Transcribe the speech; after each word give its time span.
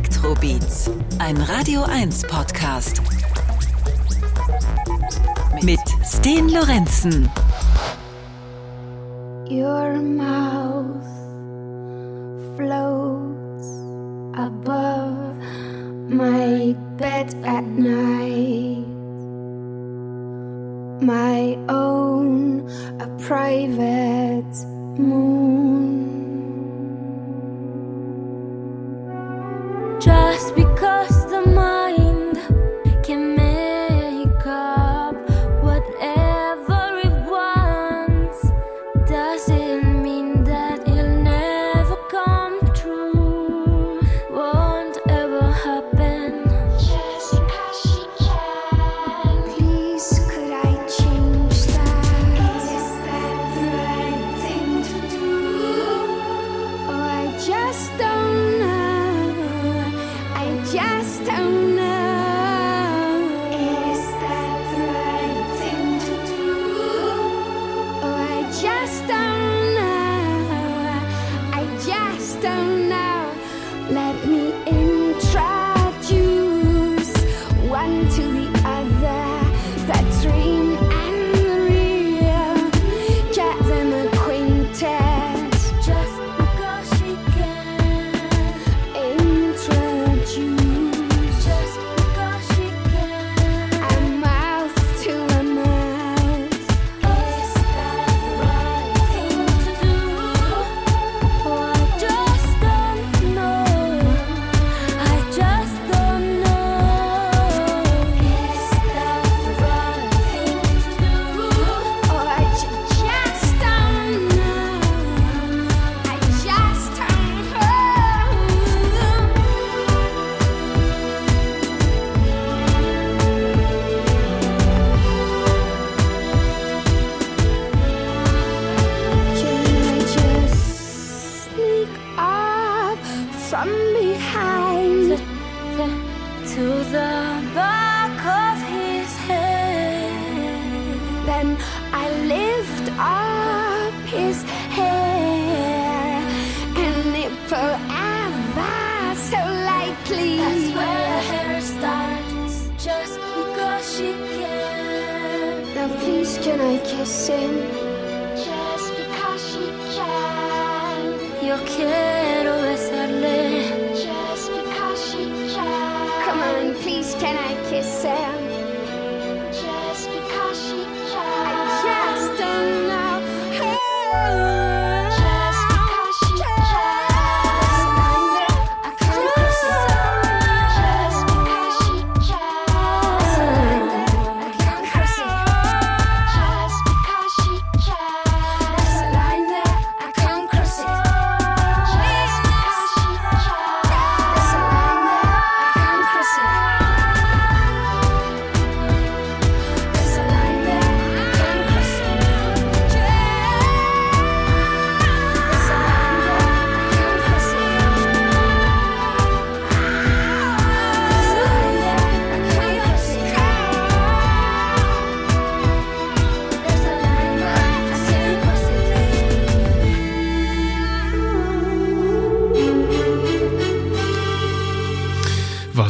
Elektrobeats, 0.00 0.90
ein 1.18 1.36
Radio 1.36 1.82
1 1.82 2.22
Podcast. 2.26 3.02
Mit 5.62 5.78
Sten 6.02 6.48
Lorenzen. 6.48 7.28
Your 9.50 10.00
mouth 10.00 11.04
floats 12.56 13.68
above 14.38 15.36
my 16.08 16.74
bed 16.96 17.34
at 17.44 17.64
night. 17.64 18.86
My 21.02 21.58
own, 21.68 22.66
a 23.00 23.06
private 23.18 24.64
moon. 24.96 25.79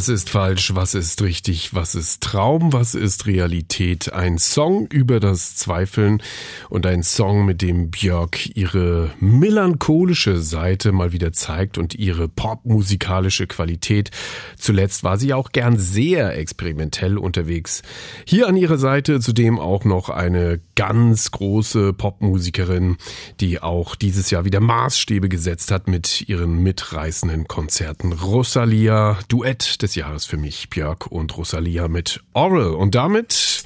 Was 0.01 0.09
ist 0.09 0.31
falsch, 0.31 0.73
was 0.73 0.95
ist 0.95 1.21
richtig, 1.21 1.75
was 1.75 1.93
ist 1.93 2.23
Traum, 2.23 2.73
was 2.73 2.95
ist 2.95 3.27
Realität? 3.27 4.11
Ein 4.11 4.39
Song 4.39 4.87
über 4.87 5.19
das 5.19 5.55
Zweifeln 5.55 6.23
und 6.71 6.87
ein 6.87 7.03
Song, 7.03 7.45
mit 7.45 7.61
dem 7.61 7.91
Björk 7.91 8.55
ihre 8.55 9.11
melancholische 9.19 10.41
Seite 10.41 10.91
mal 10.91 11.11
wieder 11.11 11.33
zeigt 11.33 11.77
und 11.77 11.93
ihre 11.93 12.27
popmusikalische 12.27 13.45
Qualität. 13.45 14.09
Zuletzt 14.57 15.03
war 15.03 15.19
sie 15.19 15.35
auch 15.35 15.51
gern 15.51 15.77
sehr 15.77 16.35
experimentell 16.35 17.19
unterwegs. 17.19 17.83
Hier 18.25 18.47
an 18.47 18.57
ihrer 18.57 18.79
Seite 18.79 19.19
zudem 19.19 19.59
auch 19.59 19.85
noch 19.85 20.09
eine 20.09 20.61
ganz 20.73 21.29
große 21.29 21.93
Popmusikerin, 21.93 22.97
die 23.39 23.61
auch 23.61 23.93
dieses 23.93 24.31
Jahr 24.31 24.45
wieder 24.45 24.61
Maßstäbe 24.61 25.29
gesetzt 25.29 25.69
hat 25.69 25.87
mit 25.87 26.27
ihren 26.27 26.63
mitreißenden 26.63 27.47
Konzerten. 27.47 28.13
Rosalia, 28.13 29.19
Duett 29.27 29.83
des 29.83 29.90
Jahres 29.95 30.25
für 30.25 30.37
mich, 30.37 30.69
Björk 30.69 31.07
und 31.07 31.35
Rosalia 31.37 31.87
mit 31.87 32.21
Oral. 32.33 32.75
Und 32.75 32.95
damit 32.95 33.63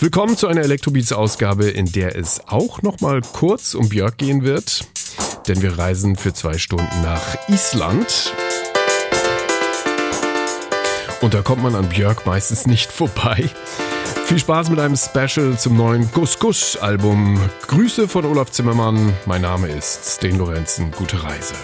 willkommen 0.00 0.36
zu 0.36 0.46
einer 0.46 0.62
Elektrobeats-Ausgabe, 0.62 1.68
in 1.68 1.90
der 1.92 2.16
es 2.16 2.40
auch 2.46 2.82
nochmal 2.82 3.20
kurz 3.20 3.74
um 3.74 3.88
Björk 3.88 4.18
gehen 4.18 4.44
wird. 4.44 4.86
Denn 5.46 5.62
wir 5.62 5.78
reisen 5.78 6.16
für 6.16 6.32
zwei 6.32 6.58
Stunden 6.58 7.02
nach 7.02 7.36
Island. 7.48 8.32
Und 11.20 11.34
da 11.34 11.42
kommt 11.42 11.62
man 11.62 11.74
an 11.74 11.88
Björk 11.88 12.26
meistens 12.26 12.66
nicht 12.66 12.92
vorbei. 12.92 13.50
Viel 14.26 14.38
Spaß 14.38 14.70
mit 14.70 14.78
einem 14.78 14.96
Special 14.96 15.58
zum 15.58 15.76
neuen 15.76 16.10
Gus 16.12 16.38
Gus 16.38 16.76
Album. 16.76 17.40
Grüße 17.66 18.08
von 18.08 18.24
Olaf 18.24 18.50
Zimmermann. 18.50 19.14
Mein 19.24 19.42
Name 19.42 19.68
ist 19.68 20.04
Sten 20.04 20.36
Lorenzen. 20.36 20.90
Gute 20.90 21.22
Reise. 21.22 21.54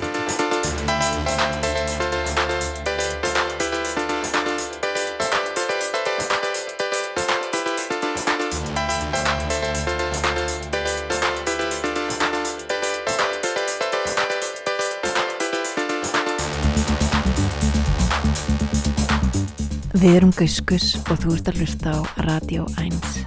Verum 20.04 20.34
Gus 20.36 20.90
og 21.08 21.16
þú 21.22 21.32
ert 21.38 21.48
að 21.48 21.62
hlusta 21.62 21.96
á 21.96 22.00
Radio 22.28 22.68
1. 22.76 23.23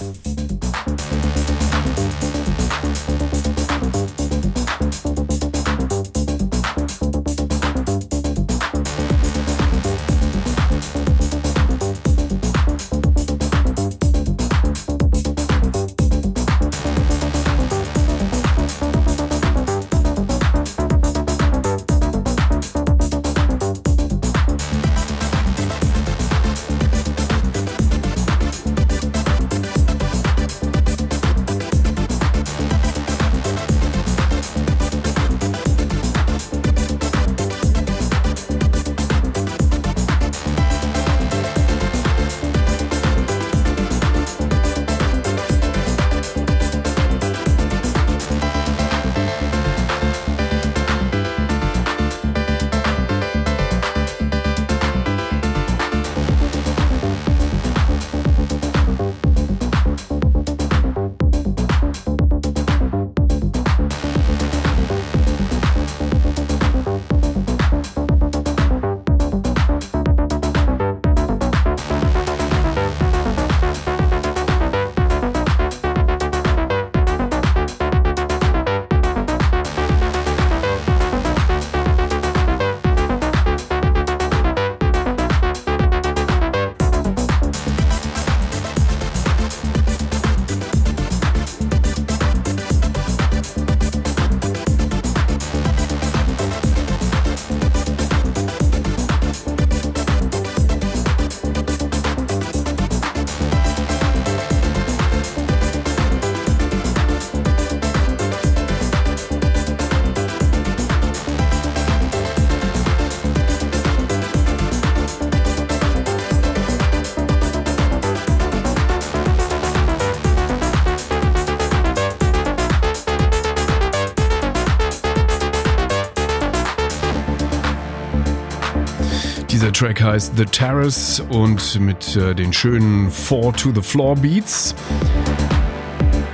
Track 129.78 130.02
heißt 130.02 130.34
The 130.36 130.46
Terrace 130.46 131.20
und 131.30 131.80
mit 131.80 132.16
äh, 132.16 132.34
den 132.34 132.52
schönen 132.52 133.12
Four 133.12 133.54
to 133.54 133.72
the 133.76 133.84
Floor 133.84 134.16
Beats 134.16 134.74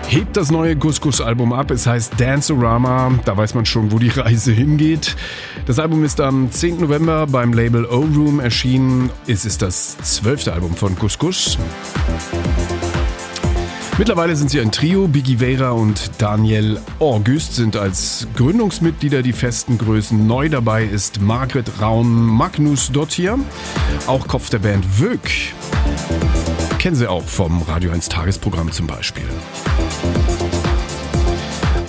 hebt 0.07 0.38
das 0.38 0.50
neue 0.50 0.78
Couscous-Album 0.78 1.51
ab. 1.51 1.69
Es 1.69 1.86
heißt 1.86 2.13
Danceorama. 2.18 3.19
Da 3.25 3.36
weiß 3.36 3.54
man 3.54 3.66
schon, 3.66 3.92
wo 3.92 4.00
die 4.00 4.07
Reise 4.16 4.54
hingeht. 4.54 5.18
Das 5.66 5.78
Album 5.78 6.06
ist 6.06 6.22
am 6.22 6.51
10. 6.51 6.80
November 6.80 7.28
beim 7.28 7.51
Label 7.51 7.84
O-Room 7.84 8.40
erschienen. 8.40 9.10
Es 9.28 9.44
ist 9.44 9.62
das 9.62 9.98
zwölfte 9.98 10.54
Album 10.54 10.74
von 10.74 10.98
Couscous. 10.98 11.57
Mittlerweile 14.00 14.36
sind 14.36 14.50
sie 14.50 14.60
ein 14.60 14.72
Trio. 14.72 15.07
Biggie 15.07 15.38
Vera 15.38 15.69
und 15.69 16.10
Daniel 16.18 16.80
August 17.00 17.56
sind 17.56 17.75
als 17.75 18.28
Gründungsmitglieder 18.36 19.22
die 19.22 19.34
festen 19.34 19.78
Größen. 19.78 20.25
Neu 20.25 20.50
dabei 20.50 20.84
ist 20.84 21.22
Margret 21.22 21.80
Raun 21.80 22.12
Magnus 22.12 22.92
Dottir, 22.92 23.38
auch 24.07 24.28
Kopf 24.28 24.50
der 24.50 24.60
Band 24.60 25.00
Wöck. 25.00 25.30
Kennen 26.80 26.95
Sie 26.95 27.07
auch 27.07 27.24
vom 27.24 27.62
Radio 27.62 27.92
1 27.92 28.10
Tagesprogramm 28.10 28.72
zum 28.72 28.88
Beispiel. 28.88 29.25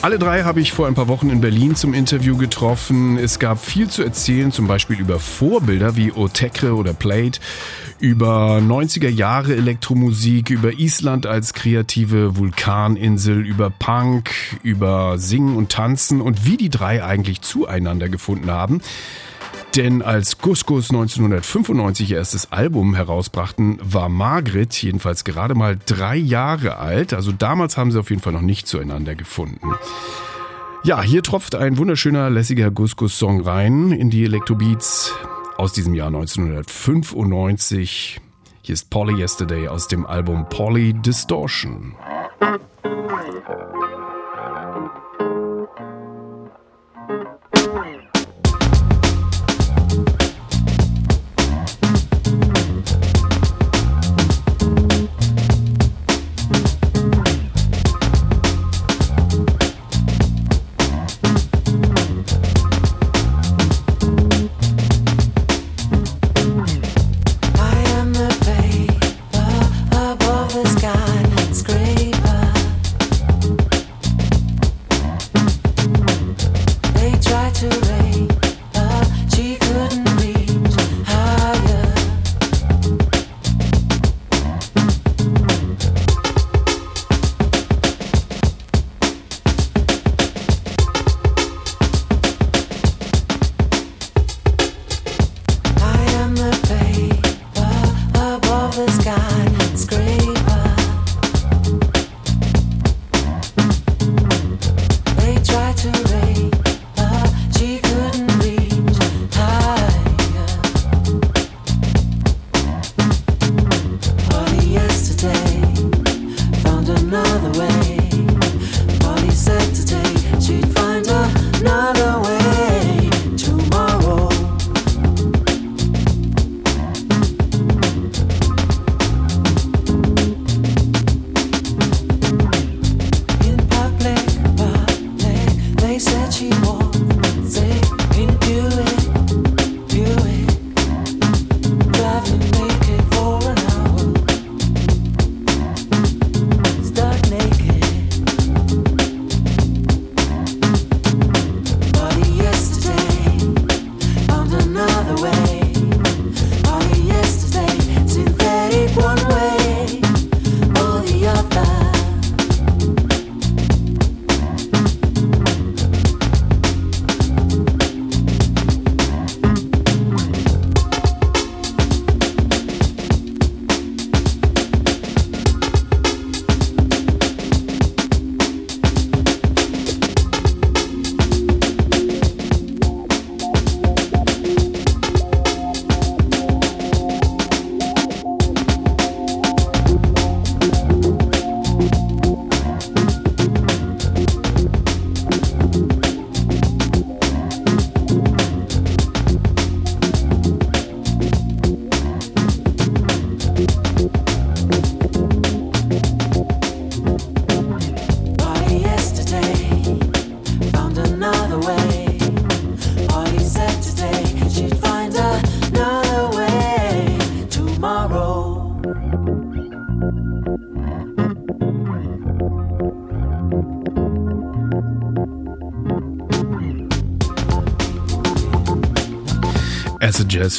Alle 0.04 0.18
drei 0.18 0.42
habe 0.42 0.60
ich 0.60 0.72
vor 0.72 0.86
ein 0.86 0.92
paar 0.92 1.08
Wochen 1.08 1.30
in 1.30 1.40
Berlin 1.40 1.76
zum 1.76 1.94
Interview 1.94 2.36
getroffen. 2.36 3.16
Es 3.16 3.38
gab 3.38 3.58
viel 3.58 3.88
zu 3.88 4.02
erzählen, 4.02 4.52
zum 4.52 4.66
Beispiel 4.66 5.00
über 5.00 5.18
Vorbilder 5.18 5.96
wie 5.96 6.12
Otekre 6.12 6.74
oder 6.74 6.92
Plate, 6.92 7.40
über 8.00 8.58
90er 8.58 9.08
Jahre 9.08 9.56
Elektromusik, 9.56 10.50
über 10.50 10.74
Island 10.74 11.24
als 11.24 11.54
kreative 11.54 12.36
Vulkaninsel, 12.36 13.46
über 13.46 13.70
Punk, 13.70 14.30
über 14.62 15.16
Singen 15.16 15.56
und 15.56 15.72
Tanzen 15.72 16.20
und 16.20 16.44
wie 16.44 16.58
die 16.58 16.68
drei 16.68 17.02
eigentlich 17.02 17.40
zueinander 17.40 18.10
gefunden 18.10 18.50
haben. 18.50 18.82
Denn 19.76 20.02
als 20.02 20.38
Couscous 20.38 20.90
1995 20.90 22.12
ihr 22.12 22.18
erstes 22.18 22.52
Album 22.52 22.94
herausbrachten, 22.94 23.80
war 23.82 24.08
Margret 24.08 24.72
jedenfalls 24.74 25.24
gerade 25.24 25.56
mal 25.56 25.76
drei 25.84 26.14
Jahre 26.14 26.76
alt. 26.76 27.12
Also 27.12 27.32
damals 27.32 27.76
haben 27.76 27.90
sie 27.90 27.98
auf 27.98 28.10
jeden 28.10 28.22
Fall 28.22 28.32
noch 28.32 28.40
nicht 28.40 28.68
zueinander 28.68 29.16
gefunden. 29.16 29.72
Ja, 30.84 31.02
hier 31.02 31.24
tropft 31.24 31.56
ein 31.56 31.76
wunderschöner, 31.76 32.30
lässiger 32.30 32.70
Couscous-Song 32.70 33.40
rein 33.40 33.90
in 33.90 34.10
die 34.10 34.22
Electrobeats 34.24 35.12
aus 35.56 35.72
diesem 35.72 35.94
Jahr 35.94 36.08
1995. 36.08 38.20
Hier 38.62 38.74
ist 38.74 38.90
Polly 38.90 39.20
Yesterday 39.20 39.66
aus 39.66 39.88
dem 39.88 40.06
Album 40.06 40.48
Polly 40.48 40.94
Distortion. 40.94 41.96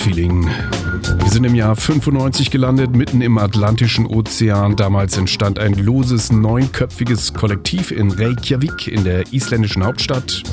Feeling. 0.05 0.47
Wir 1.17 1.29
sind 1.31 1.45
im 1.45 1.55
Jahr 1.55 1.75
95 1.75 2.51
gelandet, 2.51 2.95
mitten 2.95 3.21
im 3.21 3.39
Atlantischen 3.39 4.05
Ozean. 4.05 4.75
Damals 4.75 5.17
entstand 5.17 5.57
ein 5.57 5.73
loses, 5.73 6.31
neunköpfiges 6.31 7.33
Kollektiv 7.33 7.89
in 7.89 8.11
Reykjavik 8.11 8.87
in 8.87 9.03
der 9.03 9.33
isländischen 9.33 9.83
Hauptstadt. 9.83 10.43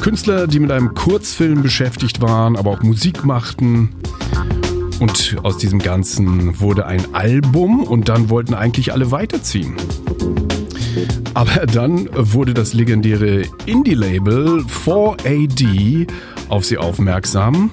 Künstler, 0.00 0.48
die 0.48 0.58
mit 0.58 0.72
einem 0.72 0.94
Kurzfilm 0.94 1.62
beschäftigt 1.62 2.20
waren, 2.20 2.56
aber 2.56 2.72
auch 2.72 2.82
Musik 2.82 3.24
machten. 3.24 3.90
Und 4.98 5.36
aus 5.44 5.58
diesem 5.58 5.78
Ganzen 5.78 6.58
wurde 6.58 6.86
ein 6.86 7.14
Album 7.14 7.84
und 7.84 8.08
dann 8.08 8.30
wollten 8.30 8.54
eigentlich 8.54 8.92
alle 8.92 9.12
weiterziehen. 9.12 9.76
Aber 11.34 11.66
dann 11.66 12.08
wurde 12.12 12.52
das 12.52 12.74
legendäre 12.74 13.44
Indie-Label 13.66 14.64
4AD 14.64 16.08
auf 16.48 16.64
sie 16.64 16.78
aufmerksam. 16.78 17.70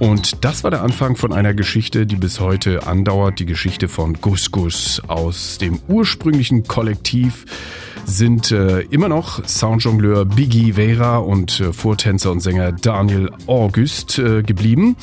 Und 0.00 0.46
das 0.46 0.64
war 0.64 0.70
der 0.70 0.82
Anfang 0.82 1.14
von 1.14 1.30
einer 1.34 1.52
Geschichte, 1.52 2.06
die 2.06 2.16
bis 2.16 2.40
heute 2.40 2.86
andauert. 2.86 3.38
Die 3.38 3.44
Geschichte 3.44 3.86
von 3.86 4.14
Gus 4.14 4.50
Gus 4.50 5.02
aus 5.08 5.58
dem 5.58 5.78
ursprünglichen 5.88 6.64
Kollektiv 6.64 7.44
sind 8.06 8.50
äh, 8.50 8.80
immer 8.80 9.10
noch 9.10 9.46
Soundjongleur 9.46 10.24
Biggie 10.24 10.72
Vera 10.72 11.18
und 11.18 11.60
äh, 11.60 11.74
Vortänzer 11.74 12.32
und 12.32 12.40
Sänger 12.40 12.72
Daniel 12.72 13.30
August 13.46 14.18
äh, 14.18 14.42
geblieben. 14.42 14.96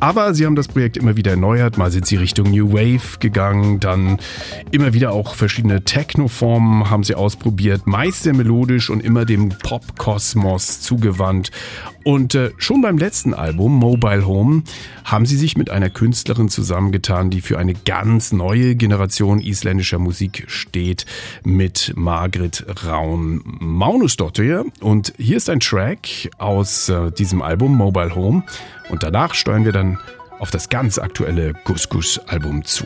Aber 0.00 0.34
sie 0.34 0.44
haben 0.44 0.56
das 0.56 0.68
Projekt 0.68 0.98
immer 0.98 1.16
wieder 1.16 1.30
erneuert. 1.30 1.78
Mal 1.78 1.90
sind 1.90 2.04
sie 2.04 2.16
Richtung 2.16 2.50
New 2.50 2.74
Wave 2.74 3.18
gegangen, 3.18 3.80
dann 3.80 4.18
immer 4.70 4.92
wieder 4.92 5.12
auch 5.12 5.34
verschiedene 5.34 5.84
Techno-Formen 5.84 6.90
haben 6.90 7.02
sie 7.02 7.14
ausprobiert, 7.14 7.86
meist 7.86 8.24
sehr 8.24 8.34
melodisch 8.34 8.90
und 8.90 9.02
immer 9.02 9.24
dem 9.24 9.48
Pop-Kosmos 9.48 10.82
zugewandt. 10.82 11.50
Und 12.06 12.36
äh, 12.36 12.52
schon 12.56 12.82
beim 12.82 12.98
letzten 12.98 13.34
Album, 13.34 13.72
Mobile 13.80 14.28
Home, 14.28 14.62
haben 15.02 15.26
sie 15.26 15.36
sich 15.36 15.56
mit 15.56 15.70
einer 15.70 15.90
Künstlerin 15.90 16.48
zusammengetan, 16.48 17.30
die 17.30 17.40
für 17.40 17.58
eine 17.58 17.74
ganz 17.74 18.30
neue 18.30 18.76
Generation 18.76 19.40
isländischer 19.40 19.98
Musik 19.98 20.44
steht, 20.46 21.04
mit 21.42 21.94
Margret 21.96 22.64
Raun 22.86 23.40
Maunusdottir. 23.44 24.66
Und 24.80 25.14
hier 25.18 25.36
ist 25.36 25.50
ein 25.50 25.58
Track 25.58 26.30
aus 26.38 26.88
äh, 26.88 27.10
diesem 27.10 27.42
Album, 27.42 27.74
Mobile 27.74 28.14
Home. 28.14 28.44
Und 28.88 29.02
danach 29.02 29.34
steuern 29.34 29.64
wir 29.64 29.72
dann 29.72 29.98
auf 30.38 30.52
das 30.52 30.68
ganz 30.68 30.98
aktuelle 30.98 31.54
Gus 31.64 31.88
Gus 31.88 32.20
Album 32.20 32.62
zu. 32.62 32.84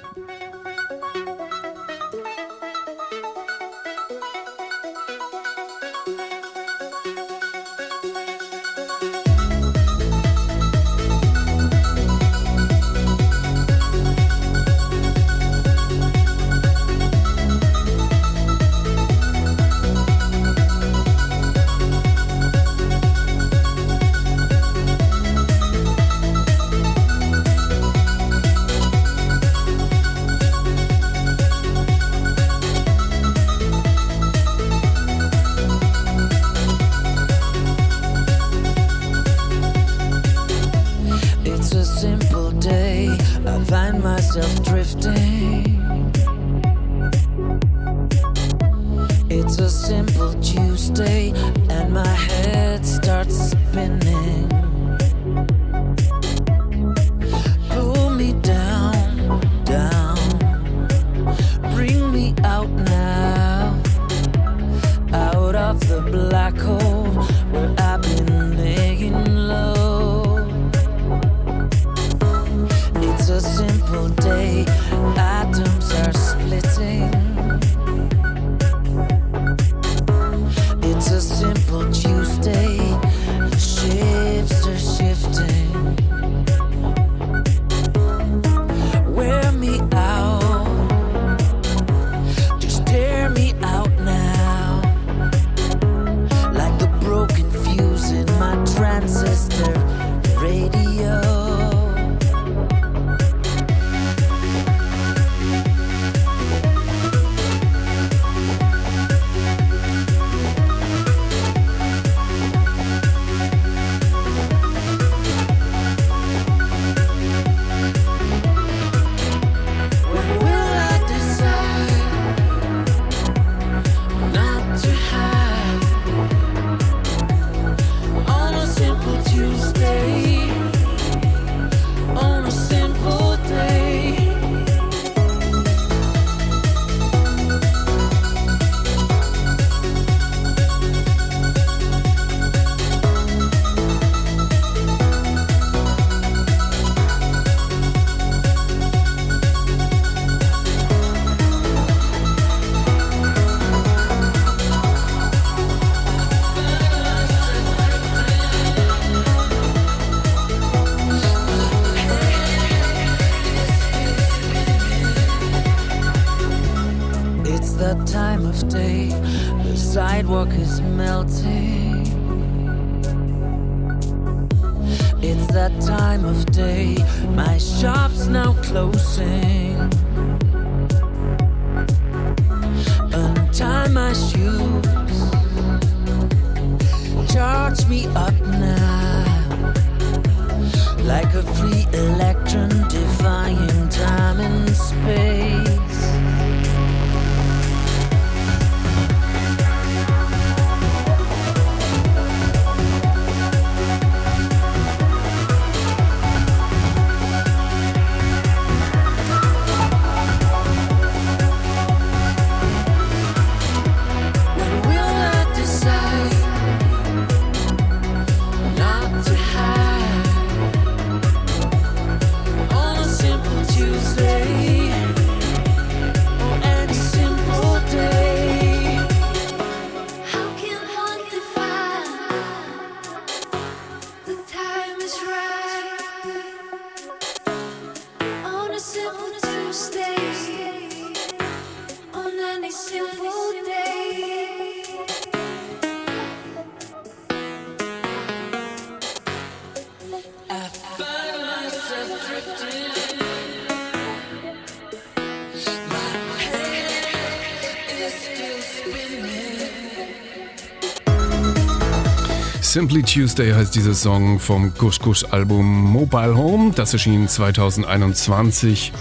Simply 262.70 263.02
Tuesday 263.02 263.50
heißt 263.52 263.74
dieser 263.74 263.94
Song 263.94 264.38
vom 264.38 264.72
Gush 264.78 265.00
Gush 265.00 265.24
Album 265.32 265.66
Mobile 265.66 266.36
Home. 266.36 266.70
Das 266.72 266.92
erschien 266.92 267.26
2021. 267.26 268.92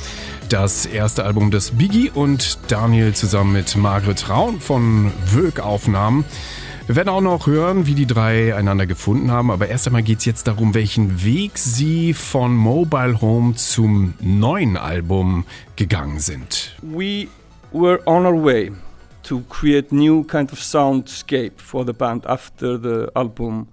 Das 0.50 0.88
erste 0.88 1.24
Album, 1.24 1.52
das 1.52 1.70
Biggie 1.70 2.10
und 2.10 2.58
Daniel 2.72 3.14
zusammen 3.14 3.54
mit 3.54 3.78
Margret 3.78 4.28
Raun 4.28 4.60
von 4.60 5.12
Wög 5.28 5.60
aufnahmen. 5.60 6.26
Wir 6.88 6.96
werden 6.96 7.10
auch 7.10 7.22
noch 7.22 7.46
hören, 7.46 7.86
wie 7.86 7.94
die 7.94 8.08
drei 8.08 8.56
einander 8.56 8.88
gefunden 8.88 9.30
haben, 9.30 9.52
aber 9.52 9.68
erst 9.68 9.86
einmal 9.86 10.02
geht 10.02 10.18
es 10.18 10.26
jetzt 10.26 10.48
darum, 10.48 10.74
welchen 10.74 11.24
Weg 11.24 11.60
sie 11.60 12.16
von 12.16 12.56
Mobile 12.56 13.22
Home 13.22 13.54
zum 13.54 14.16
neuen 14.20 14.78
Album 14.78 15.46
gegangen 15.76 16.20
sind. 16.20 16.76
we 16.82 17.28
were 17.72 18.00
on 18.08 18.26
our 18.26 18.44
way 18.44 18.72
to 19.30 19.42
create 19.42 19.92
new 19.92 20.24
kind 20.24 20.52
of 20.52 20.58
soundscape 20.58 21.60
for 21.60 21.86
the 21.86 21.94
band 21.94 22.26
after 22.26 22.80
the 22.80 23.12
album 23.16 23.68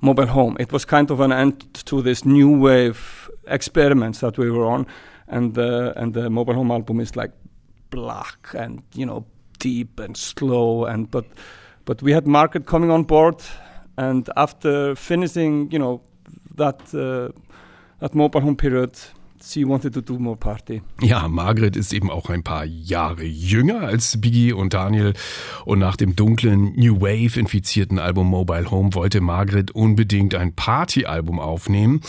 Mobile 0.00 0.28
Home. 0.28 0.56
It 0.60 0.70
was 0.70 0.84
kind 0.84 1.10
of 1.10 1.18
an 1.18 1.32
end 1.32 1.74
to 1.86 2.00
this 2.00 2.24
new 2.24 2.48
wave 2.48 3.28
experiments 3.48 4.20
that 4.20 4.38
we 4.38 4.52
were 4.52 4.64
on, 4.64 4.86
and 5.26 5.54
the 5.54 5.92
and 5.96 6.14
the 6.14 6.30
Mobile 6.30 6.54
Home 6.54 6.70
album 6.70 7.00
is 7.00 7.16
like 7.16 7.32
black 7.90 8.54
and 8.54 8.84
you 8.94 9.04
know 9.04 9.24
deep 9.58 9.98
and 9.98 10.16
slow 10.16 10.84
and 10.84 11.10
but 11.10 11.24
but 11.86 12.02
we 12.02 12.12
had 12.12 12.28
Market 12.28 12.66
coming 12.66 12.92
on 12.92 13.02
board, 13.02 13.42
and 13.96 14.30
after 14.36 14.94
finishing 14.94 15.72
you 15.72 15.78
know 15.80 16.00
that 16.54 16.94
uh, 16.94 17.32
that 17.98 18.14
Mobile 18.14 18.42
Home 18.42 18.56
period, 18.56 18.96
she 19.42 19.66
wanted 19.66 19.94
to 19.94 20.00
do 20.00 20.18
more 20.18 20.36
party. 20.36 20.82
Ja, 21.00 21.28
Margret 21.28 21.76
ist 21.76 21.92
eben 21.92 22.10
auch 22.10 22.30
ein 22.30 22.42
paar 22.42 22.64
Jahre 22.64 23.24
jünger 23.24 23.80
als 23.80 24.20
Biggie 24.20 24.52
und 24.52 24.74
Daniel. 24.74 25.14
Und 25.64 25.78
nach 25.78 25.96
dem 25.96 26.16
dunklen 26.16 26.74
New 26.76 27.00
Wave 27.00 27.38
infizierten 27.38 27.98
Album 27.98 28.28
Mobile 28.28 28.70
Home 28.70 28.94
wollte 28.94 29.20
Margret 29.20 29.70
unbedingt 29.70 30.34
ein 30.34 30.54
Partyalbum 30.54 31.38
aufnehmen. 31.38 32.00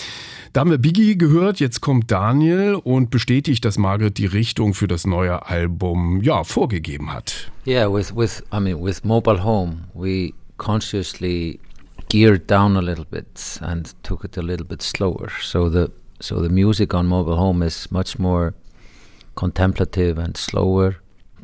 Da 0.54 0.62
haben 0.62 0.72
wir 0.72 0.78
Biggie 0.78 1.18
gehört, 1.18 1.60
jetzt 1.60 1.82
kommt 1.82 2.12
Daniel 2.12 2.76
und 2.76 3.10
bestätigt, 3.10 3.64
dass 3.64 3.78
Margret 3.78 4.18
die 4.18 4.26
Richtung 4.26 4.74
für 4.74 4.88
das 4.88 5.06
neue 5.06 5.48
Album 5.48 6.22
ja 6.22 6.44
vorgegeben 6.44 7.14
hat. 7.14 7.52
Yeah, 7.66 7.92
with 7.92 8.16
with 8.16 8.44
I 8.52 8.60
mean 8.60 8.84
with 8.84 9.04
mobile 9.04 9.44
home, 9.44 9.86
we 9.94 10.34
consciously 10.58 11.60
geared 12.10 12.50
down 12.50 12.76
a 12.76 12.82
little 12.82 13.06
bit 13.06 13.60
and 13.62 13.96
took 14.04 14.26
it 14.26 14.38
a 14.38 14.42
little 14.42 14.66
bit 14.66 14.82
slower. 14.82 15.30
So 15.42 15.70
the 15.70 15.92
so 16.22 16.40
the 16.40 16.50
music 16.50 16.94
on 16.94 17.08
mobile 17.08 17.36
home 17.36 17.64
is 17.64 17.92
much 17.92 18.20
more 18.20 18.54
contemplative 19.36 20.18
and 20.18 20.38
slower. 20.38 20.98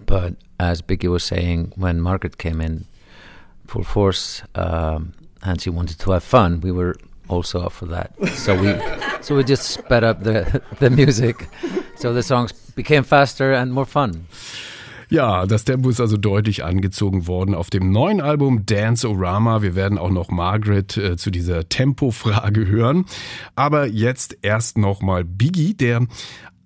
But 0.06 0.36
as 0.60 0.82
Biggie 0.82 1.10
was 1.10 1.24
saying, 1.24 1.74
when 1.76 2.00
Margaret 2.00 2.38
came 2.38 2.62
in 2.62 2.86
full 3.66 3.84
force 3.84 4.44
um, 4.56 5.14
and 5.44 5.62
she 5.62 5.70
wanted 5.70 6.00
to 6.00 6.12
have 6.12 6.24
fun, 6.24 6.62
we 6.62 6.72
were 6.72 6.96
also 7.28 7.62
up 7.62 7.74
for 7.74 7.86
that. 7.88 8.14
So 8.36 8.56
we 8.56 8.76
so 9.22 9.36
we 9.36 9.44
just 9.44 9.70
sped 9.70 10.04
up 10.04 10.24
the 10.24 10.62
the 10.80 10.90
music, 10.90 11.48
so 11.96 12.14
the 12.14 12.24
songs 12.24 12.54
became 12.76 13.04
faster 13.04 13.54
and 13.54 13.74
more 13.74 13.86
fun. 13.86 14.28
Ja, 15.10 15.46
das 15.46 15.64
Tempo 15.64 15.90
ist 15.90 16.02
also 16.02 16.18
deutlich 16.18 16.66
angezogen 16.66 17.28
worden 17.28 17.56
auf 17.56 17.70
dem 17.70 17.92
neuen 17.92 18.20
Album 18.20 18.66
Dance 18.66 19.10
Orama. 19.10 19.62
Wir 19.62 19.74
werden 19.74 19.98
auch 19.98 20.10
noch 20.10 20.30
Margaret 20.30 20.98
äh, 20.98 21.16
zu 21.16 21.32
dieser 21.32 21.70
Tempofrage 21.70 22.68
hören. 22.68 23.06
Aber 23.56 23.88
jetzt 23.88 24.38
erst 24.42 24.78
nochmal 24.78 25.24
Biggie, 25.24 25.74
der 25.76 26.08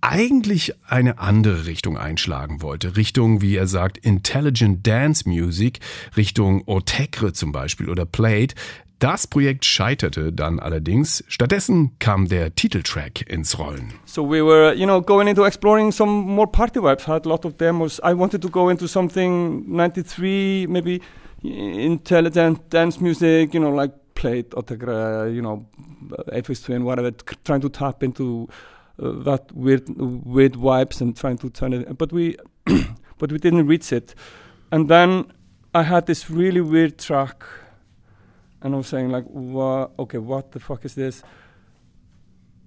eigentlich 0.01 0.73
eine 0.87 1.19
andere 1.19 1.67
Richtung 1.67 1.97
einschlagen 1.97 2.63
wollte. 2.63 2.97
Richtung, 2.97 3.41
wie 3.41 3.55
er 3.55 3.67
sagt, 3.67 3.99
Intelligent 3.99 4.85
Dance 4.87 5.29
Music, 5.29 5.79
Richtung 6.17 6.63
Otekre 6.65 7.33
zum 7.33 7.51
Beispiel 7.51 7.89
oder 7.89 8.05
Plate. 8.05 8.55
Das 9.01 9.25
Projekt 9.25 9.65
scheiterte 9.65 10.31
dann 10.31 10.59
allerdings. 10.59 11.23
Stattdessen 11.27 11.93
kam 11.97 12.27
der 12.27 12.53
Titeltrack 12.53 13.27
ins 13.27 13.57
Rollen. 13.57 13.93
So 14.05 14.23
we 14.23 14.45
were, 14.45 14.75
you 14.75 14.85
know, 14.85 15.01
going 15.01 15.27
into 15.27 15.43
exploring 15.43 15.91
some 15.91 16.11
more 16.11 16.45
party 16.45 16.79
vibes. 16.79 17.07
Had 17.07 17.25
a 17.25 17.29
lot 17.29 17.43
of 17.43 17.57
demos. 17.57 17.99
I 18.03 18.13
wanted 18.13 18.43
to 18.43 18.49
go 18.49 18.69
into 18.69 18.85
something 18.85 19.63
93, 19.65 20.67
maybe 20.69 21.01
intelligent 21.41 22.69
dance 22.69 23.01
music, 23.01 23.55
you 23.55 23.59
know, 23.59 23.71
like 23.71 23.91
Plate, 24.13 24.51
Otegra, 24.51 25.33
you 25.33 25.41
know, 25.41 25.65
Aphex 26.31 26.63
Twin, 26.63 26.83
whatever, 26.83 27.09
trying 27.43 27.61
to 27.61 27.69
tap 27.69 28.03
into 28.03 28.47
uh, 29.01 29.13
that 29.23 29.51
weird, 29.51 29.89
weird 29.97 30.53
vibes 30.53 31.01
and 31.01 31.17
trying 31.17 31.39
to 31.39 31.49
turn 31.49 31.73
it. 31.73 31.97
But 31.97 32.13
we, 32.13 32.37
but 33.17 33.31
we 33.31 33.39
didn't 33.39 33.65
reach 33.65 33.91
it. 33.91 34.13
And 34.71 34.87
then 34.89 35.31
I 35.73 35.81
had 35.81 36.05
this 36.05 36.29
really 36.29 36.61
weird 36.61 36.99
track, 36.99 37.43
and 38.61 38.73
I 38.73 38.77
was 38.77 38.87
saying 38.87 39.09
like, 39.09 39.25
"Wha- 39.27 39.89
okay, 39.99 40.17
what 40.17 40.51
the 40.51 40.59
fuck 40.59 40.85
is 40.85 40.95
this? 40.95 41.23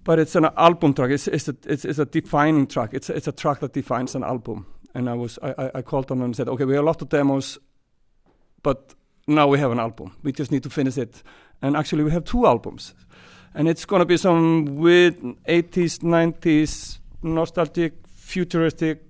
but 0.04 0.18
it's 0.18 0.36
an 0.36 0.46
album 0.56 0.94
track. 0.94 1.10
It's 1.10 1.26
it's 1.26 1.48
a 1.48 1.56
it's, 1.66 1.84
it's 1.84 1.98
a 1.98 2.04
defining 2.04 2.66
track. 2.66 2.90
It's 2.92 3.10
it's 3.10 3.26
a 3.26 3.32
track 3.32 3.60
that 3.60 3.72
defines 3.72 4.14
an 4.14 4.22
album. 4.22 4.66
And 4.94 5.08
I 5.08 5.14
was 5.14 5.38
I, 5.42 5.70
I, 5.74 5.82
called 5.82 6.06
them 6.06 6.22
and 6.22 6.36
said, 6.36 6.48
okay, 6.48 6.64
we 6.64 6.74
have 6.74 6.84
a 6.84 6.86
lot 6.86 7.02
of 7.02 7.08
demos, 7.08 7.58
but 8.62 8.94
now 9.26 9.48
we 9.48 9.58
have 9.58 9.72
an 9.72 9.80
album. 9.80 10.16
We 10.22 10.30
just 10.30 10.52
need 10.52 10.62
to 10.62 10.70
finish 10.70 10.96
it. 10.96 11.20
And 11.62 11.76
actually, 11.76 12.04
we 12.04 12.12
have 12.12 12.24
two 12.24 12.46
albums, 12.46 12.94
and 13.54 13.66
it's 13.66 13.84
gonna 13.84 14.04
be 14.04 14.16
some 14.16 14.76
weird 14.76 15.18
80s, 15.48 15.98
90s, 15.98 16.98
nostalgic, 17.22 17.94
futuristic 18.06 19.02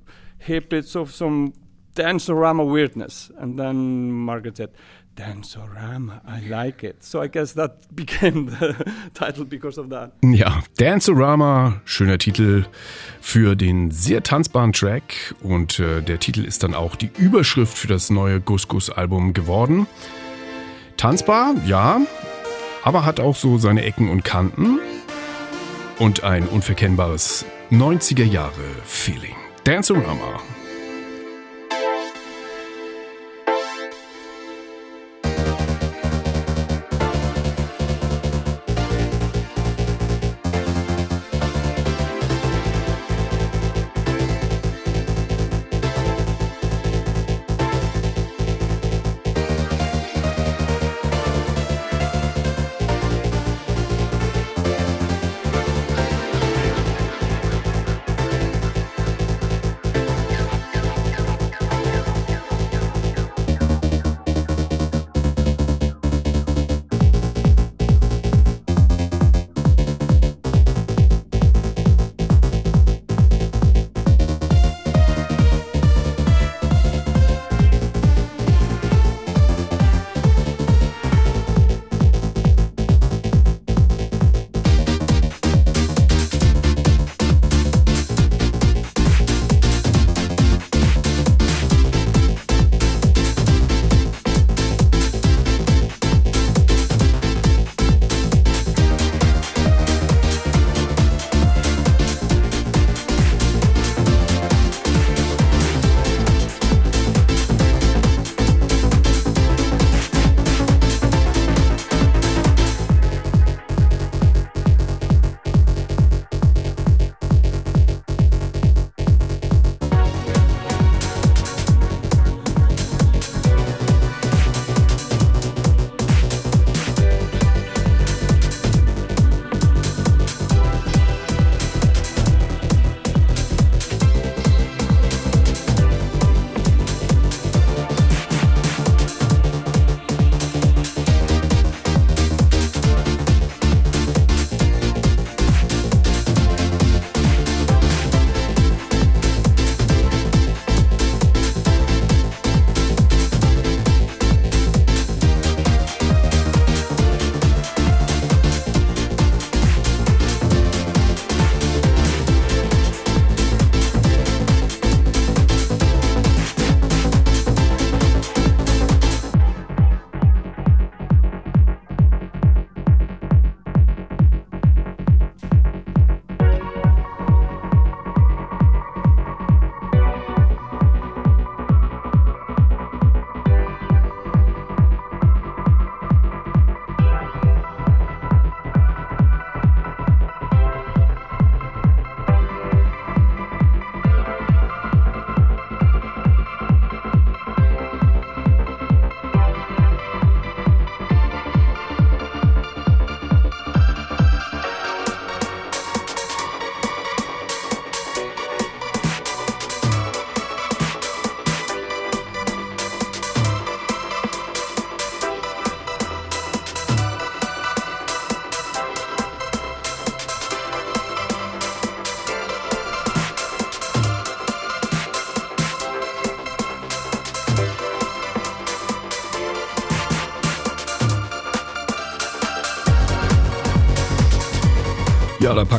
hybrids 0.47 0.97
of 0.97 1.13
some 1.13 1.53
dancerama 1.95 2.67
weirdness. 2.67 3.31
And 3.37 3.59
then 3.59 4.11
Margaret 4.11 4.57
said. 4.57 4.71
Dancerama, 5.17 6.21
I 6.27 6.49
like 6.49 6.83
it. 6.83 7.05
So 7.05 7.23
I 7.23 7.29
guess 7.29 7.55
that 7.55 7.77
became 7.95 8.51
the 8.51 8.75
title 9.15 9.45
because 9.45 9.81
of 9.81 9.89
that. 9.91 10.13
Ja, 10.23 10.63
Danceorama, 10.79 11.81
schöner 11.85 12.19
Titel 12.19 12.65
für 13.21 13.55
den 13.55 13.91
sehr 13.91 14.23
tanzbaren 14.23 14.73
Track 14.73 15.35
und 15.43 15.79
äh, 15.79 16.03
der 16.03 16.19
Titel 16.19 16.45
ist 16.45 16.63
dann 16.63 16.75
auch 16.75 16.97
die 16.97 17.11
Überschrift 17.17 17.77
für 17.77 17.89
das 17.89 18.11
neue 18.11 18.41
Gus 18.41 18.67
Gus 18.69 18.91
Album 18.91 19.33
geworden. 19.35 19.87
Tanzbar, 20.97 21.55
ja, 21.67 22.01
aber 22.83 23.05
hat 23.05 23.21
auch 23.21 23.37
so 23.37 23.59
seine 23.59 23.85
Ecken 23.85 24.11
und 24.11 24.25
Kanten 24.25 24.79
und 25.99 26.25
ein 26.25 26.47
unverkennbares 26.49 27.45
90er 27.71 28.25
Jahre 28.25 28.53
Feeling. 28.85 29.37
Danceorama. 29.65 30.41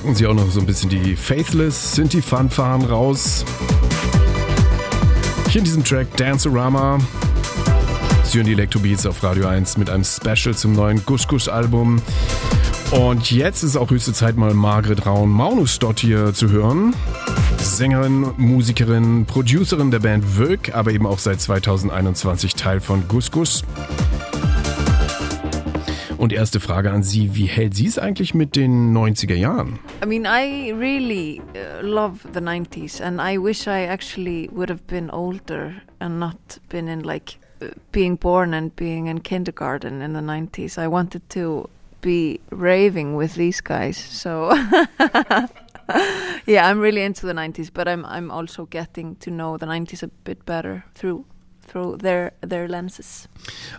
Packen 0.05 0.15
sie 0.15 0.27
auch 0.27 0.35
noch 0.35 0.51
so 0.51 0.59
ein 0.59 0.67
bisschen 0.67 0.91
die 0.91 1.15
Faithless 1.15 1.95
Synthi-Fanfaren 1.95 2.85
raus. 2.85 3.43
Hier 5.49 5.57
in 5.57 5.65
diesem 5.65 5.83
Track 5.83 6.15
Dancerama. 6.15 6.99
Sie 8.23 8.37
hören 8.37 8.45
die 8.45 8.51
Electrobeats 8.51 9.07
auf 9.07 9.23
Radio 9.23 9.47
1 9.47 9.77
mit 9.77 9.89
einem 9.89 10.03
Special 10.03 10.53
zum 10.53 10.73
neuen 10.73 11.03
Gush 11.07 11.27
Gush 11.27 11.47
Album. 11.47 12.03
Und 12.91 13.31
jetzt 13.31 13.63
ist 13.63 13.75
auch 13.75 13.89
höchste 13.89 14.13
Zeit, 14.13 14.37
mal 14.37 14.53
Margret 14.53 15.07
Raun-Maunus 15.07 15.79
dort 15.79 16.01
hier 16.01 16.35
zu 16.35 16.51
hören. 16.51 16.93
Sängerin, 17.57 18.27
Musikerin, 18.37 19.25
Producerin 19.25 19.89
der 19.89 20.01
Band 20.01 20.23
Vög, 20.23 20.75
aber 20.75 20.91
eben 20.91 21.07
auch 21.07 21.17
seit 21.17 21.41
2021 21.41 22.53
Teil 22.53 22.79
von 22.79 23.07
Gus 23.07 23.31
Gus. 23.31 23.63
Und 26.25 26.33
erste 26.33 26.59
Frage 26.59 26.89
an 26.89 27.03
Sie, 27.03 27.35
wie 27.35 27.45
hält 27.45 27.75
sie 27.75 27.85
es 27.85 27.99
eigentlich 27.99 28.33
mit 28.33 28.55
den 28.55 28.97
90er 28.97 29.35
Jahren? 29.35 29.77
I 30.03 30.07
mean, 30.07 30.25
I 30.25 30.71
really 30.71 31.39
uh, 31.39 31.85
love 31.85 32.21
the 32.33 32.39
90s, 32.39 32.99
and 32.99 33.21
I 33.21 33.37
wish 33.37 33.67
I 33.67 33.85
actually 33.85 34.49
would 34.51 34.71
have 34.71 34.87
been 34.87 35.11
older 35.11 35.75
and 35.99 36.19
not 36.19 36.35
been 36.67 36.87
in 36.87 37.01
like 37.01 37.37
uh, 37.61 37.67
being 37.91 38.17
born 38.17 38.55
and 38.55 38.75
being 38.75 39.05
in 39.05 39.21
kindergarten 39.21 40.01
in 40.01 40.13
the 40.13 40.19
90s. 40.19 40.79
I 40.79 40.87
wanted 40.87 41.21
to 41.29 41.69
be 42.01 42.39
raving 42.49 43.15
with 43.15 43.35
these 43.35 43.61
guys, 43.61 43.95
so 43.95 44.51
yeah, 46.47 46.67
I'm 46.67 46.79
really 46.79 47.03
into 47.03 47.27
the 47.27 47.33
90s, 47.33 47.69
but 47.71 47.87
I'm 47.87 48.03
I'm 48.03 48.31
also 48.31 48.65
getting 48.65 49.15
to 49.17 49.29
know 49.29 49.57
the 49.57 49.67
90s 49.67 50.01
a 50.01 50.07
bit 50.23 50.43
better 50.43 50.85
through 50.95 51.23
through 51.71 51.97
their 51.97 52.31
their 52.47 52.67
lenses. 52.67 53.27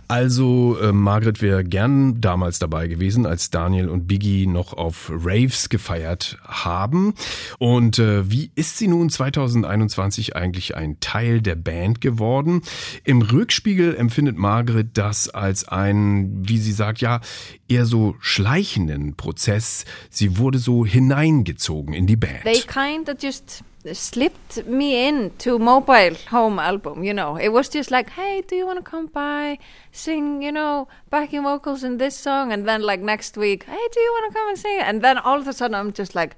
Also, 0.07 0.77
äh, 0.79 0.91
Margret 0.91 1.41
wäre 1.41 1.63
gern 1.63 2.21
damals 2.21 2.59
dabei 2.59 2.87
gewesen, 2.87 3.25
als 3.25 3.49
Daniel 3.49 3.89
und 3.89 4.07
Biggie 4.07 4.47
noch 4.47 4.73
auf 4.73 5.11
Raves 5.13 5.69
gefeiert 5.69 6.37
haben. 6.45 7.13
Und 7.59 7.99
äh, 7.99 8.29
wie 8.29 8.51
ist 8.55 8.77
sie 8.77 8.87
nun 8.87 9.09
2021 9.09 10.35
eigentlich 10.35 10.75
ein 10.75 10.99
Teil 10.99 11.41
der 11.41 11.55
Band 11.55 12.01
geworden? 12.01 12.61
Im 13.03 13.21
Rückspiegel 13.21 13.95
empfindet 13.95 14.37
Margret 14.37 14.89
das 14.97 15.29
als 15.29 15.67
einen, 15.67 16.47
wie 16.47 16.57
sie 16.57 16.71
sagt, 16.73 17.01
ja, 17.01 17.21
eher 17.67 17.85
so 17.85 18.15
schleichenden 18.19 19.15
Prozess. 19.15 19.85
Sie 20.09 20.37
wurde 20.37 20.59
so 20.59 20.85
hineingezogen 20.85 21.93
in 21.93 22.07
die 22.07 22.15
Band. 22.15 22.43
they 22.43 22.61
kind 22.61 23.09
of 23.09 23.15
just 23.21 23.63
slipped 23.93 24.65
me 24.65 25.07
in 25.07 25.31
to 25.37 25.57
mobile 25.59 26.15
home 26.29 26.59
album 26.59 27.03
you 27.03 27.13
know. 27.13 27.35
It 27.37 27.49
was 27.49 27.69
just 27.69 27.91
like 27.91 28.09
hey 28.11 28.41
do 28.41 28.55
you 28.55 28.65
want 28.65 28.77
to 28.83 28.83
come 28.83 29.07
by 29.07 29.59
sing 29.91 30.41
you 30.41 30.51
know 30.51 30.87
backing 31.09 31.43
vocals 31.43 31.83
in 31.83 31.97
this 31.97 32.15
song? 32.15 32.51
And 32.51 32.67
then 32.67 32.81
like 32.81 32.99
next 33.01 33.37
week 33.37 33.63
hey 33.63 33.87
do 33.91 33.99
you 33.99 34.11
want 34.11 34.31
to 34.33 34.39
come 34.39 34.49
and 34.49 34.57
sing? 34.57 34.79
And 34.79 35.01
then 35.01 35.17
all 35.17 35.39
of 35.39 35.47
a 35.47 35.53
sudden 35.53 35.75
i'm 35.75 35.91
just 35.93 36.15
like 36.15 36.35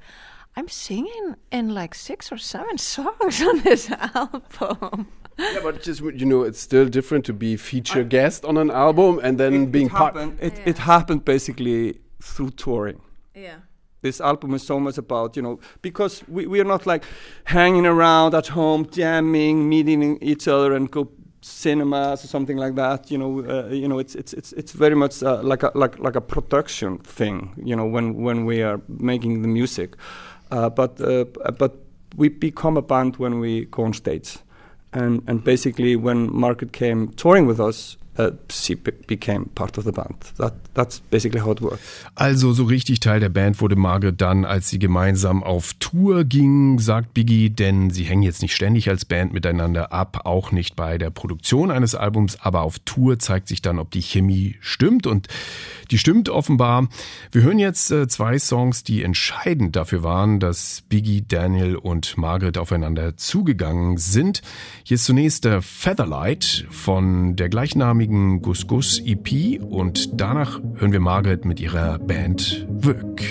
i'm 0.56 0.68
singing 0.68 1.36
in 1.52 1.74
like 1.74 1.94
six 1.96 2.32
or 2.32 2.38
seven 2.38 2.78
songs 2.94 3.42
on 3.42 3.62
this 3.62 3.92
album. 3.92 5.08
Yeah, 5.38 5.60
but 5.64 5.82
just 5.82 6.02
you 6.02 6.26
know, 6.26 6.44
it's 6.44 6.60
still 6.60 6.86
different 6.90 7.26
to 7.26 7.34
be 7.34 7.56
feature 7.56 8.04
guest 8.04 8.44
on 8.44 8.58
an 8.58 8.70
album 8.70 9.22
and 9.24 9.38
then 9.40 9.54
it, 9.54 9.72
being 9.72 9.86
it 9.86 9.92
part. 9.94 10.16
happened, 10.16 10.38
it, 10.42 10.60
it 10.66 10.78
happened 10.80 11.24
basically 11.24 12.02
through 12.22 12.52
touring. 12.52 13.00
yeah 13.34 13.60
this 14.02 14.22
album 14.22 14.54
is 14.54 14.64
so 14.64 14.80
much 14.80 14.98
about 14.98 15.36
you 15.36 15.42
know 15.42 15.60
because 15.82 16.24
we, 16.28 16.46
we 16.48 16.60
are 16.60 16.66
not 16.66 16.86
like 16.86 17.04
hanging 17.46 17.86
around 17.86 18.34
at 18.34 18.48
home 18.48 18.88
jamming 18.92 19.68
meeting 19.68 20.18
each 20.22 20.48
other 20.48 20.74
and 20.74 20.92
go 20.92 21.10
cinemas 21.42 22.24
or 22.24 22.28
something 22.28 22.58
like 22.58 22.76
that 22.76 23.10
you 23.10 23.18
know 23.18 23.40
uh, 23.50 23.68
you 23.70 23.88
know 23.88 23.98
it's 24.00 24.14
it's 24.16 24.34
it's 24.34 24.52
it's 24.54 24.74
very 24.74 24.96
much 24.96 25.24
uh, 25.24 25.42
like 25.42 25.64
a 25.64 25.72
like 25.74 25.98
like 26.00 26.16
a 26.16 26.22
production 26.22 26.98
thing 26.98 27.54
you 27.64 27.76
know 27.76 27.86
when 27.86 28.14
when 28.16 28.46
we 28.46 28.62
are 28.62 28.82
making 28.88 29.42
the 29.42 29.48
music. 29.48 29.96
Uh, 30.52 30.70
but 30.70 31.00
uh, 31.02 31.26
but 31.58 31.78
we 32.16 32.30
become 32.30 32.78
a 32.78 32.82
band 32.82 33.18
when 33.18 33.40
we 33.40 33.66
go 33.66 33.84
on 33.84 33.94
stage. 33.94 34.40
And 34.94 35.22
and 35.28 35.44
basically 35.44 35.96
when 35.96 36.34
Margaret 36.34 36.74
came 36.74 37.10
touring 37.10 37.46
with 37.46 37.60
us 37.60 37.98
uh, 38.20 38.32
she 38.52 38.76
be- 38.76 38.92
became 39.08 39.46
part 39.56 39.78
of 39.78 39.86
the 39.86 39.92
band 39.92 40.16
that 40.38 40.54
that's 40.74 41.00
basically 41.00 41.42
how 41.42 41.52
it 41.52 41.62
worked 41.62 41.80
Also 42.16 42.54
so 42.54 42.66
richtig 42.66 43.00
Teil 43.00 43.20
der 43.20 43.30
Band 43.30 43.62
wurde 43.62 43.76
Margaret 43.76 44.20
dann, 44.20 44.46
als 44.46 44.70
sie 44.70 44.80
gemeinsam 44.80 45.44
auf 45.44 45.74
Tour 45.80 46.26
gingen, 46.26 46.80
sagt 46.80 47.14
Biggie, 47.14 47.50
denn 47.50 47.90
sie 47.90 48.04
hängen 48.04 48.24
jetzt 48.24 48.42
nicht 48.42 48.54
ständig 48.54 48.90
als 48.90 49.06
Band 49.06 49.34
miteinander 49.34 49.94
ab, 49.94 50.22
auch 50.26 50.52
nicht 50.52 50.76
bei 50.76 50.98
der 50.98 51.10
Produktion 51.10 51.72
eines 51.72 51.96
Albums, 51.96 52.38
aber 52.42 52.62
auf 52.62 52.80
Tour 52.80 53.20
zeigt 53.20 53.48
sich 53.48 53.62
dann, 53.62 53.80
ob 53.80 53.92
die 53.92 54.02
Chemie 54.02 54.56
stimmt 54.60 55.08
und 55.08 55.28
die 55.92 55.98
stimmt 55.98 56.30
offenbar. 56.30 56.88
Wir 57.32 57.44
hören 57.44 57.60
jetzt 57.60 57.92
äh, 57.92 58.08
zwei 58.08 58.38
Songs, 58.38 58.84
die 58.84 59.04
entscheidend 59.04 59.76
dafür 59.76 60.04
waren, 60.04 60.40
dass 60.40 60.84
Biggie, 60.90 61.24
Daniel 61.28 61.76
und 61.76 62.18
Margaret 62.18 62.58
aufeinander 62.58 63.18
zugegangen 63.18 63.98
sind. 63.98 64.42
Hier 64.84 64.96
ist 64.96 65.06
zunächst 65.06 65.46
der 65.46 65.62
Featherlight 65.62 66.66
von 66.70 67.36
der 67.36 67.50
gleichnamigen 67.50 68.09
Gus 68.10 68.66
Gus 68.66 69.00
EP 69.06 69.62
und 69.62 70.20
danach 70.20 70.60
hören 70.76 70.92
wir 70.92 71.00
Margaret 71.00 71.46
mit 71.46 71.60
ihrer 71.60 72.00
Band 72.00 72.66
Wöck. 72.68 73.22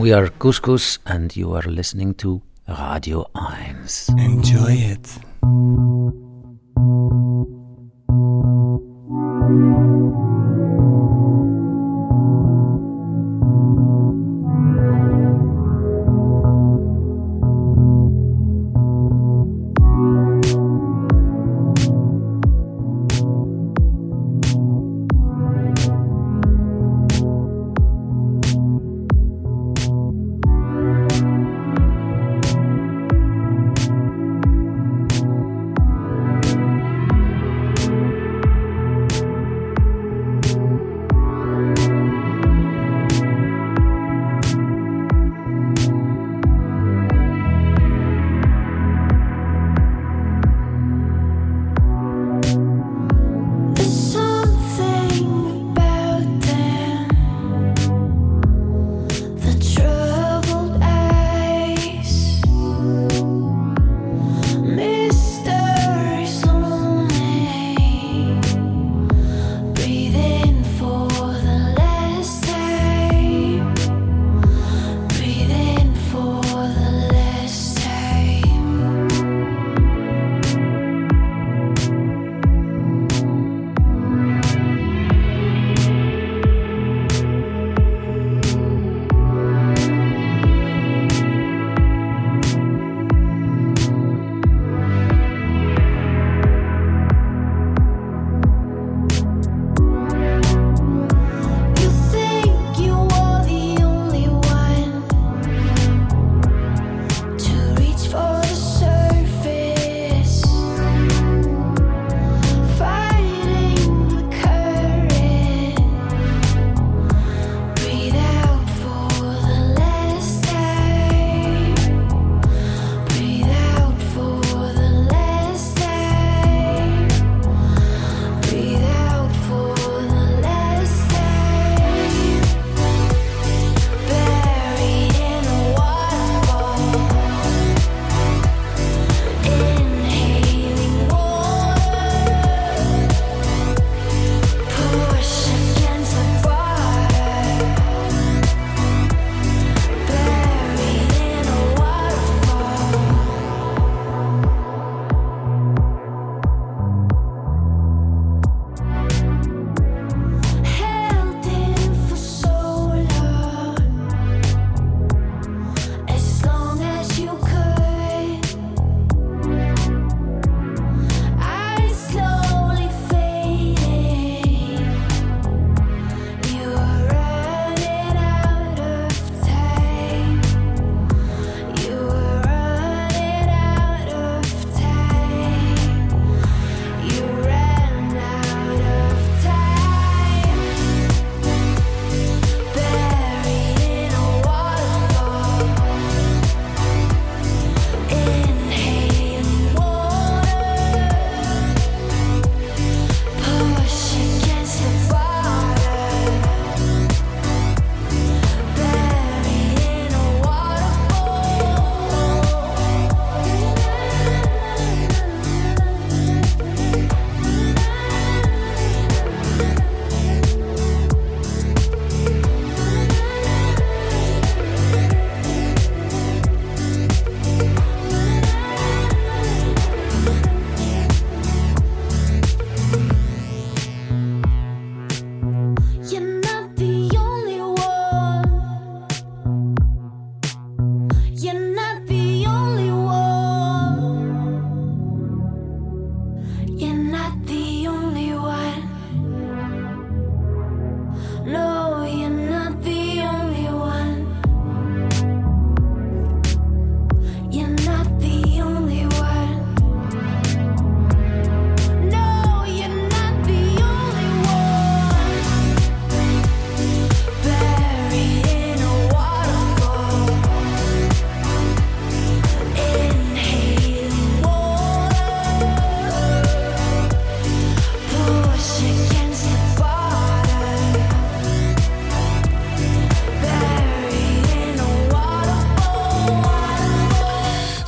We 0.00 0.14
are 0.14 0.28
Couscous 0.28 0.98
and 1.04 1.36
you 1.36 1.52
are 1.52 1.62
listening 1.62 2.14
to 2.14 2.40
Radio 2.66 3.26
1. 3.34 3.86
Enjoy 4.16 4.72
it. 4.72 5.89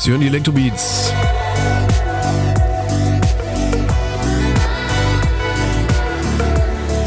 Sie 0.02 0.10
hören 0.10 0.20
die 0.20 0.26
Elektrobeats. 0.26 1.12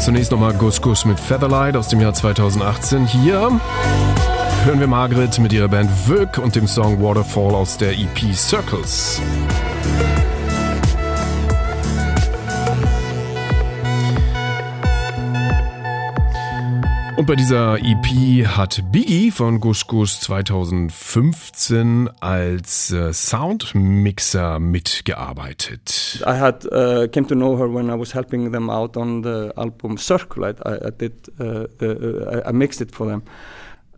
Zunächst 0.00 0.30
nochmal 0.30 0.54
Gus 0.54 0.80
Gus 0.80 1.04
mit 1.04 1.20
Featherlight 1.20 1.76
aus 1.76 1.88
dem 1.88 2.00
Jahr 2.00 2.14
2018. 2.14 3.06
Hier 3.06 3.60
hören 4.64 4.80
wir 4.80 4.86
Margaret 4.86 5.38
mit 5.40 5.52
ihrer 5.52 5.68
Band 5.68 5.90
Vög 5.90 6.38
und 6.38 6.56
dem 6.56 6.66
Song 6.66 7.02
Waterfall 7.02 7.54
aus 7.54 7.76
der 7.76 7.92
EP 7.92 8.34
Circles. 8.34 9.20
Und 17.26 17.30
bei 17.32 17.42
dieser 17.42 17.78
EP 17.78 18.46
hat 18.46 18.84
Biggie 18.92 19.32
von 19.32 19.58
Gus 19.58 19.88
Gus 19.88 20.20
2015 20.20 22.08
als 22.20 22.92
äh, 22.92 23.12
Soundmixer 23.12 24.60
mitgearbeitet. 24.60 26.22
I 26.24 26.38
had 26.38 26.64
uh, 26.66 27.08
came 27.08 27.26
to 27.26 27.34
know 27.34 27.58
her 27.58 27.66
when 27.66 27.90
I 27.90 27.98
was 27.98 28.14
helping 28.14 28.52
them 28.52 28.70
out 28.70 28.96
on 28.96 29.24
the 29.24 29.50
album 29.56 29.98
Circle. 29.98 30.44
I, 30.44 30.50
I, 30.86 30.90
did 30.96 31.14
uh, 31.40 31.66
the, 31.80 32.44
uh, 32.46 32.48
I 32.48 32.52
mixed 32.52 32.80
it 32.80 32.94
for 32.94 33.08
them, 33.08 33.24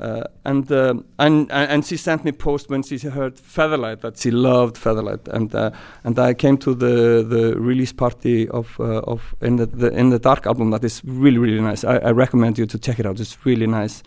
uh, 0.01 0.23
and, 0.45 0.71
uh, 0.71 0.95
and 1.19 1.51
and 1.51 1.85
she 1.85 1.97
sent 1.97 2.25
me 2.25 2.31
post 2.31 2.71
when 2.71 2.83
she 2.83 2.99
heard 2.99 3.37
Featherlight 3.37 4.01
that 4.03 4.17
she 4.19 4.31
loved 4.31 4.77
Featherlight, 4.77 5.27
and 5.29 5.53
uh, 5.55 5.71
and 6.05 6.19
I 6.19 6.35
came 6.35 6.57
to 6.59 6.75
the 6.75 7.25
the 7.29 7.59
release 7.59 7.93
party 7.93 8.49
of 8.49 8.79
uh, 8.79 9.01
of 9.01 9.35
in 9.41 9.57
the, 9.57 9.67
the 9.67 9.89
in 9.89 10.11
the 10.11 10.19
Dark 10.19 10.47
album 10.47 10.71
that 10.71 10.85
is 10.85 11.03
really 11.05 11.39
really 11.39 11.61
nice. 11.61 11.83
I, 11.83 11.97
I 11.97 12.11
recommend 12.13 12.59
you 12.59 12.67
to 12.67 12.79
check 12.79 13.01
it 13.01 13.07
out. 13.07 13.19
It's 13.19 13.45
really 13.45 13.67
nice. 13.67 14.03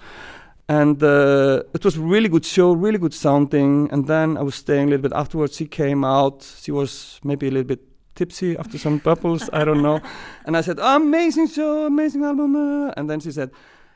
And 0.70 1.04
uh, 1.04 1.64
it 1.74 1.84
was 1.84 1.98
really 1.98 2.30
good 2.30 2.46
show, 2.46 2.72
really 2.72 2.98
good 2.98 3.14
sounding. 3.14 3.90
And 3.92 4.08
then 4.08 4.38
I 4.38 4.42
was 4.42 4.56
staying 4.56 4.88
a 4.88 4.92
little 4.92 5.02
bit 5.02 5.12
afterwards. 5.14 5.58
She 5.58 5.66
came 5.66 6.06
out. 6.06 6.50
She 6.62 6.72
was 6.72 7.20
maybe 7.26 7.48
a 7.48 7.52
little 7.52 7.68
bit 7.68 7.82
tipsy 8.16 8.58
after 8.58 8.78
some 8.78 9.00
bubbles. 9.00 9.50
I 9.52 9.66
don't 9.66 9.82
know. 9.82 10.00
And 10.46 10.56
I 10.56 10.62
said, 10.62 10.80
amazing 10.80 11.50
show, 11.50 11.86
amazing 11.86 12.24
album. 12.24 12.56
uh." 12.56 12.94
And 12.96 13.10
then 13.10 13.20
she 13.20 13.32
said, 13.32 13.52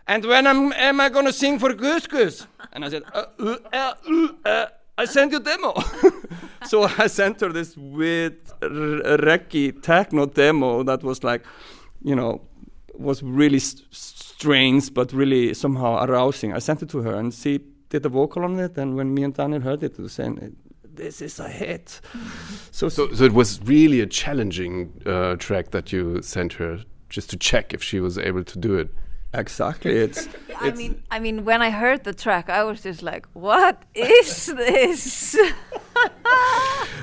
and 0.08 0.26
when 0.26 0.48
am, 0.48 0.72
am 0.74 1.00
I 1.00 1.10
going 1.10 1.26
to 1.26 1.34
sing 1.34 1.60
for 1.60 1.74
Gus 1.74 2.08
Gus? 2.08 2.48
And 2.74 2.86
I 2.86 2.90
said, 2.90 3.04
uh, 3.14 3.26
uh, 3.40 3.58
uh, 3.74 3.94
uh, 4.10 4.28
uh, 4.50 4.66
I 4.98 5.06
sent 5.06 5.32
you 5.32 5.40
demo. 5.40 5.74
so 6.68 6.84
I 6.98 7.08
sent 7.08 7.42
her 7.42 7.52
this 7.52 7.76
weird 7.76 8.38
r- 8.62 8.70
reggae 8.70 9.82
techno 9.82 10.26
demo 10.26 10.84
that 10.84 11.04
was 11.04 11.24
like, 11.24 11.46
you 12.04 12.16
know, 12.16 12.42
was 12.94 13.22
really 13.24 13.58
s- 13.58 13.84
strange 13.92 14.94
but 14.94 15.12
really 15.12 15.54
somehow 15.54 16.04
arousing. 16.06 16.54
I 16.54 16.60
sent 16.60 16.82
it 16.82 16.90
to 16.90 17.00
her 17.02 17.16
and 17.16 17.34
she 17.34 17.60
did 17.90 18.06
a 18.06 18.10
vocal 18.10 18.44
on 18.46 18.58
it. 18.60 18.78
And 18.78 18.96
when 18.96 19.14
me 19.14 19.24
and 19.24 19.34
Daniel 19.34 19.62
heard 19.62 19.84
it, 19.84 19.98
we 19.98 20.04
were 20.04 20.10
saying, 20.10 20.56
this 20.84 21.22
is 21.22 21.40
a 21.40 21.50
hit. 21.50 22.00
So, 22.72 22.90
So, 22.90 23.14
so 23.14 23.24
it 23.26 23.34
was 23.34 23.60
really 23.64 24.02
a 24.02 24.06
challenging 24.06 25.02
uh, 25.06 25.36
track 25.38 25.72
that 25.72 25.92
you 25.92 26.22
sent 26.22 26.54
her 26.54 26.80
just 27.10 27.30
to 27.32 27.38
check 27.38 27.74
if 27.74 27.82
she 27.84 28.00
was 28.00 28.18
able 28.18 28.44
to 28.44 28.60
do 28.60 28.76
it. 28.78 28.90
Exactly, 29.38 29.92
it's 30.04 30.28
I 30.62 30.72
mean, 30.72 31.04
I 31.12 31.20
mean, 31.20 31.46
when 31.46 31.62
I 31.62 31.72
heard 31.72 32.04
the 32.04 32.14
track, 32.14 32.50
I 32.50 32.64
was 32.64 32.82
just 32.84 33.02
like, 33.02 33.28
"What 33.34 33.78
is 33.94 34.54
this?" 34.56 35.38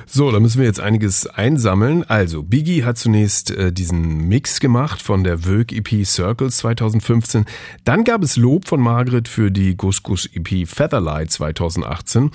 So, 0.05 0.31
da 0.31 0.39
müssen 0.39 0.59
wir 0.59 0.67
jetzt 0.67 0.79
einiges 0.79 1.25
einsammeln. 1.27 2.03
Also, 2.03 2.43
Biggie 2.43 2.83
hat 2.83 2.97
zunächst 2.97 3.51
äh, 3.51 3.71
diesen 3.71 4.27
Mix 4.27 4.59
gemacht 4.59 5.01
von 5.01 5.23
der 5.23 5.39
Vogue 5.39 5.75
EP 5.75 6.05
Circles 6.05 6.57
2015. 6.57 7.45
Dann 7.83 8.03
gab 8.03 8.21
es 8.21 8.37
Lob 8.37 8.67
von 8.67 8.79
Margaret 8.79 9.27
für 9.27 9.49
die 9.49 9.75
Gus 9.75 10.03
Gus 10.03 10.29
EP 10.33 10.67
Featherlight 10.67 11.31
2018. 11.31 12.31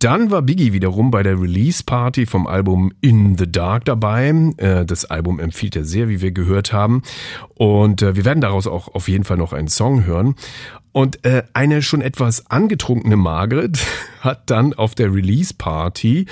Dann 0.00 0.30
war 0.30 0.40
Biggie 0.40 0.72
wiederum 0.72 1.10
bei 1.10 1.22
der 1.22 1.38
Release-Party 1.38 2.24
vom 2.24 2.46
Album 2.46 2.90
In 3.02 3.36
the 3.36 3.50
Dark 3.50 3.84
dabei. 3.84 4.32
Äh, 4.56 4.86
Das 4.86 5.04
Album 5.04 5.38
empfiehlt 5.38 5.76
er 5.76 5.84
sehr, 5.84 6.08
wie 6.08 6.22
wir 6.22 6.32
gehört 6.32 6.72
haben. 6.72 7.02
Und 7.54 8.00
äh, 8.00 8.16
wir 8.16 8.24
werden 8.24 8.40
daraus 8.40 8.66
auch 8.66 8.88
auf 8.94 9.08
jeden 9.08 9.24
Fall 9.24 9.36
noch 9.36 9.52
einen 9.52 9.68
Song 9.68 10.06
hören. 10.06 10.36
Und 10.92 11.24
äh, 11.26 11.42
eine 11.52 11.82
schon 11.82 12.00
etwas 12.00 12.50
angetrunkene 12.50 13.16
Margaret 13.16 13.78
hat 14.20 14.50
dann 14.50 14.72
auf 14.74 14.94
der 14.94 15.12
Release-Party 15.12 16.26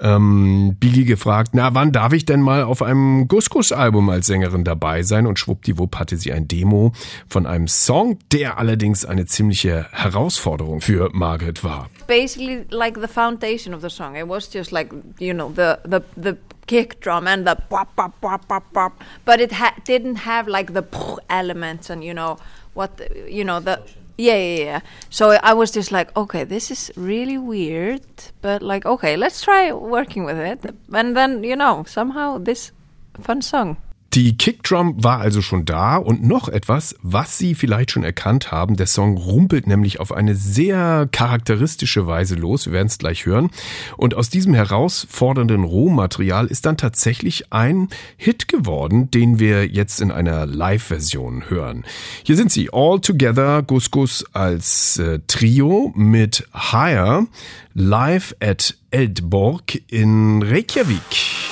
ähm, 0.00 0.76
Biggie 0.80 1.04
gefragt, 1.04 1.50
na, 1.52 1.74
wann 1.74 1.92
darf 1.92 2.12
ich 2.12 2.24
denn 2.24 2.40
mal 2.40 2.64
auf 2.64 2.82
einem 2.82 3.28
Gus-Gus-Album 3.28 4.10
als 4.10 4.26
Sängerin 4.26 4.64
dabei 4.64 5.02
sein? 5.02 5.26
Und 5.26 5.38
schwuppdiwupp 5.38 5.96
hatte 5.96 6.16
sie 6.16 6.32
ein 6.32 6.48
Demo 6.48 6.92
von 7.28 7.46
einem 7.46 7.68
Song, 7.68 8.18
der 8.32 8.58
allerdings 8.58 9.04
eine 9.04 9.26
ziemliche 9.26 9.86
Herausforderung 9.92 10.80
für 10.80 11.10
Margaret 11.12 11.62
war. 11.62 11.88
Basically, 12.06 12.64
like 12.70 12.98
the 13.00 13.08
foundation 13.08 13.74
of 13.74 13.82
the 13.82 13.90
song. 13.90 14.16
It 14.16 14.28
was 14.28 14.52
just 14.52 14.70
like 14.70 14.92
you 15.18 15.34
know 15.34 15.52
the 15.54 15.78
the 15.88 16.00
the 16.16 16.36
kick 16.66 17.00
drum 17.00 17.26
and 17.26 17.46
the 17.46 17.56
pop 17.68 17.94
pop 17.96 18.12
pop 18.20 18.46
pop 18.48 18.64
pop, 18.72 18.92
but 19.24 19.40
it 19.40 19.52
ha- 19.52 19.74
didn't 19.86 20.24
have 20.24 20.48
like 20.48 20.72
the 20.72 20.84
elements 21.28 21.90
and 21.90 22.04
you 22.04 22.14
know 22.14 22.38
what 22.74 22.96
the, 22.96 23.08
you 23.28 23.44
know 23.44 23.60
the. 23.60 23.80
Yeah, 24.16 24.36
yeah, 24.36 24.64
yeah. 24.64 24.80
So 25.10 25.30
I 25.42 25.52
was 25.52 25.70
just 25.70 25.92
like, 25.92 26.16
okay, 26.16 26.44
this 26.44 26.70
is 26.70 26.90
really 26.96 27.36
weird, 27.36 28.00
but 28.40 28.62
like, 28.62 28.86
okay, 28.86 29.16
let's 29.16 29.42
try 29.42 29.72
working 29.72 30.24
with 30.24 30.38
it. 30.38 30.74
And 30.92 31.16
then, 31.16 31.44
you 31.44 31.56
know, 31.56 31.84
somehow 31.86 32.38
this 32.38 32.72
fun 33.20 33.42
song. 33.42 33.76
Die 34.14 34.38
Kickdrum 34.38 35.02
war 35.02 35.20
also 35.20 35.42
schon 35.42 35.66
da 35.66 35.96
und 35.96 36.24
noch 36.24 36.48
etwas, 36.48 36.94
was 37.02 37.36
Sie 37.36 37.54
vielleicht 37.54 37.90
schon 37.90 38.04
erkannt 38.04 38.50
haben. 38.50 38.76
Der 38.76 38.86
Song 38.86 39.18
rumpelt 39.18 39.66
nämlich 39.66 40.00
auf 40.00 40.10
eine 40.10 40.34
sehr 40.34 41.08
charakteristische 41.12 42.06
Weise 42.06 42.34
los. 42.34 42.66
Wir 42.66 42.72
werden 42.72 42.86
es 42.86 42.98
gleich 42.98 43.26
hören. 43.26 43.50
Und 43.98 44.14
aus 44.14 44.30
diesem 44.30 44.54
herausfordernden 44.54 45.64
Rohmaterial 45.64 46.46
ist 46.46 46.64
dann 46.64 46.78
tatsächlich 46.78 47.52
ein 47.52 47.88
Hit 48.16 48.48
geworden, 48.48 49.10
den 49.10 49.38
wir 49.38 49.66
jetzt 49.66 50.00
in 50.00 50.10
einer 50.10 50.46
Live-Version 50.46 51.50
hören. 51.50 51.84
Hier 52.22 52.36
sind 52.36 52.50
sie 52.50 52.70
All 52.72 53.00
Together, 53.00 53.62
Gus 53.62 53.90
Gus 53.90 54.24
als 54.32 54.98
äh, 54.98 55.20
Trio 55.26 55.92
mit 55.94 56.48
Higher 56.54 57.26
live 57.74 58.34
at 58.40 58.74
Eldborg 58.90 59.82
in 59.90 60.42
Reykjavik. 60.42 61.45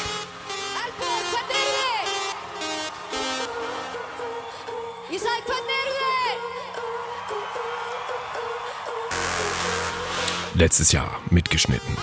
Letztes 10.56 10.92
Jahr 10.92 11.20
mitgeschnitten. 11.30 11.96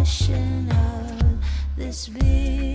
Rushing 0.00 0.70
out. 0.72 1.36
This 1.76 2.08
big 2.08 2.69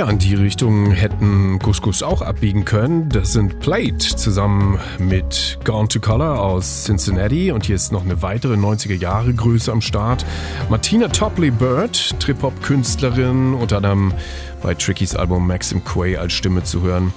Ja, 0.00 0.08
in 0.08 0.16
die 0.16 0.34
Richtung 0.34 0.92
hätten 0.92 1.58
Couscous 1.58 2.02
auch 2.02 2.22
abbiegen 2.22 2.64
können. 2.64 3.10
Das 3.10 3.34
sind 3.34 3.60
Plate 3.60 3.98
zusammen 3.98 4.78
mit 4.98 5.58
Gone 5.62 5.88
to 5.88 6.00
Color 6.00 6.40
aus 6.40 6.84
Cincinnati. 6.84 7.52
Und 7.52 7.66
hier 7.66 7.74
ist 7.74 7.92
noch 7.92 8.02
eine 8.02 8.22
weitere 8.22 8.54
90er 8.54 8.94
Jahre 8.94 9.34
Größe 9.34 9.70
am 9.70 9.82
Start. 9.82 10.24
Martina 10.70 11.08
Topley 11.08 11.50
Bird, 11.50 12.18
Trip-Hop-Künstlerin, 12.18 13.52
unter 13.52 13.76
anderem 13.76 14.14
bei 14.62 14.72
Trickys 14.72 15.14
Album 15.14 15.46
Maxim 15.46 15.84
Quay 15.84 16.16
als 16.16 16.32
Stimme 16.32 16.64
zu 16.64 16.80
hören. 16.80 17.12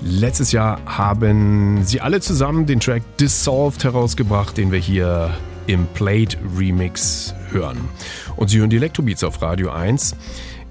Letztes 0.00 0.52
Jahr 0.52 0.80
haben 0.86 1.84
sie 1.84 2.00
alle 2.00 2.22
zusammen 2.22 2.64
den 2.64 2.80
Track 2.80 3.02
Dissolved 3.18 3.84
herausgebracht, 3.84 4.56
den 4.56 4.72
wir 4.72 4.78
hier 4.78 5.36
im 5.66 5.86
Plate 5.88 6.38
Remix 6.56 7.34
hören. 7.50 7.90
Und 8.36 8.48
sie 8.48 8.60
hören 8.60 8.70
die 8.70 8.76
Electrobeats 8.76 9.22
auf 9.22 9.42
Radio 9.42 9.70
1. 9.70 10.16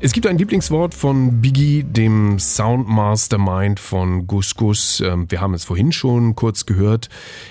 Es 0.02 0.12
gibt 0.12 0.28
ein 0.28 0.38
Lieblingswort 0.38 0.94
von 0.94 1.40
Biggie, 1.40 1.84
dem 1.84 2.38
Soundmastermind 2.38 3.80
von 3.80 4.28
Gus 4.28 4.54
Gus. 4.56 5.00
Ähm, 5.00 5.32
Wir 5.32 5.40
haben 5.40 5.54
es 5.54 5.64
vorhin 5.64 5.94
schon 5.94 6.36
kurz 6.36 6.66
gehört. 6.66 7.08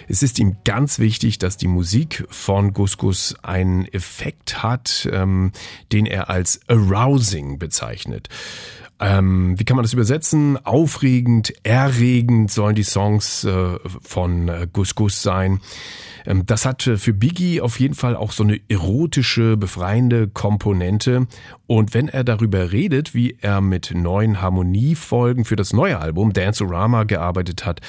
Es 0.08 0.22
ist 0.22 0.38
ihm 0.38 0.58
ganz 0.64 0.98
wichtig, 0.98 1.38
dass 1.38 1.56
die 1.56 1.66
Musik 1.66 2.26
von 2.28 2.74
Gus 2.74 2.98
Gus 2.98 3.34
einen 3.42 3.86
Effekt 3.86 4.62
hat, 4.62 5.08
ähm, 5.10 5.52
den 5.90 6.04
er 6.04 6.28
als 6.28 6.60
arousing 6.68 7.58
bezeichnet. 7.58 8.28
Ähm, 9.00 9.58
wie 9.58 9.64
kann 9.64 9.76
man 9.76 9.82
das 9.82 9.92
übersetzen? 9.92 10.56
Aufregend, 10.64 11.52
erregend 11.64 12.50
sollen 12.50 12.74
die 12.74 12.84
Songs 12.84 13.44
äh, 13.44 13.78
von 14.02 14.48
äh, 14.48 14.68
Gus 14.72 14.94
Gus 14.94 15.20
sein. 15.20 15.60
Ähm, 16.26 16.46
das 16.46 16.64
hat 16.64 16.86
äh, 16.86 16.96
für 16.96 17.12
Biggie 17.12 17.60
auf 17.60 17.80
jeden 17.80 17.94
Fall 17.94 18.16
auch 18.16 18.32
so 18.32 18.44
eine 18.44 18.60
erotische, 18.68 19.56
befreiende 19.56 20.28
Komponente. 20.28 21.26
Und 21.66 21.94
wenn 21.94 22.08
er 22.08 22.24
darüber 22.24 22.72
redet, 22.72 23.14
wie 23.14 23.36
er 23.40 23.60
mit 23.60 23.92
neuen 23.94 24.40
Harmoniefolgen 24.40 25.44
für 25.44 25.56
das 25.56 25.72
neue 25.72 25.98
Album 25.98 26.32
Dance-O-Rama 26.32 27.04
gearbeitet 27.04 27.66
hat, 27.66 27.80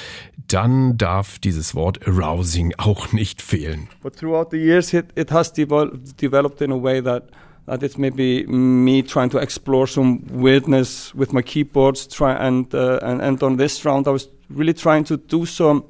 dann 0.48 0.98
darf 0.98 1.40
dieses 1.40 1.76
Wort 1.76 2.08
arousing 2.08 2.74
auch 2.78 3.12
nicht 3.12 3.42
fehlen. 3.42 3.90
But 4.02 4.18
throughout 4.18 4.50
the 4.52 4.58
years, 4.58 4.94
it, 4.94 5.06
it 5.16 5.32
has 5.32 5.52
developed 5.54 6.62
in 6.62 6.72
a 6.72 6.82
way 6.82 7.02
that 7.02 7.26
that 7.66 7.82
it's 7.82 7.98
maybe 7.98 8.46
me 8.46 9.02
trying 9.02 9.30
to 9.30 9.38
explore 9.40 9.88
some 9.88 10.26
weirdness 10.28 11.14
with 11.16 11.34
my 11.34 11.42
keyboards. 11.42 12.08
Try 12.08 12.34
and 12.34 12.74
uh, 12.74 13.00
and 13.02 13.22
and 13.22 13.42
on 13.44 13.58
this 13.58 13.84
round, 13.86 14.08
I 14.08 14.12
was 14.12 14.30
really 14.50 14.74
trying 14.74 15.04
to 15.06 15.18
do 15.18 15.46
some 15.46 15.84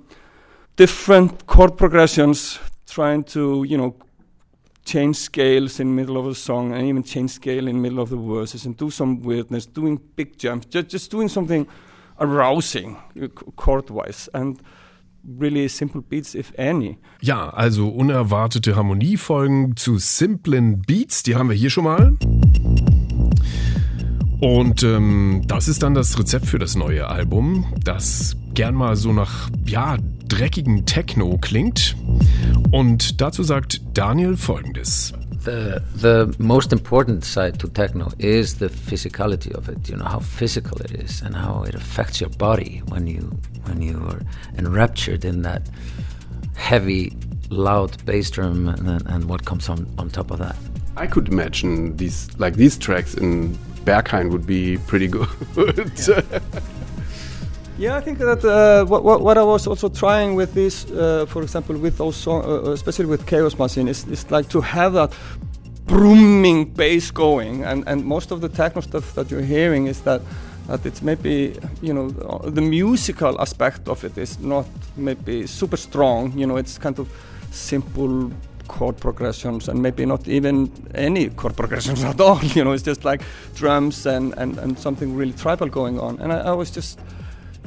different 0.75 1.47
chord 1.47 1.77
progressions, 1.77 2.59
trying 2.87 3.23
to 3.25 3.65
you 3.67 3.77
know 3.77 3.95
change 4.85 5.17
scales 5.17 5.79
in 5.79 5.95
middle 5.95 6.17
of 6.17 6.27
a 6.27 6.35
song 6.35 6.71
and 6.71 6.87
even 6.87 7.03
change 7.03 7.31
scale 7.31 7.67
in 7.67 7.81
middle 7.81 7.99
of 7.99 8.09
the 8.09 8.17
verses 8.17 8.65
and 8.65 8.77
do 8.77 8.89
some 8.89 9.21
weirdness, 9.21 9.65
doing 9.65 9.99
big 10.15 10.37
jumps, 10.37 10.67
just 10.67 10.87
just 10.87 11.11
doing 11.11 11.27
something 11.27 11.67
arousing 12.19 12.95
uh, 13.21 13.27
chord 13.57 13.89
wise 13.89 14.29
and 14.33 14.61
really 15.39 15.67
simple 15.67 16.01
beats, 16.01 16.35
if 16.35 16.53
any. 16.57 16.97
Ja, 17.21 17.49
also 17.49 17.87
unerwartete 17.89 18.75
Harmoniefolgen 18.75 19.75
zu 19.75 19.97
simplen 19.97 20.81
Beats, 20.81 21.23
die 21.23 21.35
haben 21.35 21.49
wir 21.49 21.55
hier 21.55 21.69
schon 21.69 21.85
mal. 21.85 22.13
Und 24.41 24.83
ähm, 24.83 25.43
das 25.47 25.67
ist 25.67 25.81
dann 25.83 25.93
das 25.93 26.19
Rezept 26.19 26.45
für 26.45 26.59
das 26.59 26.75
neue 26.75 27.07
Album, 27.07 27.65
das 27.83 28.35
gern 28.53 28.75
mal 28.75 28.95
so 28.95 29.13
nach, 29.13 29.49
ja, 29.65 29.97
dreckigen 30.27 30.85
Techno 30.85 31.37
klingt. 31.39 31.95
Und 32.71 33.21
dazu 33.21 33.43
sagt 33.43 33.81
Daniel 33.93 34.37
folgendes. 34.37 35.13
The 35.45 35.83
the 35.95 36.35
most 36.39 36.73
important 36.73 37.23
side 37.23 37.59
to 37.59 37.67
techno 37.69 38.11
is 38.17 38.55
the 38.55 38.67
physicality 38.67 39.53
of 39.53 39.69
it. 39.69 39.87
You 39.87 39.95
know 39.95 40.05
how 40.05 40.19
physical 40.19 40.77
it 40.81 40.91
is 40.91 41.21
and 41.21 41.35
how 41.35 41.63
it 41.63 41.75
affects 41.75 42.19
your 42.19 42.31
body 42.31 42.81
when 42.87 43.05
you 43.05 43.21
when 43.65 43.81
you 43.81 43.97
are 44.09 44.21
enraptured 44.57 45.23
in 45.23 45.43
that 45.43 45.61
heavy, 46.55 47.13
loud 47.49 48.03
bass 48.05 48.31
drum 48.31 48.69
and, 48.69 49.03
and 49.05 49.25
what 49.25 49.45
comes 49.45 49.69
on 49.69 49.87
on 49.99 50.09
top 50.09 50.31
of 50.31 50.39
that. 50.39 50.55
I 50.97 51.05
could 51.05 51.27
imagine 51.27 51.95
these 51.97 52.27
like 52.39 52.55
these 52.55 52.75
tracks 52.75 53.13
in 53.13 53.55
Berghain 53.85 54.31
would 54.31 54.47
be 54.47 54.79
pretty 54.87 55.07
good. 55.07 55.29
Yeah, 56.07 56.21
I 57.77 58.01
think 58.01 58.19
that 58.19 58.43
uh, 58.45 58.85
what, 58.85 59.21
what, 59.21 59.37
I 59.37 59.43
was 59.43 59.67
also 59.67 59.89
trying 59.89 60.35
with 60.35 60.53
this, 60.53 60.89
uh, 60.91 61.25
for 61.27 61.41
example, 61.41 61.77
with 61.77 61.97
those 61.97 62.15
songs, 62.15 62.45
uh, 62.45 62.71
especially 62.71 63.05
with 63.05 63.25
Chaos 63.25 63.57
Machine, 63.57 63.89
is, 63.89 64.07
is 64.07 64.31
like 64.31 64.47
to 64.49 64.61
have 64.61 64.93
that 64.93 65.11
booming 65.85 66.65
bass 66.65 67.11
going, 67.11 67.65
and, 67.65 67.83
and 67.85 68.05
most 68.05 68.31
of 68.31 68.39
the 68.39 68.47
techno 68.47 68.81
stuff 68.81 69.13
that 69.15 69.29
you're 69.29 69.41
hearing 69.41 69.87
is 69.87 70.01
that 70.01 70.21
that 70.67 70.85
it's 70.85 71.01
maybe 71.01 71.55
you 71.81 71.93
know 71.93 72.09
the 72.43 72.61
musical 72.61 73.39
aspect 73.39 73.87
of 73.87 74.03
it 74.03 74.17
is 74.17 74.39
not 74.39 74.65
maybe 74.95 75.45
super 75.45 75.77
strong. 75.77 76.31
You 76.37 76.47
know, 76.47 76.55
it's 76.55 76.77
kind 76.77 76.97
of 76.97 77.07
simple 77.51 78.31
chord 78.67 78.97
progressions 78.97 79.69
and 79.69 79.81
maybe 79.81 80.05
not 80.05 80.27
even 80.27 80.71
any 80.95 81.29
chord 81.29 81.55
progressions 81.55 82.03
at 82.11 82.19
all. 82.21 82.41
You 82.43 82.63
know, 82.63 82.71
it's 82.71 82.83
just 82.83 83.05
like 83.05 83.21
drums 83.53 84.05
and, 84.05 84.33
and, 84.37 84.57
and 84.57 84.79
something 84.79 85.15
really 85.15 85.33
tribal 85.33 85.67
going 85.67 85.99
on. 85.99 86.19
And 86.19 86.33
I, 86.33 86.39
I 86.39 86.51
was 86.51 86.71
just 86.71 86.99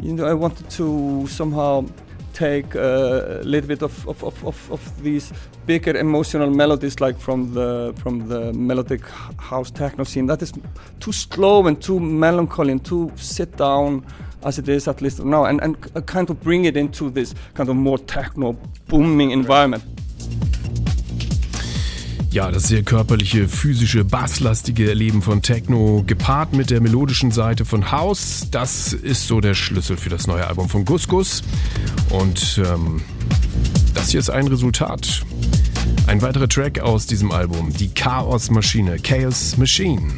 you 0.00 0.12
know, 0.12 0.26
I 0.26 0.34
wanted 0.34 0.68
to 0.70 1.26
somehow 1.26 1.84
take 2.32 2.74
a 2.76 3.40
little 3.44 3.66
bit 3.66 3.82
of, 3.82 4.08
of, 4.08 4.22
of, 4.22 4.70
of, 4.70 5.02
these 5.02 5.32
bigger 5.66 5.96
emotional 5.96 6.50
melodies, 6.50 7.00
like 7.00 7.18
from 7.18 7.52
the 7.52 7.92
from 7.96 8.28
the 8.28 8.52
melodic 8.52 9.04
house 9.38 9.70
techno 9.70 10.04
scene. 10.04 10.26
That 10.26 10.42
is 10.42 10.52
too 11.00 11.12
slow 11.12 11.66
and 11.66 11.80
too 11.82 11.98
melancholy 11.98 12.72
and 12.72 12.84
too 12.84 13.10
sit 13.16 13.56
down 13.56 14.04
as 14.44 14.58
it 14.58 14.68
is 14.68 14.86
at 14.86 15.02
least 15.02 15.24
now, 15.24 15.46
and 15.46 15.60
and 15.62 16.06
kind 16.06 16.30
of 16.30 16.40
bring 16.40 16.64
it 16.64 16.76
into 16.76 17.10
this 17.10 17.34
kind 17.54 17.68
of 17.68 17.76
more 17.76 17.98
techno 17.98 18.56
booming 18.86 19.32
environment. 19.32 19.82
Ja, 22.38 22.52
das 22.52 22.68
sehr 22.68 22.84
körperliche, 22.84 23.48
physische, 23.48 24.04
basslastige 24.04 24.88
Erleben 24.88 25.22
von 25.22 25.42
Techno, 25.42 26.04
gepaart 26.06 26.52
mit 26.52 26.70
der 26.70 26.80
melodischen 26.80 27.32
Seite 27.32 27.64
von 27.64 27.90
House, 27.90 28.46
das 28.52 28.92
ist 28.92 29.26
so 29.26 29.40
der 29.40 29.54
Schlüssel 29.54 29.96
für 29.96 30.08
das 30.08 30.28
neue 30.28 30.46
Album 30.46 30.68
von 30.68 30.84
Gus 30.84 31.08
Gus. 31.08 31.42
Und 32.10 32.62
ähm, 32.64 33.02
das 33.92 34.10
hier 34.10 34.20
ist 34.20 34.30
ein 34.30 34.46
Resultat. 34.46 35.22
Ein 36.06 36.22
weiterer 36.22 36.48
Track 36.48 36.78
aus 36.78 37.08
diesem 37.08 37.32
Album, 37.32 37.72
die 37.72 37.88
Chaos-Maschine, 37.88 39.00
Chaos 39.00 39.56
Machine. 39.56 40.08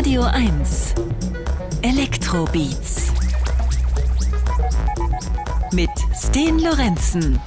Radio 0.00 0.22
1 0.22 0.94
Elektrobeats 1.82 3.12
mit 5.72 5.90
Sten 6.14 6.58
Lorenzen. 6.58 7.38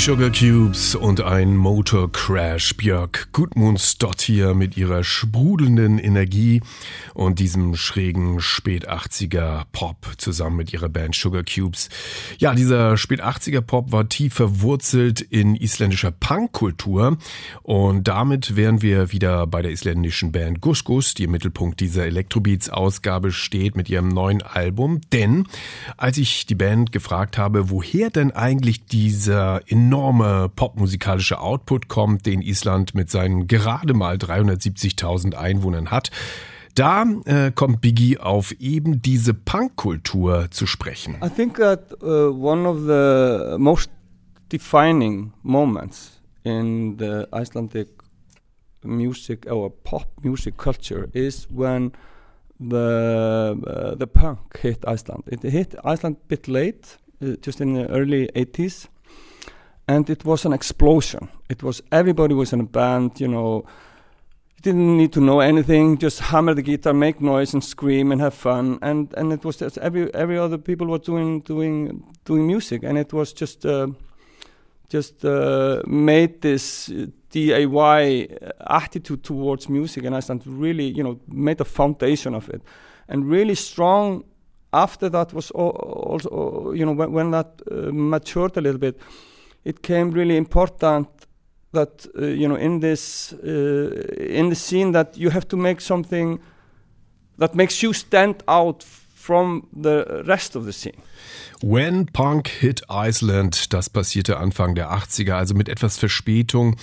Die 0.00 0.06
Sugar 0.06 0.30
Cubes 0.30 0.94
und 0.94 1.20
ein 1.20 1.54
Motor 1.54 2.10
Crash. 2.10 2.74
Björk 2.74 3.28
Gudmundsdott 3.32 4.22
hier 4.22 4.54
mit 4.54 4.78
ihrer 4.78 5.04
sprudelnden 5.04 5.98
Energie 5.98 6.62
und 7.12 7.38
diesem 7.38 7.76
schrägen 7.76 8.40
Spät-80er 8.40 9.64
Pop 9.72 10.09
zusammen 10.20 10.56
mit 10.56 10.72
ihrer 10.72 10.88
Band 10.88 11.14
Sugar 11.14 11.42
Cubes. 11.42 11.88
Ja, 12.38 12.54
dieser 12.54 12.96
Spät-80er 12.96 13.60
Pop 13.60 13.92
war 13.92 14.08
tief 14.08 14.34
verwurzelt 14.34 15.20
in 15.20 15.54
isländischer 15.54 16.10
Punkkultur 16.10 17.18
und 17.62 18.08
damit 18.08 18.56
wären 18.56 18.82
wir 18.82 19.12
wieder 19.12 19.46
bei 19.46 19.62
der 19.62 19.72
isländischen 19.72 20.32
Band 20.32 20.60
Gus 20.60 20.84
Gus, 20.84 21.14
die 21.14 21.24
im 21.24 21.30
Mittelpunkt 21.30 21.80
dieser 21.80 22.06
Electrobeats-Ausgabe 22.06 23.32
steht 23.32 23.76
mit 23.76 23.88
ihrem 23.88 24.08
neuen 24.08 24.42
Album. 24.42 25.00
Denn 25.12 25.46
als 25.96 26.18
ich 26.18 26.46
die 26.46 26.54
Band 26.54 26.92
gefragt 26.92 27.38
habe, 27.38 27.70
woher 27.70 28.10
denn 28.10 28.32
eigentlich 28.32 28.84
dieser 28.84 29.62
enorme 29.70 30.50
popmusikalische 30.54 31.40
Output 31.40 31.88
kommt, 31.88 32.26
den 32.26 32.42
Island 32.42 32.94
mit 32.94 33.10
seinen 33.10 33.46
gerade 33.46 33.94
mal 33.94 34.16
370.000 34.16 35.34
Einwohnern 35.34 35.90
hat, 35.90 36.10
da 36.74 37.04
äh, 37.24 37.50
kommt 37.52 37.80
Biggie 37.80 38.18
auf 38.18 38.52
eben 38.60 39.02
diese 39.02 39.34
Punkkultur 39.34 40.50
zu 40.50 40.66
sprechen. 40.66 41.16
I 41.22 41.28
think 41.28 41.56
that 41.56 41.92
uh, 42.02 42.30
one 42.30 42.66
of 42.66 42.86
the 42.86 43.58
most 43.58 43.90
defining 44.50 45.32
moments 45.42 46.20
in 46.44 46.96
the 46.98 47.26
Icelandic 47.32 47.88
music 48.82 49.46
or 49.50 49.70
pop 49.70 50.06
music 50.22 50.56
culture 50.56 51.08
is 51.12 51.46
when 51.50 51.92
the 52.58 53.56
uh, 53.66 53.94
the 53.94 54.06
punk 54.06 54.38
hit 54.58 54.86
Iceland. 54.86 55.24
It 55.26 55.42
hit 55.42 55.74
Iceland 55.84 56.16
a 56.16 56.26
bit 56.28 56.48
late, 56.48 56.98
uh, 57.22 57.36
just 57.40 57.60
in 57.60 57.74
the 57.74 57.88
early 57.88 58.28
80s, 58.34 58.88
and 59.88 60.08
it 60.10 60.24
was 60.24 60.44
an 60.44 60.52
explosion. 60.52 61.28
It 61.48 61.62
was 61.62 61.82
everybody 61.90 62.34
was 62.34 62.52
in 62.52 62.60
a 62.60 62.64
band, 62.64 63.20
you 63.20 63.28
know. 63.28 63.64
Didn't 64.62 64.98
need 64.98 65.12
to 65.12 65.20
know 65.20 65.40
anything, 65.40 65.96
just 65.96 66.20
hammer 66.20 66.52
the 66.54 66.62
guitar, 66.62 66.92
make 66.92 67.20
noise, 67.20 67.54
and 67.54 67.64
scream 67.64 68.12
and 68.12 68.20
have 68.20 68.34
fun. 68.34 68.78
And 68.82 69.14
and 69.16 69.32
it 69.32 69.44
was 69.44 69.56
just 69.56 69.78
every 69.78 70.12
every 70.14 70.36
other 70.38 70.58
people 70.58 70.86
were 70.86 70.98
doing 70.98 71.40
doing 71.40 72.02
doing 72.26 72.46
music, 72.46 72.82
and 72.82 72.98
it 72.98 73.12
was 73.12 73.32
just 73.32 73.64
uh, 73.64 73.86
just 74.90 75.24
uh, 75.24 75.80
made 75.86 76.42
this 76.42 76.90
DIY 77.30 78.52
attitude 78.66 79.22
towards 79.22 79.68
music 79.68 80.04
in 80.04 80.12
Iceland 80.12 80.42
really, 80.46 80.88
you 80.88 81.02
know, 81.02 81.18
made 81.28 81.60
a 81.60 81.64
foundation 81.64 82.34
of 82.34 82.48
it, 82.50 82.62
and 83.08 83.30
really 83.30 83.54
strong. 83.54 84.24
After 84.72 85.08
that 85.08 85.32
was 85.32 85.50
al- 85.54 85.70
also, 85.70 86.72
you 86.72 86.84
know, 86.84 86.92
when, 86.92 87.12
when 87.12 87.30
that 87.32 87.60
uh, 87.70 87.90
matured 87.92 88.56
a 88.56 88.60
little 88.60 88.78
bit, 88.78 89.00
it 89.64 89.82
came 89.82 90.12
really 90.12 90.36
important 90.36 91.08
that 91.72 92.06
uh, 92.18 92.26
you 92.26 92.48
know 92.48 92.56
in 92.56 92.80
this 92.80 93.32
uh, 93.32 93.46
in 94.18 94.48
the 94.48 94.56
scene 94.56 94.92
that 94.92 95.16
you 95.16 95.30
have 95.30 95.46
to 95.48 95.56
make 95.56 95.80
something 95.80 96.40
that 97.38 97.54
makes 97.54 97.82
you 97.82 97.92
stand 97.92 98.42
out 98.48 98.84
from 99.20 99.66
the 99.72 100.04
rest 100.24 100.56
of 100.56 100.64
the 100.64 100.72
scene. 100.72 100.96
When 101.62 102.06
Punk 102.06 102.48
Hit 102.48 102.84
Iceland, 102.88 103.74
das 103.74 103.90
passierte 103.90 104.38
Anfang 104.38 104.74
der 104.74 104.90
80er, 104.90 105.34
also 105.34 105.54
mit 105.54 105.68
etwas 105.68 105.98
Verspätung. 105.98 106.76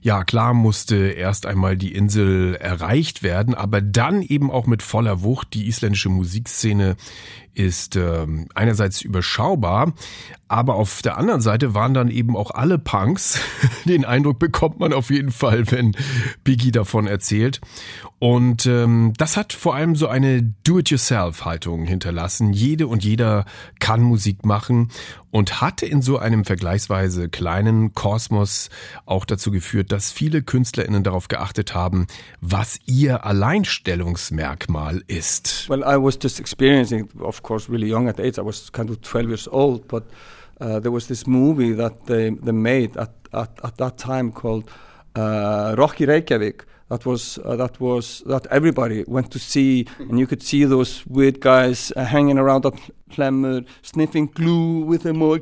Ja, 0.00 0.24
klar 0.24 0.52
musste 0.52 0.96
erst 0.96 1.46
einmal 1.46 1.76
die 1.76 1.94
Insel 1.94 2.56
erreicht 2.56 3.22
werden, 3.22 3.54
aber 3.54 3.80
dann 3.80 4.22
eben 4.22 4.50
auch 4.50 4.66
mit 4.66 4.82
voller 4.82 5.22
Wucht. 5.22 5.54
Die 5.54 5.68
isländische 5.68 6.08
Musikszene 6.08 6.96
ist 7.54 7.96
ähm, 7.96 8.48
einerseits 8.54 9.00
überschaubar, 9.00 9.94
aber 10.48 10.74
auf 10.74 11.02
der 11.02 11.16
anderen 11.16 11.40
Seite 11.40 11.74
waren 11.74 11.94
dann 11.94 12.10
eben 12.10 12.36
auch 12.36 12.50
alle 12.50 12.78
Punks. 12.78 13.40
Den 13.84 14.04
Eindruck 14.04 14.38
bekommt 14.38 14.78
man 14.78 14.92
auf 14.92 15.10
jeden 15.10 15.32
Fall, 15.32 15.70
wenn 15.70 15.96
Biggie 16.44 16.72
davon 16.72 17.06
erzählt. 17.06 17.60
Und 18.26 18.66
ähm, 18.66 19.12
das 19.18 19.36
hat 19.36 19.52
vor 19.52 19.76
allem 19.76 19.94
so 19.94 20.08
eine 20.08 20.42
Do-it-yourself-Haltung 20.42 21.84
hinterlassen. 21.84 22.52
Jede 22.52 22.88
und 22.88 23.04
jeder 23.04 23.44
kann 23.78 24.02
Musik 24.02 24.44
machen 24.44 24.90
und 25.30 25.60
hatte 25.60 25.86
in 25.86 26.02
so 26.02 26.18
einem 26.18 26.44
vergleichsweise 26.44 27.28
kleinen 27.28 27.94
Kosmos 27.94 28.68
auch 29.04 29.26
dazu 29.26 29.52
geführt, 29.52 29.92
dass 29.92 30.10
viele 30.10 30.42
KünstlerInnen 30.42 31.04
darauf 31.04 31.28
geachtet 31.28 31.72
haben, 31.72 32.08
was 32.40 32.80
ihr 32.84 33.24
Alleinstellungsmerkmal 33.24 35.04
ist. 35.06 35.68
Well, 35.68 35.82
I 35.82 35.96
was 35.96 36.18
just 36.20 36.40
experiencing, 36.40 37.08
of 37.20 37.44
course, 37.44 37.70
really 37.70 37.94
young 37.94 38.08
at 38.08 38.18
age. 38.18 38.38
I 38.38 38.44
was 38.44 38.72
kind 38.72 38.90
of 38.90 39.00
12 39.02 39.28
years 39.28 39.48
old, 39.48 39.86
but 39.86 40.02
uh, 40.60 40.80
there 40.80 40.90
was 40.90 41.06
this 41.06 41.28
movie 41.28 41.76
that 41.76 42.06
they, 42.08 42.32
they 42.44 42.50
made 42.50 42.98
at, 42.98 43.12
at, 43.32 43.50
at 43.62 43.76
that 43.76 43.98
time 43.98 44.32
called 44.32 44.68
uh, 45.14 45.76
Rocky 45.78 46.06
Reykjavik 46.06 46.64
that 46.88 47.04
was 47.04 47.38
uh, 47.44 47.56
that 47.56 47.80
was 47.80 48.22
that 48.26 48.46
everybody 48.46 49.04
went 49.08 49.32
to 49.32 49.38
see, 49.40 49.86
and 49.98 50.18
you 50.20 50.26
could 50.26 50.42
see 50.42 50.64
those 50.64 51.04
weird 51.06 51.40
guys 51.40 51.92
uh, 51.96 52.04
hanging 52.04 52.38
around 52.38 52.64
at 52.64 52.74
Hlemmur, 53.10 53.66
sniffing 53.82 54.26
glue 54.26 54.84
with 54.84 55.04
a 55.04 55.12
more 55.12 55.40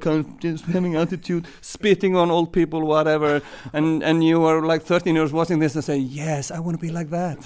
having 0.72 0.96
attitude, 0.96 1.46
spitting 1.60 2.16
on 2.16 2.30
old 2.30 2.52
people, 2.52 2.86
whatever, 2.86 3.42
and 3.74 4.02
and 4.02 4.24
you 4.24 4.40
were 4.40 4.62
like 4.62 4.82
13 4.82 5.14
years 5.14 5.32
watching 5.32 5.58
this 5.58 5.74
and 5.74 5.84
say, 5.84 5.98
yes, 5.98 6.50
I 6.50 6.60
want 6.60 6.80
to 6.80 6.86
be 6.86 6.90
like 6.90 7.10
that. 7.10 7.38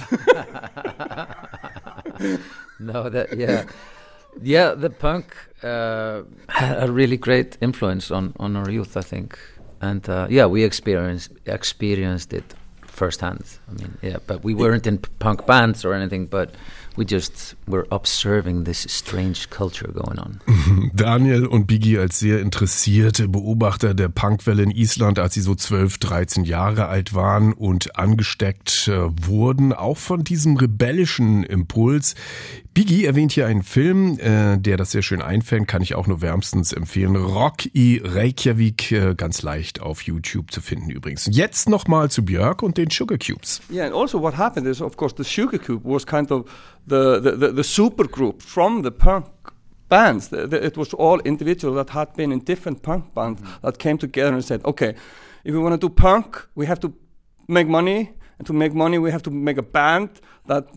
no, 2.78 3.08
that 3.08 3.36
yeah, 3.36 3.64
yeah. 4.40 4.74
The 4.74 4.90
punk 4.90 5.36
uh, 5.64 6.22
had 6.48 6.88
a 6.88 6.92
really 6.92 7.16
great 7.16 7.58
influence 7.60 8.12
on 8.12 8.32
on 8.38 8.54
our 8.54 8.70
youth, 8.70 8.96
I 8.96 9.02
think, 9.02 9.36
and 9.80 10.08
uh, 10.08 10.28
yeah, 10.30 10.46
we 10.46 10.62
experienced 10.62 11.32
experienced 11.46 12.32
it 12.32 12.54
firsthand. 12.98 13.44
I 13.68 13.72
mean, 13.72 13.96
yeah, 14.02 14.18
but 14.26 14.44
we 14.44 14.54
weren't 14.54 14.86
in 14.86 14.98
punk 14.98 15.46
bands 15.46 15.84
or 15.84 15.94
anything, 15.94 16.26
but 16.26 16.50
we 16.98 17.04
just 17.08 17.56
were 17.66 17.86
observing 17.90 18.64
this 18.64 18.86
strange 18.88 19.48
culture 19.50 19.92
going 19.92 20.18
on. 20.18 20.40
Daniel 20.94 21.46
und 21.46 21.66
Biggie 21.66 21.98
als 21.98 22.18
sehr 22.18 22.40
interessierte 22.40 23.28
Beobachter 23.28 23.94
der 23.94 24.08
Punkwelle 24.08 24.64
in 24.64 24.70
Island, 24.70 25.18
als 25.18 25.34
sie 25.34 25.40
so 25.40 25.54
12, 25.54 25.98
13 25.98 26.44
Jahre 26.44 26.88
alt 26.88 27.14
waren 27.14 27.52
und 27.52 27.96
angesteckt 27.96 28.88
äh, 28.88 29.08
wurden, 29.26 29.72
auch 29.72 29.96
von 29.96 30.24
diesem 30.24 30.56
rebellischen 30.56 31.44
Impuls. 31.44 32.14
Biggie 32.74 33.06
erwähnt 33.06 33.32
hier 33.32 33.46
einen 33.46 33.62
Film, 33.62 34.18
äh, 34.18 34.56
der 34.58 34.76
das 34.76 34.92
sehr 34.92 35.02
schön 35.02 35.22
einfängt, 35.22 35.68
kann 35.68 35.82
ich 35.82 35.94
auch 35.94 36.06
nur 36.06 36.20
wärmstens 36.20 36.72
empfehlen. 36.72 37.16
Rock 37.16 37.66
i 37.74 38.00
Reykjavik, 38.04 38.92
äh, 38.92 39.14
ganz 39.16 39.42
leicht 39.42 39.80
auf 39.80 40.02
YouTube 40.02 40.52
zu 40.52 40.60
finden 40.60 40.90
übrigens. 40.90 41.28
Jetzt 41.30 41.68
nochmal 41.68 42.10
zu 42.10 42.24
Björk 42.24 42.62
und 42.62 42.76
den 42.76 42.90
Sugar 42.90 43.18
Cubes. 43.18 43.60
Yeah, 43.70 43.86
and 43.86 43.94
also 43.94 44.20
what 44.20 44.36
happened 44.36 44.66
is, 44.66 44.80
of 44.80 44.96
course, 44.96 45.14
the 45.16 45.24
Sugar 45.24 45.58
Cube 45.58 45.82
was 45.84 46.06
kind 46.06 46.30
of 46.30 46.44
the, 46.88 47.20
the, 47.20 47.32
the, 47.32 47.52
the 47.52 47.64
super 47.64 48.06
group 48.06 48.42
from 48.42 48.82
the 48.82 48.90
punk 48.90 49.26
bands. 49.88 50.28
The, 50.28 50.46
the, 50.46 50.64
it 50.64 50.76
was 50.76 50.92
all 50.94 51.20
individuals 51.20 51.76
that 51.76 51.90
had 51.90 52.14
been 52.14 52.32
in 52.32 52.40
different 52.40 52.82
punk 52.82 53.14
bands 53.14 53.40
mm-hmm. 53.40 53.66
that 53.66 53.78
came 53.78 53.98
together 53.98 54.34
and 54.34 54.44
said, 54.44 54.64
okay, 54.64 54.94
if 55.44 55.54
we 55.54 55.58
want 55.58 55.80
to 55.80 55.88
do 55.88 55.88
punk, 55.88 56.46
we 56.54 56.66
have 56.66 56.80
to 56.80 56.92
make 57.48 57.68
money. 57.68 58.12
And 58.38 58.46
to 58.46 58.52
make 58.52 58.72
money, 58.72 58.98
we 58.98 59.10
have 59.10 59.22
to 59.24 59.30
make 59.30 59.58
a 59.58 59.62
band 59.62 60.20
that 60.46 60.68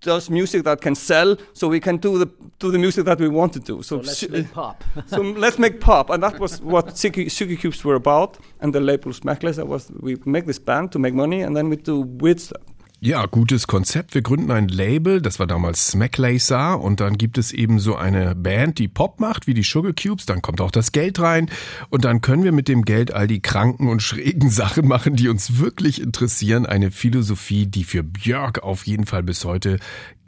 does 0.00 0.30
music 0.30 0.62
that 0.64 0.80
can 0.80 0.94
sell, 0.94 1.36
so 1.52 1.68
we 1.68 1.80
can 1.80 1.96
do 1.96 2.18
the 2.18 2.26
do 2.58 2.70
the 2.70 2.78
music 2.78 3.04
that 3.04 3.18
we 3.18 3.28
want 3.28 3.52
to 3.52 3.58
do. 3.58 3.82
So, 3.82 3.96
let's 3.96 4.18
su- 4.18 4.28
make 4.28 4.52
pop. 4.52 4.84
so 5.06 5.20
let's 5.20 5.58
make 5.58 5.80
pop, 5.80 6.10
and 6.10 6.22
that 6.22 6.38
was 6.38 6.60
what 6.60 6.96
Sugar 7.28 7.56
Cubes 7.56 7.84
were 7.84 7.96
about. 7.96 8.38
And 8.60 8.72
the 8.72 8.80
label 8.80 9.12
Smackless, 9.12 9.56
that 9.56 9.66
was 9.66 9.90
we 10.00 10.16
make 10.24 10.46
this 10.46 10.60
band 10.60 10.92
to 10.92 10.98
make 10.98 11.14
money, 11.14 11.42
and 11.42 11.56
then 11.56 11.68
we 11.68 11.76
do 11.76 12.00
weird 12.00 12.40
stuff. 12.40 12.62
Ja, 13.00 13.26
gutes 13.26 13.68
Konzept. 13.68 14.14
Wir 14.14 14.22
gründen 14.22 14.50
ein 14.50 14.66
Label, 14.66 15.22
das 15.22 15.38
war 15.38 15.46
damals 15.46 15.86
Smacklaser 15.86 16.80
und 16.80 16.98
dann 16.98 17.16
gibt 17.16 17.38
es 17.38 17.52
eben 17.52 17.78
so 17.78 17.94
eine 17.94 18.34
Band, 18.34 18.80
die 18.80 18.88
Pop 18.88 19.20
macht, 19.20 19.46
wie 19.46 19.54
die 19.54 19.62
Sugar 19.62 19.92
Cubes, 19.92 20.26
dann 20.26 20.42
kommt 20.42 20.60
auch 20.60 20.72
das 20.72 20.90
Geld 20.90 21.20
rein 21.20 21.48
und 21.90 22.04
dann 22.04 22.22
können 22.22 22.42
wir 22.42 22.50
mit 22.50 22.66
dem 22.66 22.84
Geld 22.84 23.14
all 23.14 23.28
die 23.28 23.40
kranken 23.40 23.88
und 23.88 24.02
schrägen 24.02 24.50
Sachen 24.50 24.88
machen, 24.88 25.14
die 25.14 25.28
uns 25.28 25.60
wirklich 25.60 26.02
interessieren. 26.02 26.66
Eine 26.66 26.90
Philosophie, 26.90 27.66
die 27.66 27.84
für 27.84 28.02
Björk 28.02 28.64
auf 28.64 28.84
jeden 28.84 29.06
Fall 29.06 29.22
bis 29.22 29.44
heute 29.44 29.78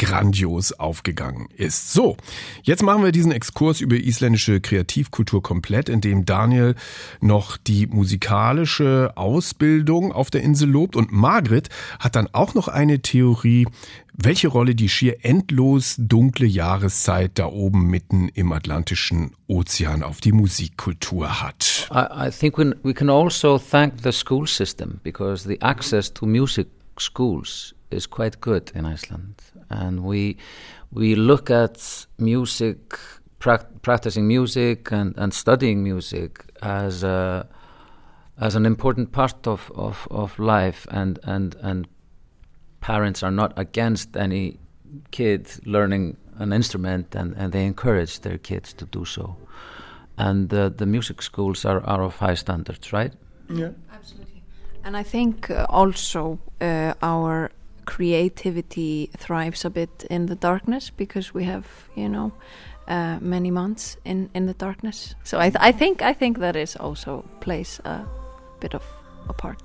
grandios 0.01 0.73
aufgegangen 0.73 1.49
ist. 1.55 1.93
So, 1.93 2.17
jetzt 2.63 2.83
machen 2.83 3.05
wir 3.05 3.13
diesen 3.13 3.33
Exkurs 3.33 3.83
über 3.83 3.97
isländische 3.97 4.61
Kreativkultur 4.61 5.43
komplett, 5.43 5.91
indem 5.91 6.25
Daniel 6.25 6.75
noch 7.21 7.59
die 7.59 7.87
musikalische 7.87 9.13
Ausbildung 9.15 10.13
auf 10.13 10.31
der 10.31 10.43
Insel 10.43 10.71
lobt 10.71 10.97
und 10.97 11.13
Margret 11.13 11.69
hat 11.99 12.17
dann 12.17 12.29
auch 12.33 12.55
noch 12.55 12.67
eine 12.69 13.03
Theorie, 13.03 13.67
welche 14.15 14.49
Rolle 14.49 14.75
die 14.75 14.89
schier 14.89 15.23
endlos 15.23 15.97
dunkle 15.99 16.47
Jahreszeit 16.47 17.33
da 17.35 17.47
oben 17.47 17.87
mitten 17.87 18.31
im 18.31 18.53
Atlantischen 18.53 19.33
Ozean 19.49 20.03
auf 20.03 20.23
die 20.23 20.33
Musikkultur 20.33 21.43
hat. 21.43 21.91
I, 21.93 22.29
I 22.29 22.31
think 22.31 22.57
we, 22.57 22.75
we 22.83 22.95
can 22.95 23.11
also 23.11 23.59
thank 23.59 24.03
the 24.03 24.13
school 24.13 24.47
system 24.47 24.99
because 25.03 25.47
the 25.47 25.61
access 25.61 26.13
to 26.15 26.25
music 26.25 26.69
schools 26.99 27.75
is 27.91 28.09
quite 28.09 28.41
good 28.41 28.71
in 28.71 28.87
Iceland, 28.87 29.37
and 29.71 30.05
we 30.05 30.37
we 30.93 31.15
look 31.15 31.51
at 31.51 32.07
music, 32.19 32.99
prac- 33.39 33.83
practicing 33.83 34.27
music 34.27 34.91
and, 34.93 35.17
and 35.17 35.33
studying 35.33 35.85
music 35.85 36.45
as 36.63 37.05
a, 37.05 37.47
as 38.41 38.57
an 38.57 38.67
important 38.67 39.13
part 39.13 39.47
of, 39.47 39.71
of, 39.77 40.09
of 40.11 40.39
life, 40.39 40.87
and, 40.91 41.19
and 41.23 41.55
and 41.63 41.87
parents 42.81 43.23
are 43.23 43.31
not 43.31 43.53
against 43.57 44.17
any 44.17 44.59
kid 45.11 45.49
learning 45.65 46.17
an 46.39 46.53
instrument, 46.53 47.15
and, 47.15 47.35
and 47.37 47.53
they 47.53 47.65
encourage 47.65 48.21
their 48.21 48.39
kids 48.39 48.73
to 48.73 48.87
do 48.87 49.05
so. 49.05 49.37
And 50.17 50.53
uh, 50.53 50.71
the 50.71 50.87
music 50.87 51.23
schools 51.23 51.65
are, 51.65 51.81
are 51.85 52.03
of 52.03 52.17
high 52.17 52.35
standards, 52.35 52.93
right? 52.93 53.13
Yeah. 53.49 53.71
Absolutely. 53.93 54.43
And 54.85 54.97
I 54.97 55.03
think 55.03 55.51
uh, 55.51 55.67
also 55.69 56.39
uh, 56.61 56.95
our 57.03 57.51
creativity 57.91 59.11
thrives 59.17 59.65
a 59.65 59.71
bit 59.71 60.07
in 60.11 60.27
the 60.27 60.37
darkness 60.37 60.91
because 60.97 61.35
we 61.35 61.45
have, 61.45 61.67
you 61.97 62.09
know, 62.09 62.33
uh, 62.89 63.19
many 63.21 63.51
months 63.51 63.97
in, 64.05 64.31
in 64.33 64.47
the 64.47 64.55
darkness. 64.55 65.15
So 65.25 65.39
I, 65.39 65.51
th- 65.51 65.61
I 65.61 65.73
think 65.73 66.03
I 66.03 66.13
think 66.13 66.39
that 66.39 66.57
is 66.57 66.77
also 66.77 67.25
plays 67.41 67.81
a 67.85 68.07
bit 68.61 68.75
of 68.75 68.83
a 69.29 69.33
part. 69.33 69.63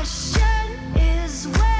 Question 0.00 0.78
is, 0.96 1.46
where 1.46 1.79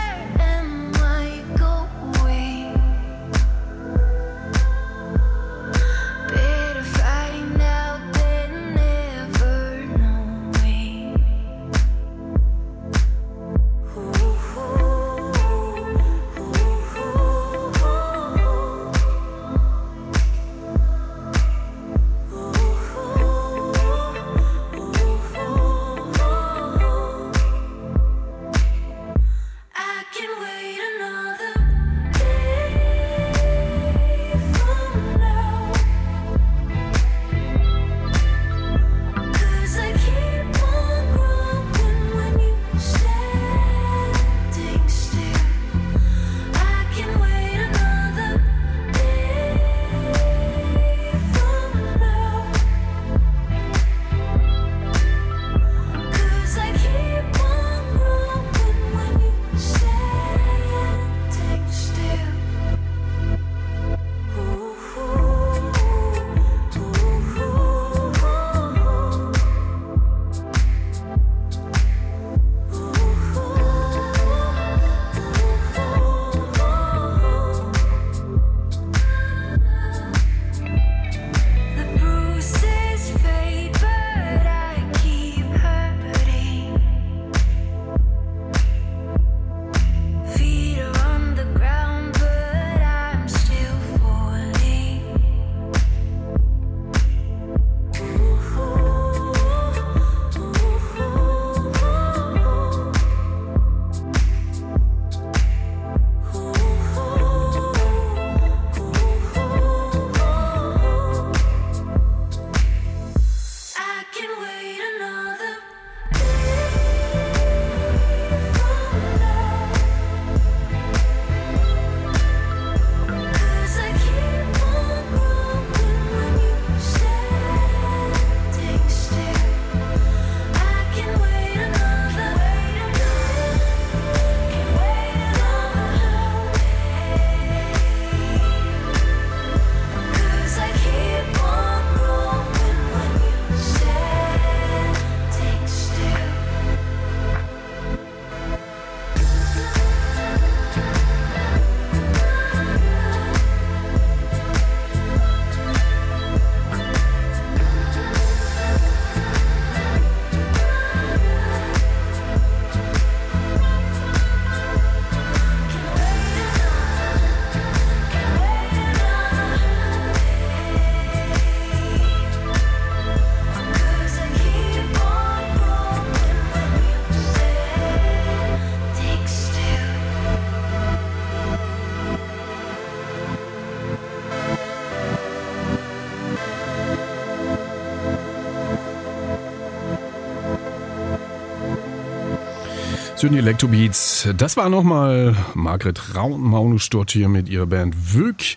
Die 193.23 193.37
Electrobeats. 193.37 194.31
Das 194.39 194.57
war 194.57 194.71
nochmal 194.71 195.37
Margret 195.55 196.17
Raunmaunus 196.17 196.89
dort 196.89 197.11
hier 197.11 197.29
mit 197.29 197.51
ihrer 197.51 197.67
Band 197.67 198.15
Wöck. 198.15 198.57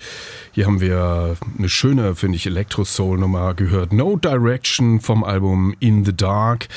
Hier 0.53 0.67
haben 0.67 0.79
wir 0.79 1.35
eine 1.57 1.67
schöne, 1.67 2.15
finde 2.15 2.37
ich, 2.37 2.45
Elektro-Soul-Nummer 2.45 3.55
gehört. 3.55 3.91
No 3.91 4.15
Direction 4.15 5.01
vom 5.01 5.25
Album 5.25 5.75
In 5.81 6.05
the 6.05 6.15
Dark. 6.15 6.69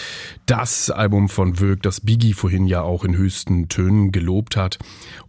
Das 0.46 0.90
Album 0.90 1.28
von 1.28 1.60
Wöck, 1.60 1.80
das 1.82 2.00
Biggie 2.00 2.32
vorhin 2.32 2.66
ja 2.66 2.82
auch 2.82 3.04
in 3.04 3.16
höchsten 3.16 3.68
Tönen 3.68 4.10
gelobt 4.10 4.56
hat. 4.56 4.78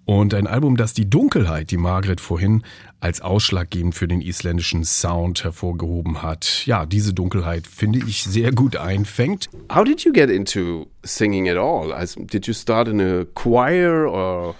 Und 0.05 0.33
ein 0.33 0.47
Album, 0.47 0.77
das 0.77 0.93
die 0.93 1.09
Dunkelheit, 1.09 1.69
die 1.69 1.77
Margret 1.77 2.21
vorhin 2.21 2.63
als 2.99 3.21
ausschlaggebend 3.21 3.93
für 3.93 4.07
den 4.07 4.21
isländischen 4.21 4.83
Sound 4.83 5.43
hervorgehoben 5.43 6.23
hat. 6.23 6.65
Ja, 6.65 6.85
diese 6.85 7.13
Dunkelheit 7.13 7.67
finde 7.67 7.99
ich 7.99 8.23
sehr 8.23 8.51
gut 8.51 8.75
einfängt. 8.75 9.49
How 9.73 9.83
did 9.83 10.01
you 10.01 10.11
get 10.11 10.29
into 10.29 10.87
singing 11.03 11.47
at 11.47 11.57
all? 11.57 11.93
As, 11.93 12.15
did 12.15 12.47
you 12.47 12.53
start 12.53 12.87
in 12.87 12.99
a 12.99 13.25
choir 13.35 14.07
or? 14.07 14.55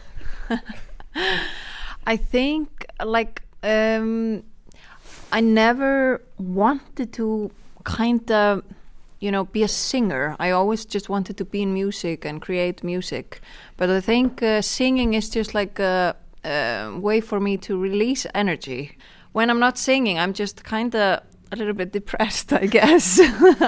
I 2.05 2.17
think 2.17 2.69
like 3.03 3.41
um, 3.63 4.43
I 5.31 5.41
never 5.41 6.21
wanted 6.37 7.13
to 7.13 7.51
kind 7.83 8.31
of 8.31 8.63
you 9.19 9.31
know 9.31 9.45
be 9.45 9.63
a 9.63 9.67
singer. 9.67 10.35
I 10.39 10.51
always 10.51 10.85
just 10.85 11.09
wanted 11.09 11.37
to 11.37 11.45
be 11.45 11.61
in 11.63 11.73
music 11.73 12.23
and 12.25 12.41
create 12.41 12.83
music. 12.83 13.41
But 13.77 13.89
I 13.89 13.99
think 13.99 14.41
uh, 14.41 14.61
singing 14.61 15.15
is 15.15 15.29
just 15.29 15.53
like 15.53 15.79
a, 15.79 16.15
a 16.47 16.97
way 16.97 17.21
for 17.21 17.39
me 17.39 17.57
to 17.57 17.77
release 17.77 18.25
energy. 18.33 18.97
When 19.33 19.49
I'm 19.49 19.59
not 19.59 19.77
singing, 19.77 20.17
I'm 20.17 20.33
just 20.33 20.63
kind 20.63 20.95
of 20.95 21.21
a 21.51 21.55
little 21.55 21.73
bit 21.73 21.91
depressed, 21.99 22.53
I 22.53 22.65
guess. 22.65 23.19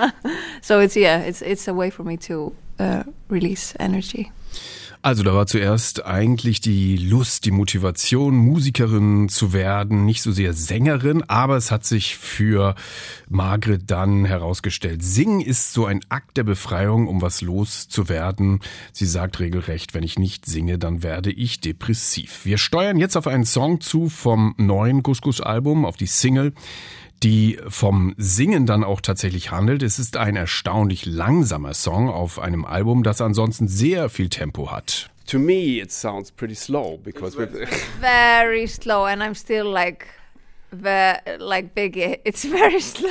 so 0.61 0.79
it's 0.79 0.95
yeah, 0.95 1.19
it's 1.19 1.41
it's 1.41 1.67
a 1.67 1.73
way 1.73 1.89
for 1.89 2.03
me 2.03 2.17
to 2.17 2.55
uh, 2.79 3.03
release 3.29 3.73
energy. 3.79 4.31
Also 5.01 5.23
da 5.23 5.33
war 5.33 5.47
zuerst 5.47 6.05
eigentlich 6.05 6.59
die 6.59 6.97
Lust, 6.97 7.45
die 7.45 7.51
Motivation, 7.51 8.35
Musikerin 8.35 9.29
zu 9.29 9.53
werden, 9.53 10.03
nicht 10.03 10.21
so 10.21 10.33
sehr 10.33 10.51
Sängerin, 10.51 11.23
aber 11.23 11.55
es 11.55 11.71
hat 11.71 11.85
sich 11.85 12.17
für 12.17 12.75
Margret 13.29 13.83
dann 13.87 14.25
herausgestellt. 14.25 15.01
Singen 15.01 15.39
ist 15.39 15.71
so 15.71 15.85
ein 15.85 16.01
Akt 16.09 16.35
der 16.35 16.43
Befreiung, 16.43 17.07
um 17.07 17.21
was 17.21 17.39
loszuwerden. 17.39 18.59
Sie 18.91 19.05
sagt 19.05 19.39
regelrecht, 19.39 19.93
wenn 19.93 20.03
ich 20.03 20.19
nicht 20.19 20.45
singe, 20.45 20.77
dann 20.77 21.01
werde 21.01 21.31
ich 21.31 21.61
depressiv. 21.61 22.41
Wir 22.43 22.57
steuern 22.57 22.97
jetzt 22.97 23.15
auf 23.15 23.27
einen 23.27 23.45
Song 23.45 23.79
zu 23.79 24.09
vom 24.09 24.53
neuen 24.57 25.01
Couscous-Album, 25.01 25.85
auf 25.85 25.95
die 25.95 26.07
Single 26.07 26.51
die 27.23 27.59
vom 27.67 28.13
Singen 28.17 28.65
dann 28.65 28.83
auch 28.83 29.01
tatsächlich 29.01 29.51
handelt. 29.51 29.83
Es 29.83 29.99
ist 29.99 30.17
ein 30.17 30.35
erstaunlich 30.35 31.05
langsamer 31.05 31.73
Song 31.73 32.09
auf 32.09 32.39
einem 32.39 32.65
Album, 32.65 33.03
das 33.03 33.21
ansonsten 33.21 33.67
sehr 33.67 34.09
viel 34.09 34.29
Tempo 34.29 34.71
hat. 34.71 35.09
To 35.27 35.37
me, 35.37 35.79
it 35.79 35.91
sounds 35.91 36.31
pretty 36.31 36.55
slow 36.55 36.97
because 36.97 37.37
with 37.37 37.49
very 38.01 38.65
slow 38.67 39.05
and 39.05 39.21
i'm 39.21 39.35
still 39.35 39.67
like 39.71 40.07
ve- 40.71 41.19
like 41.37 41.75
biggie 41.75 42.17
it's 42.23 42.43
very 42.45 42.79
slow 42.81 43.09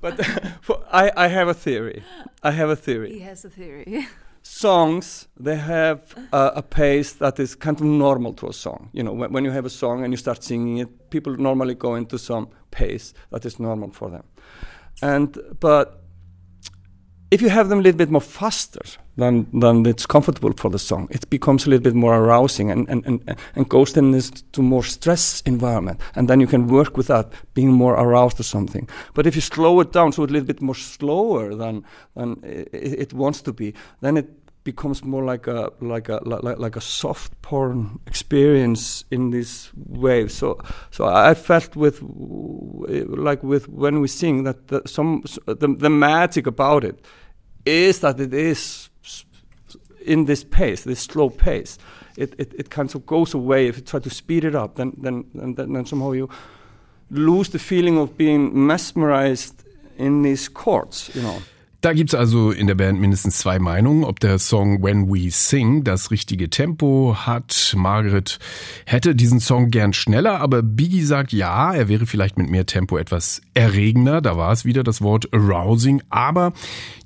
But 0.00 0.14
for, 0.62 0.82
I, 0.92 1.10
I 1.16 1.28
have 1.28 1.48
a 1.50 1.54
theory. 1.54 2.02
I 2.42 2.52
have 2.52 2.70
a 2.70 2.74
he 2.76 2.80
theory. 2.82 3.18
has 3.20 3.44
a 3.44 3.50
theory 3.50 4.06
Songs, 4.48 5.26
they 5.36 5.56
have 5.56 6.14
a, 6.32 6.52
a 6.56 6.62
pace 6.62 7.14
that 7.14 7.40
is 7.40 7.56
kind 7.56 7.76
of 7.76 7.84
normal 7.84 8.32
to 8.34 8.46
a 8.46 8.52
song. 8.52 8.90
You 8.92 9.02
know, 9.02 9.12
when, 9.12 9.32
when 9.32 9.44
you 9.44 9.50
have 9.50 9.66
a 9.66 9.70
song 9.70 10.04
and 10.04 10.12
you 10.12 10.16
start 10.16 10.44
singing 10.44 10.78
it, 10.78 11.10
people 11.10 11.36
normally 11.36 11.74
go 11.74 11.96
into 11.96 12.16
some 12.16 12.48
pace 12.70 13.12
that 13.30 13.44
is 13.44 13.58
normal 13.58 13.90
for 13.90 14.08
them. 14.08 14.22
And 15.02 15.36
but 15.58 16.04
if 17.30 17.42
you 17.42 17.48
have 17.48 17.68
them 17.68 17.80
a 17.80 17.82
little 17.82 17.98
bit 17.98 18.08
more 18.08 18.20
faster 18.20 18.82
than 19.16 19.46
than 19.60 19.86
it's 19.86 20.06
comfortable 20.06 20.52
for 20.56 20.70
the 20.70 20.78
song, 20.78 21.08
it 21.10 21.28
becomes 21.30 21.66
a 21.66 21.70
little 21.70 21.82
bit 21.82 21.94
more 21.94 22.16
arousing 22.16 22.70
and 22.70 22.88
and, 22.88 23.06
and, 23.06 23.36
and 23.54 23.68
goes 23.68 23.92
then 23.92 24.20
to 24.52 24.62
more 24.62 24.84
stress 24.84 25.42
environment. 25.46 26.00
And 26.14 26.28
then 26.28 26.40
you 26.40 26.46
can 26.46 26.68
work 26.68 26.96
with 26.96 27.06
that, 27.06 27.32
being 27.54 27.72
more 27.72 27.94
aroused 27.94 28.40
or 28.40 28.44
something. 28.44 28.88
But 29.14 29.26
if 29.26 29.34
you 29.34 29.40
slow 29.40 29.80
it 29.80 29.92
down 29.92 30.12
so 30.12 30.22
it's 30.22 30.30
a 30.30 30.32
little 30.32 30.46
bit 30.46 30.60
more 30.60 30.74
slower 30.74 31.54
than 31.54 31.84
than 32.14 32.40
it, 32.42 32.68
it 32.72 33.12
wants 33.12 33.42
to 33.42 33.52
be, 33.52 33.74
then 34.00 34.16
it 34.16 34.28
becomes 34.66 35.04
more 35.04 35.24
like 35.24 35.46
a 35.46 35.70
like 35.80 36.08
a 36.08 36.20
like, 36.24 36.58
like 36.58 36.76
a 36.76 36.80
soft 36.80 37.40
porn 37.40 38.00
experience 38.06 39.04
in 39.10 39.30
this 39.30 39.70
wave. 39.76 40.30
So 40.30 40.58
so 40.90 41.06
I 41.06 41.34
felt 41.34 41.76
with 41.76 42.02
like 42.02 43.42
with 43.42 43.68
when 43.68 44.00
we 44.00 44.08
sing 44.08 44.44
that 44.44 44.68
the, 44.68 44.82
some 44.86 45.22
the, 45.46 45.68
the 45.78 45.90
magic 45.90 46.46
about 46.46 46.84
it 46.84 47.04
is 47.64 48.00
that 48.00 48.20
it 48.20 48.34
is 48.34 48.90
in 50.06 50.24
this 50.24 50.44
pace, 50.44 50.84
this 50.84 51.00
slow 51.00 51.30
pace. 51.30 51.78
It, 52.16 52.34
it, 52.38 52.54
it 52.58 52.70
kind 52.70 52.94
of 52.94 53.04
goes 53.06 53.34
away 53.34 53.68
if 53.68 53.76
you 53.76 53.82
try 53.82 54.00
to 54.00 54.10
speed 54.10 54.44
it 54.44 54.54
up. 54.54 54.76
Then 54.76 54.92
then 54.96 55.24
then, 55.34 55.72
then 55.72 55.86
somehow 55.86 56.12
you 56.12 56.28
lose 57.10 57.50
the 57.50 57.58
feeling 57.58 57.98
of 57.98 58.16
being 58.16 58.66
mesmerized 58.66 59.64
in 59.98 60.22
these 60.22 60.48
chords. 60.48 61.10
You 61.14 61.22
know. 61.22 61.38
Da 61.86 61.92
gibt's 61.92 62.16
also 62.16 62.50
in 62.50 62.66
der 62.66 62.74
Band 62.74 62.98
mindestens 62.98 63.38
zwei 63.38 63.60
Meinungen, 63.60 64.02
ob 64.02 64.18
der 64.18 64.40
Song 64.40 64.82
When 64.82 65.08
We 65.08 65.30
Sing 65.30 65.84
das 65.84 66.10
richtige 66.10 66.50
Tempo 66.50 67.14
hat. 67.16 67.74
Margaret 67.76 68.40
hätte 68.86 69.14
diesen 69.14 69.38
Song 69.38 69.70
gern 69.70 69.92
schneller, 69.92 70.40
aber 70.40 70.64
Biggie 70.64 71.04
sagt 71.04 71.32
ja, 71.32 71.72
er 71.72 71.86
wäre 71.86 72.06
vielleicht 72.06 72.38
mit 72.38 72.50
mehr 72.50 72.66
Tempo 72.66 72.98
etwas 72.98 73.40
erregender. 73.54 74.20
Da 74.20 74.36
war 74.36 74.50
es 74.50 74.64
wieder 74.64 74.82
das 74.82 75.00
Wort 75.00 75.32
arousing, 75.32 76.02
aber 76.10 76.54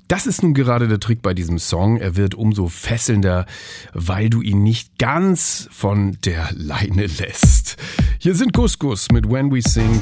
das 0.07 0.25
ist 0.25 0.41
nun 0.41 0.55
gerade 0.55 0.87
der 0.87 0.99
Trick 0.99 1.21
bei 1.21 1.35
diesem 1.35 1.59
Song. 1.59 1.97
Er 1.97 2.15
wird 2.15 2.33
umso 2.33 2.67
fesselnder, 2.67 3.45
weil 3.93 4.31
du 4.31 4.41
ihn 4.41 4.63
nicht 4.63 4.97
ganz 4.97 5.69
von 5.69 6.17
der 6.25 6.49
Leine 6.55 7.05
lässt. 7.05 7.77
Hier 8.17 8.33
sind 8.33 8.51
Couscous 8.51 9.11
mit 9.11 9.29
When 9.29 9.51
We 9.51 9.61
Sing 9.61 10.01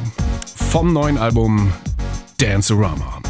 vom 0.56 0.94
neuen 0.94 1.18
Album 1.18 1.74
Dancerama. 2.38 3.22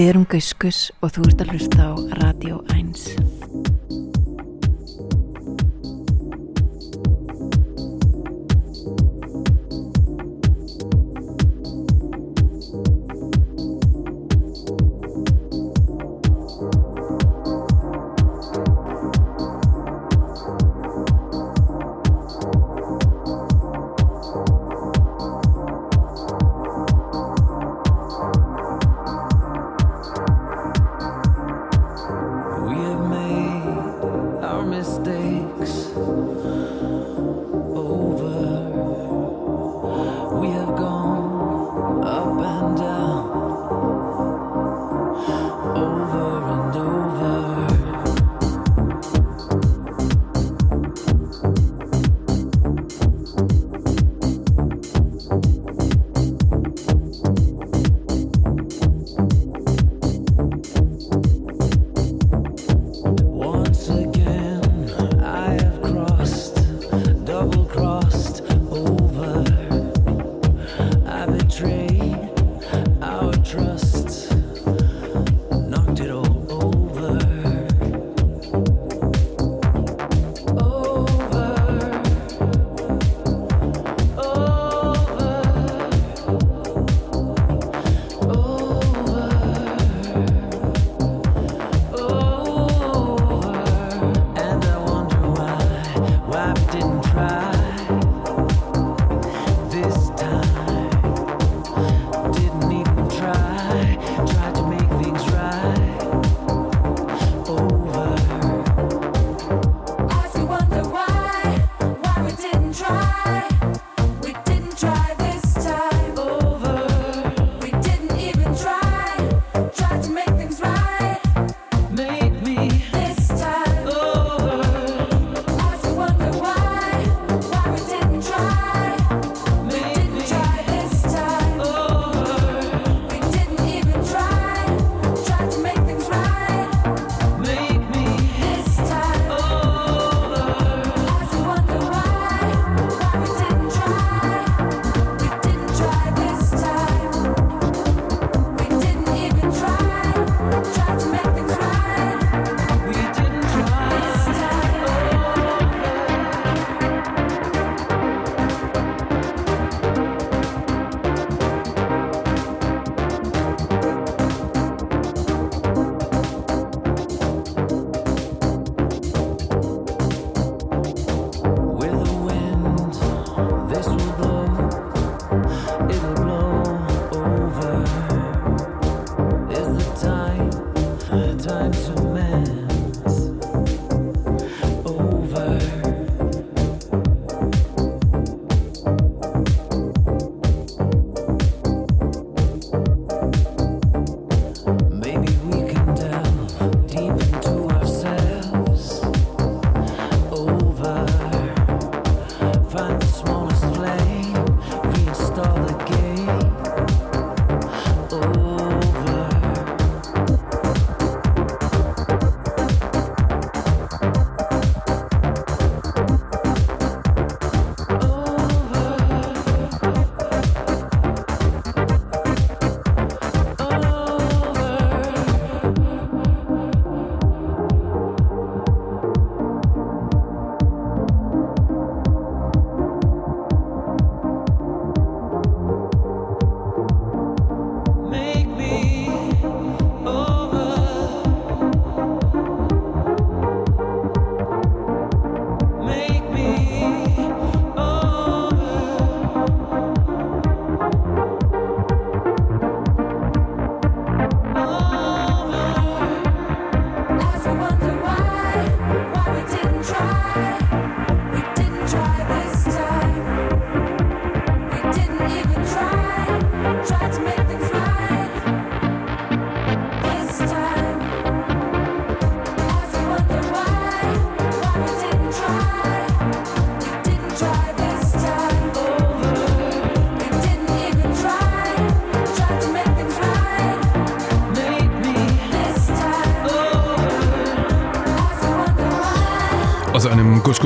Við 0.00 0.06
erum 0.14 0.22
Gauskus 0.32 0.78
og 1.04 1.10
þú 1.12 1.26
ert 1.28 1.42
að 1.44 1.50
hlusta 1.52 1.90
á 1.92 1.92
Radio 2.22 2.62
1. 2.72 3.39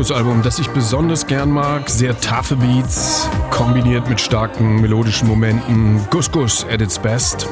Abschlussalbum, 0.04 0.42
das 0.42 0.58
ich 0.58 0.68
besonders 0.68 1.26
gern 1.26 1.50
mag. 1.50 1.88
Sehr 1.88 2.20
taffe 2.20 2.56
Beats, 2.56 3.26
kombiniert 3.50 4.06
mit 4.06 4.20
starken 4.20 4.82
melodischen 4.82 5.26
Momenten. 5.26 5.98
Gus 6.10 6.30
Gus 6.30 6.66
at 6.70 6.82
its 6.82 6.98
best. 6.98 7.48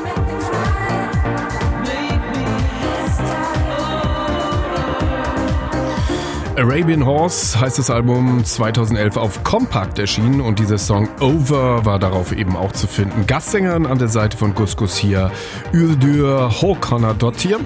Arabian 6.58 7.06
Horse 7.06 7.58
heißt 7.58 7.78
das 7.78 7.88
Album 7.88 8.44
2011 8.44 9.16
auf 9.16 9.42
Compact 9.44 9.98
erschienen 9.98 10.42
und 10.42 10.58
dieser 10.58 10.76
Song 10.76 11.08
Over 11.20 11.86
war 11.86 11.98
darauf 11.98 12.32
eben 12.32 12.54
auch 12.54 12.72
zu 12.72 12.86
finden. 12.86 13.26
Gastsängern 13.26 13.86
an 13.86 13.98
der 13.98 14.08
Seite 14.08 14.36
von 14.36 14.54
Gus 14.54 14.76
Gus 14.76 14.94
hier 14.96 15.30
Ürdur 15.72 16.60
Håkana 16.60 17.14
Dottir. 17.14 17.60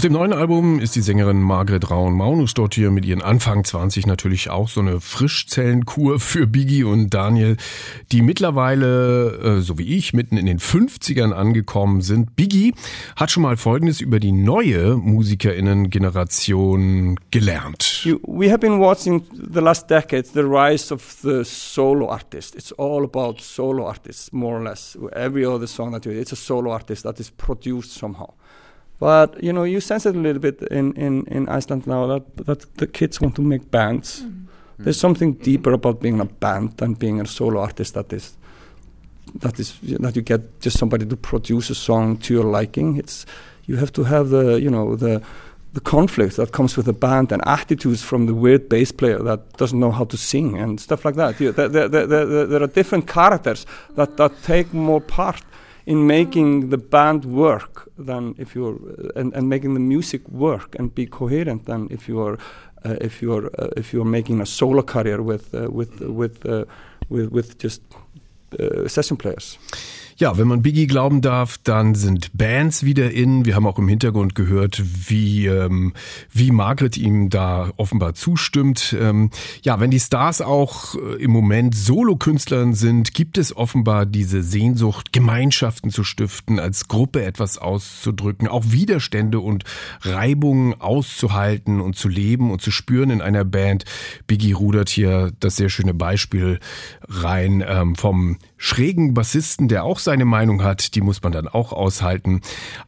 Auf 0.00 0.06
dem 0.06 0.14
neuen 0.14 0.32
Album 0.32 0.80
ist 0.80 0.96
die 0.96 1.02
Sängerin 1.02 1.42
Margret 1.42 1.90
Raun-Maunus 1.90 2.54
dort 2.54 2.74
hier 2.74 2.90
mit 2.90 3.04
ihren 3.04 3.20
Anfang 3.20 3.64
20 3.64 4.06
natürlich 4.06 4.48
auch 4.48 4.66
so 4.66 4.80
eine 4.80 4.98
Frischzellenkur 4.98 6.20
für 6.20 6.46
Biggie 6.46 6.84
und 6.84 7.10
Daniel, 7.10 7.58
die 8.10 8.22
mittlerweile, 8.22 9.58
äh, 9.58 9.60
so 9.60 9.76
wie 9.76 9.98
ich, 9.98 10.14
mitten 10.14 10.38
in 10.38 10.46
den 10.46 10.58
50ern 10.58 11.32
angekommen 11.32 12.00
sind. 12.00 12.34
Biggie 12.34 12.72
hat 13.14 13.30
schon 13.30 13.42
mal 13.42 13.58
Folgendes 13.58 14.00
über 14.00 14.20
die 14.20 14.32
neue 14.32 14.96
MusikerInnen-Generation 14.96 17.20
gelernt. 17.30 18.02
You, 18.02 18.20
we 18.26 18.48
have 18.48 18.60
been 18.60 18.80
watching 18.80 19.24
the 19.34 19.60
last 19.60 19.90
decade 19.90 20.24
the 20.32 20.40
rise 20.40 20.94
of 20.94 21.18
the 21.22 21.44
solo 21.44 22.08
artist. 22.08 22.54
It's 22.54 22.72
all 22.72 23.04
about 23.04 23.42
solo 23.42 23.86
artists, 23.86 24.32
more 24.32 24.60
or 24.60 24.62
less. 24.62 24.96
Every 25.12 25.44
other 25.44 25.66
song 25.66 25.92
that 25.92 26.06
you 26.06 26.12
it's 26.12 26.32
a 26.32 26.36
solo 26.36 26.72
artist 26.72 27.02
that 27.02 27.20
is 27.20 27.28
produced 27.28 27.92
somehow. 27.92 28.32
But 29.00 29.42
you 29.42 29.52
know, 29.52 29.64
you 29.64 29.80
sense 29.80 30.04
it 30.06 30.14
a 30.14 30.18
little 30.18 30.40
bit 30.40 30.62
in, 30.70 30.92
in, 30.92 31.24
in 31.26 31.48
Iceland 31.48 31.86
now 31.86 32.06
that 32.06 32.46
that 32.46 32.76
the 32.76 32.86
kids 32.86 33.20
want 33.20 33.34
to 33.36 33.42
make 33.42 33.70
bands. 33.70 34.20
Mm-hmm. 34.20 34.84
There's 34.84 34.98
mm. 34.98 35.00
something 35.00 35.34
mm-hmm. 35.34 35.42
deeper 35.42 35.72
about 35.72 36.00
being 36.00 36.20
a 36.20 36.26
band 36.26 36.76
than 36.76 36.94
being 36.94 37.20
a 37.20 37.26
solo 37.26 37.60
artist. 37.60 37.94
That 37.94 38.12
is 38.12 38.36
that 39.36 39.58
is 39.58 39.78
that 39.82 40.16
you 40.16 40.22
get 40.22 40.60
just 40.60 40.78
somebody 40.78 41.06
to 41.06 41.16
produce 41.16 41.70
a 41.70 41.74
song 41.74 42.18
to 42.18 42.34
your 42.34 42.44
liking. 42.44 42.98
It's 42.98 43.24
you 43.64 43.76
have 43.76 43.92
to 43.94 44.04
have 44.04 44.28
the 44.28 44.60
you 44.60 44.70
know 44.70 44.96
the 44.96 45.22
the 45.72 45.80
conflict 45.80 46.36
that 46.36 46.52
comes 46.52 46.76
with 46.76 46.88
a 46.88 46.92
band 46.92 47.32
and 47.32 47.40
attitudes 47.46 48.02
from 48.02 48.26
the 48.26 48.34
weird 48.34 48.68
bass 48.68 48.92
player 48.92 49.18
that 49.20 49.56
doesn't 49.56 49.78
know 49.78 49.92
how 49.92 50.04
to 50.04 50.16
sing 50.16 50.58
and 50.58 50.80
stuff 50.80 51.04
like 51.04 51.14
that. 51.14 51.40
You, 51.40 51.52
there, 51.52 51.68
there, 51.68 51.88
there, 51.88 52.06
there, 52.06 52.46
there 52.46 52.62
are 52.62 52.66
different 52.66 53.06
characters 53.06 53.66
that, 53.94 54.16
that 54.16 54.32
take 54.42 54.74
more 54.74 55.00
part 55.00 55.42
in 55.90 56.06
making 56.06 56.70
the 56.70 56.78
band 56.78 57.24
work 57.24 57.88
than 57.98 58.34
if 58.38 58.54
you're 58.54 58.76
uh, 58.76 59.20
and, 59.20 59.34
and 59.34 59.48
making 59.48 59.74
the 59.74 59.80
music 59.80 60.20
work 60.28 60.76
and 60.78 60.94
be 60.94 61.04
coherent 61.06 61.64
than 61.64 61.88
if 61.90 62.08
you're 62.08 62.38
uh, 62.84 62.94
if 63.00 63.20
you're 63.20 63.46
uh, 63.58 63.68
if 63.76 63.92
you're 63.92 64.10
making 64.10 64.40
a 64.40 64.46
solo 64.46 64.82
career 64.82 65.20
with 65.20 65.52
uh, 65.52 65.68
with 65.68 66.00
with, 66.00 66.46
uh, 66.46 66.64
with 67.08 67.32
with 67.32 67.58
just 67.58 67.82
uh, 68.60 68.86
session 68.86 69.16
players. 69.16 69.58
Ja, 70.20 70.36
wenn 70.36 70.48
man 70.48 70.60
Biggie 70.60 70.86
glauben 70.86 71.22
darf, 71.22 71.56
dann 71.64 71.94
sind 71.94 72.36
Bands 72.36 72.84
wieder 72.84 73.10
in. 73.10 73.46
Wir 73.46 73.54
haben 73.54 73.66
auch 73.66 73.78
im 73.78 73.88
Hintergrund 73.88 74.34
gehört, 74.34 74.82
wie, 75.08 75.46
ähm, 75.46 75.94
wie 76.30 76.50
Margaret 76.50 76.98
ihm 76.98 77.30
da 77.30 77.70
offenbar 77.78 78.12
zustimmt. 78.12 78.94
Ähm, 79.00 79.30
ja, 79.62 79.80
wenn 79.80 79.90
die 79.90 79.98
Stars 79.98 80.42
auch 80.42 80.94
äh, 80.94 81.22
im 81.22 81.30
Moment 81.30 81.74
Solokünstlern 81.74 82.74
sind, 82.74 83.14
gibt 83.14 83.38
es 83.38 83.56
offenbar 83.56 84.04
diese 84.04 84.42
Sehnsucht, 84.42 85.14
Gemeinschaften 85.14 85.90
zu 85.90 86.04
stiften, 86.04 86.60
als 86.60 86.86
Gruppe 86.88 87.24
etwas 87.24 87.56
auszudrücken, 87.56 88.46
auch 88.46 88.64
Widerstände 88.66 89.40
und 89.40 89.64
Reibungen 90.02 90.78
auszuhalten 90.78 91.80
und 91.80 91.96
zu 91.96 92.08
leben 92.08 92.50
und 92.50 92.60
zu 92.60 92.70
spüren 92.70 93.08
in 93.08 93.22
einer 93.22 93.46
Band. 93.46 93.86
Biggie 94.26 94.52
rudert 94.52 94.90
hier 94.90 95.32
das 95.40 95.56
sehr 95.56 95.70
schöne 95.70 95.94
Beispiel 95.94 96.60
rein 97.08 97.64
ähm, 97.66 97.94
vom 97.96 98.36
schrägen 98.58 99.14
Bassisten, 99.14 99.68
der 99.68 99.84
auch 99.84 99.98
seine 100.10 100.24
Meinung 100.24 100.64
hat, 100.64 100.96
die 100.96 101.02
muss 101.02 101.22
man 101.22 101.30
dann 101.30 101.46
auch 101.46 101.72
aushalten. 101.72 102.40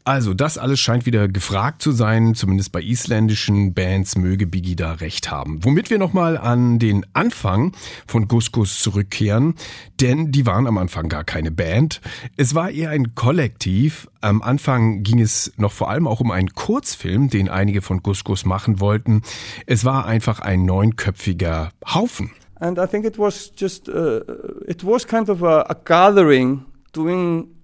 Also 0.02 0.34
das 0.34 0.58
alles 0.58 0.80
scheint 0.80 1.06
wieder 1.06 1.28
gefragt 1.28 1.80
zu 1.80 1.92
sein, 1.92 2.34
zumindest 2.34 2.72
bei 2.72 2.82
isländischen 2.82 3.74
Bands 3.74 4.18
möge 4.18 4.48
Biggie 4.48 4.74
da 4.74 4.94
recht 4.94 5.30
haben. 5.30 5.64
Womit 5.64 5.88
wir 5.88 6.00
nochmal 6.00 6.36
an 6.36 6.80
den 6.80 7.06
Anfang 7.12 7.76
von 8.08 8.26
Gus 8.26 8.50
Gus 8.50 8.80
zurückkehren, 8.80 9.54
denn 10.00 10.32
die 10.32 10.46
waren 10.46 10.66
am 10.66 10.78
Anfang 10.78 11.08
gar 11.08 11.22
keine 11.22 11.52
Band. 11.52 12.00
Es 12.36 12.56
war 12.56 12.72
eher 12.72 12.90
ein 12.90 13.14
Kollektiv. 13.14 14.08
Am 14.20 14.42
Anfang 14.42 15.04
ging 15.04 15.20
es 15.20 15.52
noch 15.56 15.70
vor 15.70 15.90
allem 15.90 16.08
auch 16.08 16.18
um 16.18 16.32
einen 16.32 16.52
Kurzfilm, 16.54 17.30
den 17.30 17.48
einige 17.48 17.82
von 17.82 18.02
Gus 18.02 18.24
Gus 18.24 18.44
machen 18.44 18.80
wollten. 18.80 19.22
Es 19.66 19.84
war 19.84 20.06
einfach 20.06 20.40
ein 20.40 20.64
neunköpfiger 20.64 21.70
Haufen. 21.86 22.32
And 22.58 22.78
I 22.78 22.86
think 22.88 23.04
it 23.04 23.16
was 23.16 23.52
just, 23.56 23.88
uh, 23.88 24.22
it 24.66 24.84
was 24.84 25.06
kind 25.06 25.28
of 25.28 25.44
a, 25.44 25.60
a 25.68 25.74
gathering 25.84 26.64
doing 26.92 27.54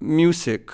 music 0.00 0.70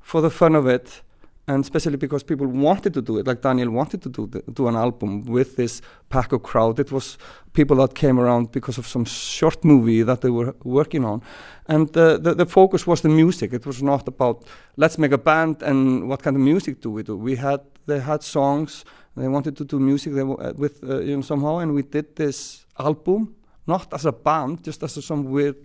for 0.00 0.20
the 0.20 0.30
fun 0.30 0.54
of 0.54 0.66
it, 0.66 1.02
and 1.46 1.64
especially 1.64 1.96
because 1.96 2.22
people 2.22 2.46
wanted 2.46 2.94
to 2.94 3.02
do 3.02 3.18
it, 3.18 3.26
like 3.26 3.42
Daniel 3.42 3.70
wanted 3.70 4.02
to 4.02 4.08
do, 4.08 4.26
the, 4.26 4.42
do 4.52 4.68
an 4.68 4.76
album 4.76 5.24
with 5.24 5.56
this 5.56 5.82
pack 6.08 6.32
of 6.32 6.42
crowd. 6.42 6.78
It 6.78 6.92
was 6.92 7.18
people 7.52 7.76
that 7.78 7.94
came 7.94 8.20
around 8.20 8.52
because 8.52 8.78
of 8.78 8.86
some 8.86 9.04
short 9.04 9.64
movie 9.64 10.02
that 10.02 10.20
they 10.20 10.30
were 10.30 10.54
working 10.62 11.04
on. 11.04 11.22
And 11.66 11.96
uh, 11.96 12.18
the, 12.18 12.34
the 12.34 12.46
focus 12.46 12.86
was 12.86 13.00
the 13.00 13.08
music. 13.08 13.52
It 13.52 13.66
was 13.66 13.82
not 13.82 14.06
about, 14.06 14.44
let's 14.76 14.96
make 14.96 15.10
a 15.10 15.18
band 15.18 15.62
and 15.62 16.08
what 16.08 16.22
kind 16.22 16.36
of 16.36 16.42
music 16.42 16.80
do 16.80 16.90
we 16.90 17.02
do. 17.02 17.16
We 17.16 17.36
had, 17.36 17.60
they 17.86 17.98
had 17.98 18.22
songs, 18.22 18.84
they 19.16 19.26
wanted 19.26 19.56
to 19.56 19.64
do 19.64 19.80
music 19.80 20.16
uh, 20.16 20.52
with, 20.56 20.84
uh, 20.84 21.00
you 21.00 21.16
know, 21.16 21.22
somehow, 21.22 21.58
and 21.58 21.74
we 21.74 21.82
did 21.82 22.14
this 22.14 22.64
album, 22.78 23.34
not 23.66 23.92
as 23.92 24.06
a 24.06 24.12
band, 24.12 24.62
just 24.62 24.82
as 24.84 24.96
a, 24.96 25.02
some 25.02 25.24
weird 25.24 25.56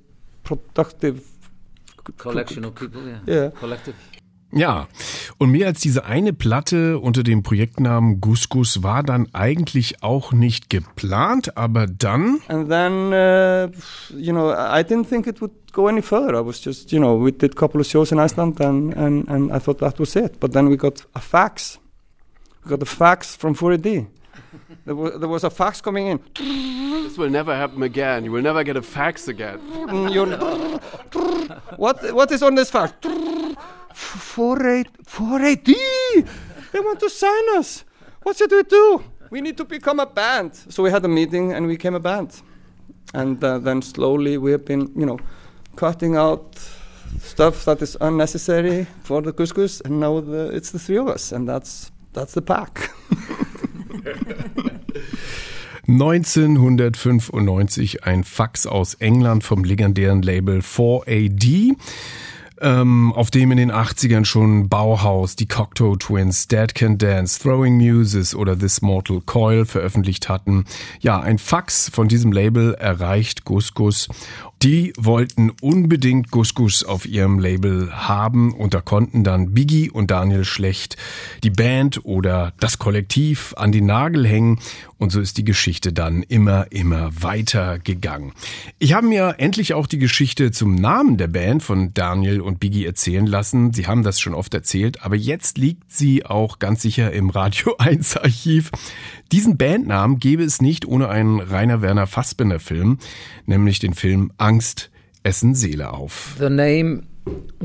productive 0.43 1.34
Collection 2.17 2.65
of 2.65 2.75
people, 2.75 3.01
yeah. 3.05 3.19
Yeah. 3.27 3.51
Collective. 3.51 3.95
Ja, 4.51 4.87
und 5.37 5.49
mehr 5.49 5.67
als 5.67 5.81
diese 5.81 6.05
eine 6.05 6.31
Platte 6.31 6.99
unter 6.99 7.23
dem 7.23 7.43
Projektnamen 7.43 8.21
Gus 8.21 8.47
Gus 8.47 8.83
war 8.83 9.03
dann 9.03 9.27
eigentlich 9.33 10.01
auch 10.01 10.31
nicht 10.31 10.69
geplant, 10.69 11.57
aber 11.57 11.87
dann 11.87 12.39
And 12.47 12.69
then, 12.69 13.11
uh, 13.11 13.69
you 14.15 14.31
know, 14.31 14.53
I 14.53 14.81
didn't 14.83 15.09
think 15.09 15.27
it 15.27 15.41
would 15.41 15.73
go 15.73 15.87
any 15.87 16.01
further. 16.01 16.39
I 16.39 16.45
was 16.45 16.63
just, 16.63 16.91
you 16.93 16.99
know, 16.99 17.21
we 17.21 17.33
did 17.33 17.51
a 17.51 17.59
couple 17.59 17.81
of 17.81 17.87
shows 17.87 18.13
in 18.13 18.19
Iceland 18.19 18.61
and, 18.61 18.95
and, 18.95 19.27
and 19.27 19.51
I 19.51 19.59
thought 19.59 19.79
that 19.79 19.99
was 19.99 20.15
it. 20.15 20.39
But 20.39 20.53
then 20.53 20.69
we 20.69 20.77
got 20.77 21.05
a 21.15 21.19
fax. 21.19 21.77
We 22.63 22.69
got 22.69 22.81
a 22.81 22.85
fax 22.85 23.35
from 23.35 23.55
4AD. 23.55 24.07
There, 24.85 24.95
was, 24.95 25.19
there 25.19 25.29
was 25.29 25.43
a 25.43 25.49
fax 25.49 25.81
coming 25.81 26.07
in. 26.07 26.19
This 26.35 27.17
will 27.17 27.29
never 27.29 27.55
happen 27.55 27.83
again. 27.83 28.23
You 28.25 28.31
will 28.31 28.41
never 28.41 28.63
get 28.63 28.77
a 28.77 28.81
fax 28.81 29.27
again. 29.27 29.59
Mm, 29.59 30.81
what, 31.77 32.13
what 32.13 32.31
is 32.31 32.43
on 32.43 32.55
this 32.55 32.69
fax? 32.69 32.93
4AD. 33.03 34.87
4AD! 35.05 36.29
They 36.71 36.79
want 36.79 36.99
to 36.99 37.09
sign 37.09 37.57
us. 37.57 37.83
What 38.23 38.37
should 38.37 38.51
we 38.51 38.63
do? 38.63 39.03
We 39.29 39.41
need 39.41 39.57
to 39.57 39.65
become 39.65 39.99
a 39.99 40.05
band. 40.05 40.55
So 40.55 40.83
we 40.83 40.91
had 40.91 41.03
a 41.05 41.07
meeting 41.07 41.53
and 41.53 41.65
we 41.67 41.73
became 41.73 41.95
a 41.95 41.99
band. 41.99 42.41
And 43.13 43.43
uh, 43.43 43.59
then 43.59 43.81
slowly 43.81 44.37
we 44.37 44.51
have 44.51 44.65
been, 44.65 44.91
you 44.95 45.05
know, 45.05 45.19
cutting 45.75 46.15
out 46.15 46.57
stuff 47.19 47.65
that 47.65 47.81
is 47.81 47.97
unnecessary 48.01 48.85
for 49.03 49.21
the 49.21 49.31
couscous, 49.31 49.81
and 49.81 49.99
now 49.99 50.19
the, 50.19 50.49
it's 50.49 50.71
the 50.71 50.79
three 50.79 50.97
of 50.97 51.07
us, 51.07 51.31
and 51.31 51.47
that's 51.47 51.91
that's 52.13 52.33
the 52.33 52.41
pack. 52.41 52.89
1995 55.87 58.05
ein 58.05 58.23
Fax 58.23 58.65
aus 58.65 58.95
England 58.95 59.43
vom 59.43 59.63
legendären 59.63 60.23
Label 60.23 60.59
4AD. 60.59 61.75
Ähm, 62.61 63.11
auf 63.11 63.31
dem 63.31 63.51
in 63.51 63.57
den 63.57 63.71
80ern 63.71 64.23
schon 64.23 64.69
Bauhaus, 64.69 65.35
die 65.35 65.47
Cocteau 65.47 65.97
Twins, 65.97 66.47
Dead 66.47 66.73
Can 66.73 66.97
Dance, 66.97 67.39
Throwing 67.39 67.75
Muses 67.75 68.33
oder 68.33 68.57
This 68.57 68.81
Mortal 68.81 69.21
Coil 69.25 69.65
veröffentlicht 69.65 70.29
hatten. 70.29 70.63
Ja, 71.01 71.19
ein 71.19 71.37
Fax 71.37 71.89
von 71.89 72.07
diesem 72.07 72.31
Label 72.31 72.73
erreicht 72.75 73.43
Gus 73.43 73.73
Gus. 73.73 74.07
Die 74.65 74.93
wollten 74.97 75.51
unbedingt 75.61 76.31
Gusgus 76.31 76.83
auf 76.83 77.05
ihrem 77.05 77.37
Label 77.37 77.91
haben 77.93 78.51
und 78.51 78.73
da 78.73 78.81
konnten 78.81 79.23
dann 79.23 79.53
Biggie 79.53 79.91
und 79.91 80.09
Daniel 80.09 80.43
Schlecht 80.43 80.97
die 81.43 81.51
Band 81.51 82.03
oder 82.03 82.51
das 82.59 82.79
Kollektiv 82.79 83.53
an 83.57 83.71
die 83.71 83.81
Nagel 83.81 84.25
hängen 84.25 84.57
und 84.97 85.11
so 85.11 85.19
ist 85.19 85.37
die 85.37 85.43
Geschichte 85.43 85.93
dann 85.93 86.23
immer, 86.23 86.71
immer 86.71 87.11
weiter 87.21 87.77
gegangen. 87.77 88.33
Ich 88.79 88.93
habe 88.93 89.05
mir 89.05 89.35
endlich 89.37 89.75
auch 89.75 89.85
die 89.85 89.99
Geschichte 89.99 90.51
zum 90.51 90.73
Namen 90.73 91.17
der 91.17 91.27
Band 91.27 91.61
von 91.61 91.93
Daniel 91.93 92.41
und 92.41 92.59
Biggie 92.59 92.85
erzählen 92.85 93.27
lassen. 93.27 93.71
Sie 93.71 93.85
haben 93.85 94.01
das 94.01 94.19
schon 94.19 94.33
oft 94.33 94.53
erzählt, 94.55 95.03
aber 95.03 95.15
jetzt 95.15 95.59
liegt 95.59 95.91
sie 95.91 96.25
auch 96.25 96.57
ganz 96.57 96.81
sicher 96.81 97.11
im 97.11 97.29
Radio 97.29 97.75
1 97.77 98.17
Archiv. 98.17 98.71
Diesen 99.31 99.57
Bandnamen 99.57 100.19
gäbe 100.19 100.43
es 100.43 100.61
nicht 100.61 100.85
ohne 100.85 101.09
einen 101.09 101.39
Rainer 101.39 101.81
Werner 101.81 102.07
Fassbinder 102.07 102.59
Film, 102.59 102.99
nämlich 103.45 103.79
den 103.79 103.93
Film 103.93 104.31
Angst 104.37 104.89
essen 105.23 105.55
Seele 105.55 105.91
auf. 105.91 106.35
The 106.37 106.49
name 106.49 107.03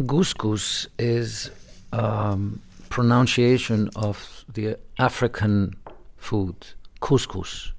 couscous 0.06 0.88
is 0.98 1.50
um, 1.92 2.60
pronunciation 2.88 3.90
of 3.94 4.44
the 4.54 4.76
African 4.98 5.76
food 6.16 6.54
couscous, 7.00 7.72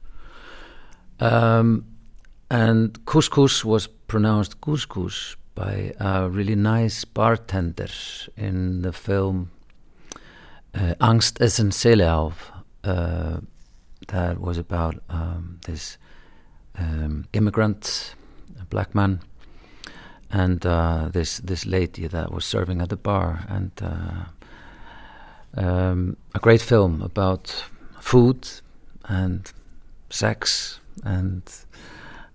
um, 1.19 1.83
and 2.49 3.05
couscous 3.05 3.65
was 3.65 3.87
pronounced 4.07 4.61
couscous 4.61 5.35
by 5.55 5.93
a 5.99 6.27
really 6.29 6.55
nice 6.55 7.05
bartender 7.05 7.89
in 8.35 8.83
the 8.83 8.91
film 8.91 9.49
uh, 10.75 10.95
Angst 10.99 11.41
essen 11.41 11.71
Seele 11.71 12.13
auf. 12.13 12.51
Uh, 12.83 13.41
that 14.11 14.39
was 14.39 14.57
about 14.57 15.01
um, 15.09 15.59
this 15.65 15.97
um, 16.77 17.25
immigrant, 17.33 18.15
black 18.69 18.93
man, 18.93 19.21
and 20.29 20.65
uh, 20.65 21.09
this 21.11 21.39
this 21.39 21.65
lady 21.65 22.07
that 22.07 22.31
was 22.31 22.45
serving 22.45 22.81
at 22.81 22.89
the 22.89 22.97
bar, 22.97 23.45
and 23.49 23.71
uh, 23.81 24.25
um, 25.57 26.17
a 26.35 26.39
great 26.39 26.61
film 26.61 27.01
about 27.01 27.65
food 27.99 28.47
and 29.05 29.51
sex 30.09 30.79
and 31.03 31.43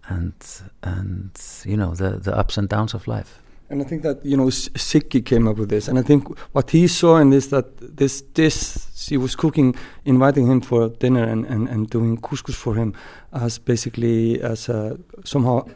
and 0.09 0.35
and 0.83 1.31
you 1.65 1.77
know 1.77 1.95
the 1.95 2.11
the 2.19 2.37
ups 2.37 2.59
and 2.59 2.69
downs 2.69 2.95
of 2.95 3.07
life. 3.07 3.41
And 3.69 3.83
I 3.83 3.85
think 3.85 4.03
that 4.03 4.25
you 4.25 4.37
know 4.37 4.47
S- 4.49 4.69
Sikki 4.77 5.21
came 5.21 5.49
up 5.49 5.57
with 5.57 5.69
this, 5.69 5.89
and 5.89 5.99
I 5.99 6.03
think 6.03 6.29
what 6.53 6.71
he 6.71 6.87
saw 6.87 7.17
in 7.17 7.31
this 7.31 7.49
that 7.49 7.77
this 7.97 8.23
this 8.35 8.89
she 8.95 9.17
was 9.17 9.35
cooking, 9.35 9.75
inviting 10.05 10.47
him 10.47 10.61
for 10.61 10.89
dinner 10.89 11.25
and, 11.25 11.47
and, 11.47 11.69
and 11.69 11.91
doing 11.91 12.17
couscous 12.19 12.55
for 12.55 12.75
him, 12.75 12.95
as 13.33 13.59
basically 13.59 14.41
as 14.41 14.69
a, 14.69 14.99
somehow 15.25 15.67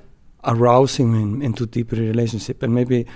arousing 0.45 1.15
him 1.15 1.43
into 1.43 1.67
deeper 1.67 1.97
relationship, 1.97 2.63
and 2.63 2.75
maybe 2.75 3.07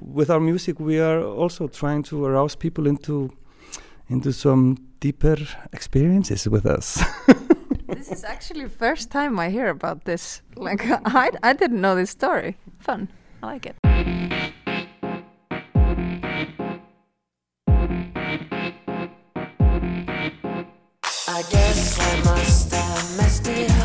with 0.00 0.30
our 0.30 0.40
music 0.40 0.80
we 0.80 0.98
are 0.98 1.22
also 1.22 1.68
trying 1.68 2.02
to 2.02 2.24
arouse 2.24 2.56
people 2.56 2.86
into 2.86 3.30
into 4.08 4.32
some 4.32 4.76
deeper 5.00 5.36
experiences 5.72 6.48
with 6.48 6.66
us. 6.66 7.02
This 7.94 8.10
is 8.10 8.24
actually 8.24 8.68
first 8.68 9.10
time 9.10 9.38
I 9.38 9.50
hear 9.50 9.68
about 9.68 10.04
this. 10.04 10.42
Like 10.56 10.82
I, 11.04 11.30
I 11.42 11.52
didn't 11.52 11.80
know 11.80 11.94
this 11.94 12.10
story. 12.10 12.56
Fun. 12.78 13.08
I 13.42 13.46
like 13.46 13.66
it. 13.66 13.91
I 21.34 21.42
guess 21.50 21.98
I 22.00 22.24
must 22.24 22.72
have 22.72 23.16
messed 23.16 23.46
it 23.48 23.70
up. 23.70 23.81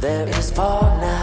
There 0.00 0.28
is 0.28 0.50
fog 0.52 1.00
now. 1.00 1.17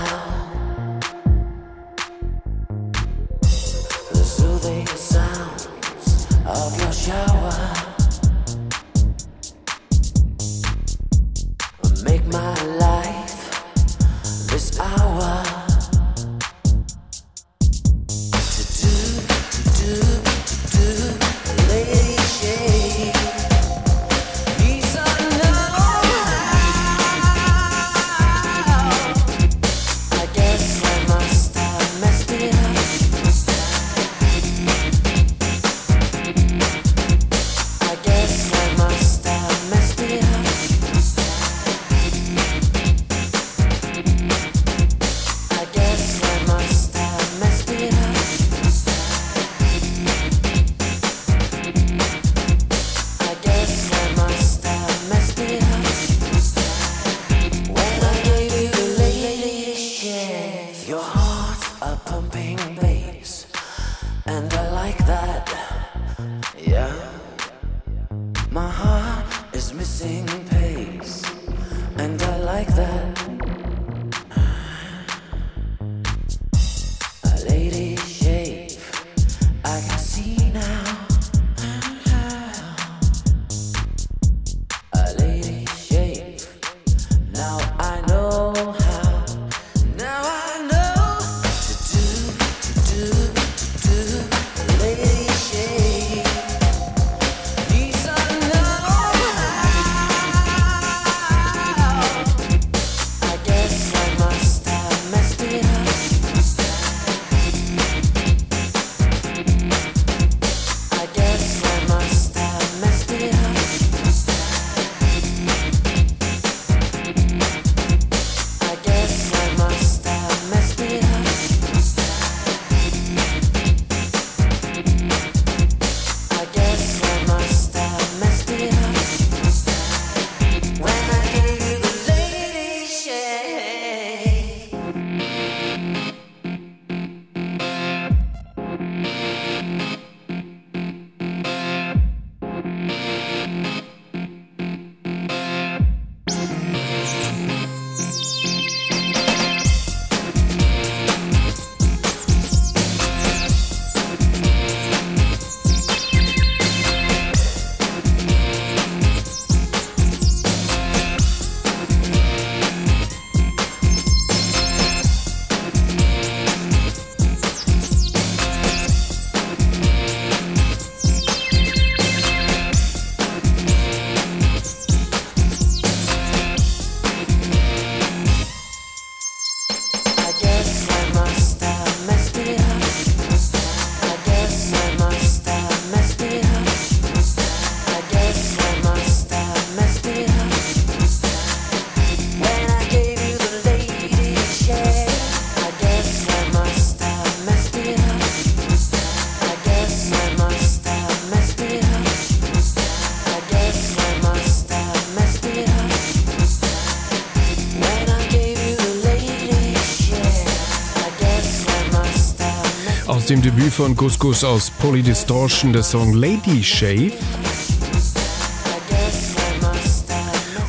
Dem 213.26 213.42
Debüt 213.42 213.74
von 213.74 213.96
Couscous 213.96 214.44
aus 214.44 214.70
Polydistortion, 214.70 215.74
der 215.74 215.84
Song 215.84 216.14
Lady 216.14 216.64
Shave. 216.64 217.14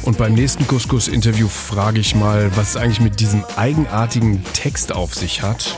Und 0.02 0.16
beim 0.16 0.34
nächsten 0.34 0.66
Couscous-Interview 0.66 1.48
frage 1.48 2.00
ich 2.00 2.14
mal, 2.14 2.50
was 2.56 2.70
es 2.70 2.76
eigentlich 2.76 3.00
mit 3.00 3.20
diesem 3.20 3.44
eigenartigen 3.56 4.42
Text 4.54 4.92
auf 4.92 5.14
sich 5.14 5.42
hat. 5.42 5.76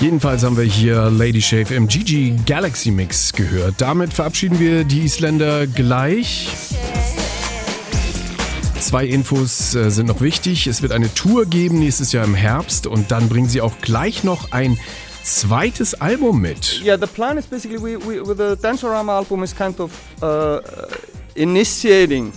Jedenfalls 0.00 0.44
haben 0.44 0.56
wir 0.56 0.64
hier 0.64 1.10
Lady 1.10 1.42
Shave 1.42 1.74
im 1.74 1.88
GG 1.88 2.36
Galaxy 2.46 2.92
Mix 2.92 3.32
gehört. 3.32 3.74
Damit 3.78 4.12
verabschieden 4.12 4.60
wir 4.60 4.84
die 4.84 5.00
Isländer 5.00 5.66
gleich. 5.66 6.67
Zwei 8.88 9.04
Infos 9.04 9.74
äh, 9.74 9.90
sind 9.90 10.06
noch 10.06 10.22
wichtig. 10.22 10.66
Es 10.66 10.80
wird 10.80 10.92
eine 10.92 11.12
Tour 11.12 11.44
geben 11.44 11.78
nächstes 11.78 12.12
Jahr 12.12 12.24
im 12.24 12.34
Herbst 12.34 12.86
und 12.86 13.10
dann 13.10 13.28
bringen 13.28 13.46
sie 13.46 13.60
auch 13.60 13.76
gleich 13.82 14.24
noch 14.24 14.52
ein 14.52 14.78
zweites 15.22 15.92
Album 15.92 16.40
mit. 16.40 16.80
Yeah, 16.82 16.96
the 16.98 17.06
plan 17.06 17.36
is 17.36 17.44
basically 17.44 17.78
we, 17.78 17.98
we 17.98 18.26
with 18.26 18.38
the 18.38 18.56
Dancerama 18.56 19.12
album 19.12 19.42
is 19.42 19.54
kind 19.54 19.78
of 19.78 19.92
uh, 20.22 20.60
initiating 21.34 22.32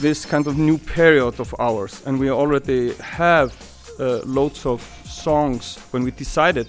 this 0.00 0.24
kind 0.28 0.46
of 0.46 0.56
new 0.56 0.78
period 0.78 1.40
of 1.40 1.52
ours, 1.58 2.00
and 2.06 2.20
we 2.20 2.30
already 2.30 2.92
have 3.00 3.50
uh, 3.98 4.20
loads 4.24 4.64
of 4.64 4.80
songs. 5.04 5.76
When 5.90 6.04
we 6.04 6.12
decided 6.12 6.68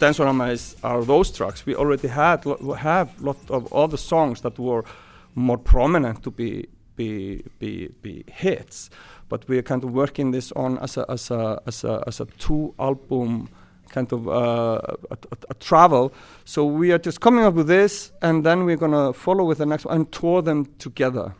Dancerama 0.00 0.50
is 0.50 0.74
are 0.82 1.04
those 1.04 1.30
tracks, 1.30 1.64
we 1.64 1.76
already 1.76 2.08
had 2.08 2.42
have 2.76 3.10
lot 3.20 3.38
of 3.50 3.72
other 3.72 3.96
songs 3.96 4.40
that 4.40 4.58
were 4.58 4.82
more 5.36 5.58
prominent 5.58 6.24
to 6.24 6.32
be 6.32 6.66
be 6.96 7.42
be, 7.58 7.88
be 8.02 8.24
hits, 8.28 8.90
but 9.28 9.48
we 9.48 9.58
are 9.58 9.62
kind 9.62 9.84
of 9.84 9.92
working 9.92 10.32
this 10.32 10.52
on 10.52 10.78
as 10.78 10.96
a 10.96 11.10
as 11.10 11.30
a 11.30 11.60
as 11.66 11.84
a, 11.84 12.02
as 12.06 12.20
a 12.20 12.26
two 12.38 12.74
album 12.78 13.48
kind 13.92 14.12
of 14.12 14.26
uh, 14.26 14.32
a, 14.32 15.14
a, 15.14 15.36
a 15.50 15.54
travel. 15.60 16.12
So 16.44 16.64
we 16.64 16.92
are 16.92 16.98
just 16.98 17.20
coming 17.20 17.44
up 17.44 17.54
with 17.54 17.68
this, 17.68 18.12
and 18.22 18.44
then 18.44 18.64
we're 18.64 18.76
gonna 18.76 19.12
follow 19.12 19.44
with 19.44 19.58
the 19.58 19.66
next 19.66 19.84
one 19.84 19.96
and 19.96 20.12
tour 20.12 20.42
them 20.42 20.66
together. 20.78 21.34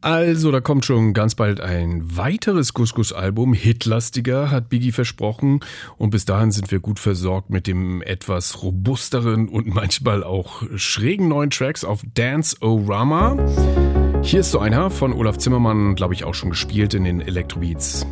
Also, 0.00 0.52
da 0.52 0.60
kommt 0.60 0.84
schon 0.84 1.14
ganz 1.14 1.34
bald 1.34 1.62
ein 1.62 2.02
weiteres 2.14 2.74
Couscous-Album, 2.74 3.54
hitlastiger, 3.54 4.50
hat 4.50 4.68
Biggie 4.68 4.92
versprochen. 4.92 5.60
Und 5.96 6.10
bis 6.10 6.26
dahin 6.26 6.50
sind 6.50 6.70
wir 6.70 6.80
gut 6.80 6.98
versorgt 6.98 7.48
mit 7.48 7.66
dem 7.66 8.02
etwas 8.02 8.62
robusteren 8.62 9.48
und 9.48 9.66
manchmal 9.66 10.22
auch 10.22 10.62
schrägen 10.76 11.28
neuen 11.28 11.48
Tracks 11.48 11.84
auf 11.84 12.02
Dance 12.14 12.54
O-Rama. 12.60 14.03
Hier 14.24 14.40
ist 14.40 14.52
so 14.52 14.58
einer 14.58 14.88
von 14.88 15.12
Olaf 15.12 15.36
Zimmermann, 15.36 15.94
glaube 15.94 16.14
ich, 16.14 16.24
auch 16.24 16.32
schon 16.32 16.48
gespielt 16.48 16.94
in 16.94 17.04
den 17.04 17.20
Electrobeats. 17.20 18.06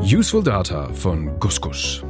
Useful 0.00 0.44
Data 0.44 0.88
von 0.94 1.38
Couscous. 1.40 2.04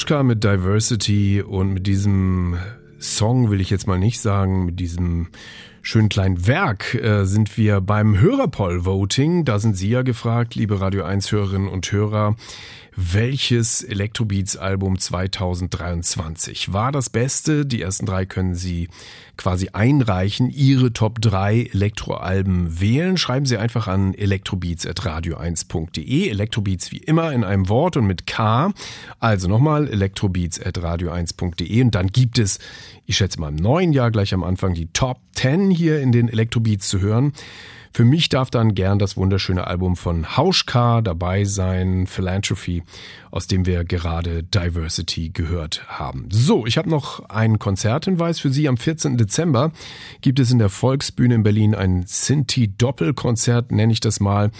Hauschka 0.00 0.22
mit 0.22 0.42
Diversity 0.42 1.42
und 1.42 1.74
mit 1.74 1.86
diesem 1.86 2.56
Song 2.98 3.50
will 3.50 3.60
ich 3.60 3.68
jetzt 3.68 3.86
mal 3.86 3.98
nicht 3.98 4.18
sagen, 4.18 4.64
mit 4.64 4.80
diesem 4.80 5.28
schönen 5.82 6.08
kleinen 6.08 6.46
Werk 6.46 6.94
äh, 6.94 7.26
sind 7.26 7.58
wir 7.58 7.82
beim 7.82 8.18
Hörerpoll-Voting. 8.18 9.44
Da 9.44 9.58
sind 9.58 9.76
Sie 9.76 9.90
ja 9.90 10.00
gefragt, 10.00 10.54
liebe 10.54 10.80
Radio 10.80 11.04
1 11.04 11.30
Hörerinnen 11.30 11.68
und 11.68 11.92
Hörer. 11.92 12.34
Welches 12.96 13.82
Electrobeats-Album 13.82 14.98
2023 14.98 16.72
war 16.72 16.92
das 16.92 17.10
Beste? 17.10 17.66
Die 17.66 17.82
ersten 17.82 18.06
drei 18.06 18.24
können 18.24 18.54
Sie 18.54 18.88
quasi 19.40 19.70
einreichen, 19.72 20.50
Ihre 20.50 20.92
Top 20.92 21.22
3 21.22 21.70
Elektroalben 21.72 22.78
wählen. 22.78 23.16
Schreiben 23.16 23.46
Sie 23.46 23.56
einfach 23.56 23.88
an 23.88 24.12
elektrobeats.radio1.de. 24.12 26.28
Elektrobeats 26.28 26.92
wie 26.92 26.98
immer 26.98 27.32
in 27.32 27.42
einem 27.42 27.70
Wort 27.70 27.96
und 27.96 28.06
mit 28.06 28.26
K. 28.26 28.74
Also 29.18 29.48
nochmal 29.48 29.88
elektrobeats.radio1.de 29.88 31.82
und 31.82 31.94
dann 31.94 32.08
gibt 32.08 32.38
es, 32.38 32.58
ich 33.06 33.16
schätze 33.16 33.40
mal 33.40 33.48
im 33.48 33.56
neuen 33.56 33.94
Jahr 33.94 34.10
gleich 34.10 34.34
am 34.34 34.44
Anfang, 34.44 34.74
die 34.74 34.88
Top 34.92 35.16
10 35.36 35.70
hier 35.70 36.00
in 36.00 36.12
den 36.12 36.28
Elektrobeats 36.28 36.90
zu 36.90 37.00
hören. 37.00 37.32
Für 37.92 38.04
mich 38.04 38.28
darf 38.28 38.50
dann 38.50 38.74
gern 38.74 39.00
das 39.00 39.16
wunderschöne 39.16 39.66
Album 39.66 39.96
von 39.96 40.36
Hauschka 40.36 41.00
dabei 41.00 41.44
sein, 41.44 42.06
Philanthropy, 42.06 42.84
aus 43.32 43.48
dem 43.48 43.66
wir 43.66 43.84
gerade 43.84 44.44
Diversity 44.44 45.30
gehört 45.30 45.84
haben. 45.88 46.28
So, 46.30 46.66
ich 46.66 46.78
habe 46.78 46.88
noch 46.88 47.28
einen 47.28 47.58
Konzerthinweis 47.58 48.38
für 48.38 48.50
Sie. 48.50 48.68
Am 48.68 48.76
14. 48.76 49.16
Dezember 49.16 49.72
gibt 50.20 50.38
es 50.38 50.52
in 50.52 50.58
der 50.58 50.68
Volksbühne 50.68 51.34
in 51.34 51.42
Berlin 51.42 51.74
ein 51.74 52.04
Sinti-Doppelkonzert, 52.06 53.72
nenne 53.72 53.92
ich 53.92 54.00
das 54.00 54.20
mal. 54.20 54.50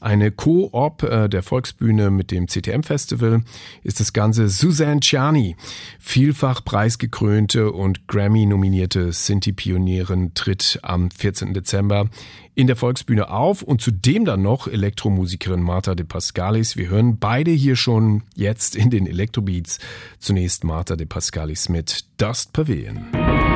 Eine 0.00 0.32
Co-op 0.32 1.04
äh, 1.04 1.28
der 1.28 1.44
Volksbühne 1.44 2.10
mit 2.10 2.32
dem 2.32 2.48
CTM-Festival 2.48 3.44
ist 3.84 4.00
das 4.00 4.12
Ganze 4.12 4.48
Suzanne 4.48 5.00
Ciani, 5.00 5.56
vielfach 6.00 6.64
preisgekrönte 6.64 7.70
und 7.70 8.08
Grammy-nominierte 8.08 9.12
Sinti-Pionierin, 9.12 10.34
tritt 10.34 10.80
am 10.82 11.12
14. 11.12 11.54
Dezember 11.54 12.08
in 12.54 12.66
der 12.66 12.71
Volksbühne 12.76 13.30
auf 13.30 13.62
und 13.62 13.80
zudem 13.80 14.24
dann 14.24 14.42
noch 14.42 14.66
Elektromusikerin 14.66 15.62
Marta 15.62 15.94
de 15.94 16.06
Pascalis. 16.06 16.76
Wir 16.76 16.88
hören 16.88 17.18
beide 17.18 17.50
hier 17.50 17.76
schon 17.76 18.22
jetzt 18.34 18.76
in 18.76 18.90
den 18.90 19.06
Elektrobeats. 19.06 19.78
Zunächst 20.18 20.64
Marta 20.64 20.96
de 20.96 21.06
Pascalis 21.06 21.68
mit 21.68 22.04
Dust 22.18 22.52
Pavilion. 22.52 23.51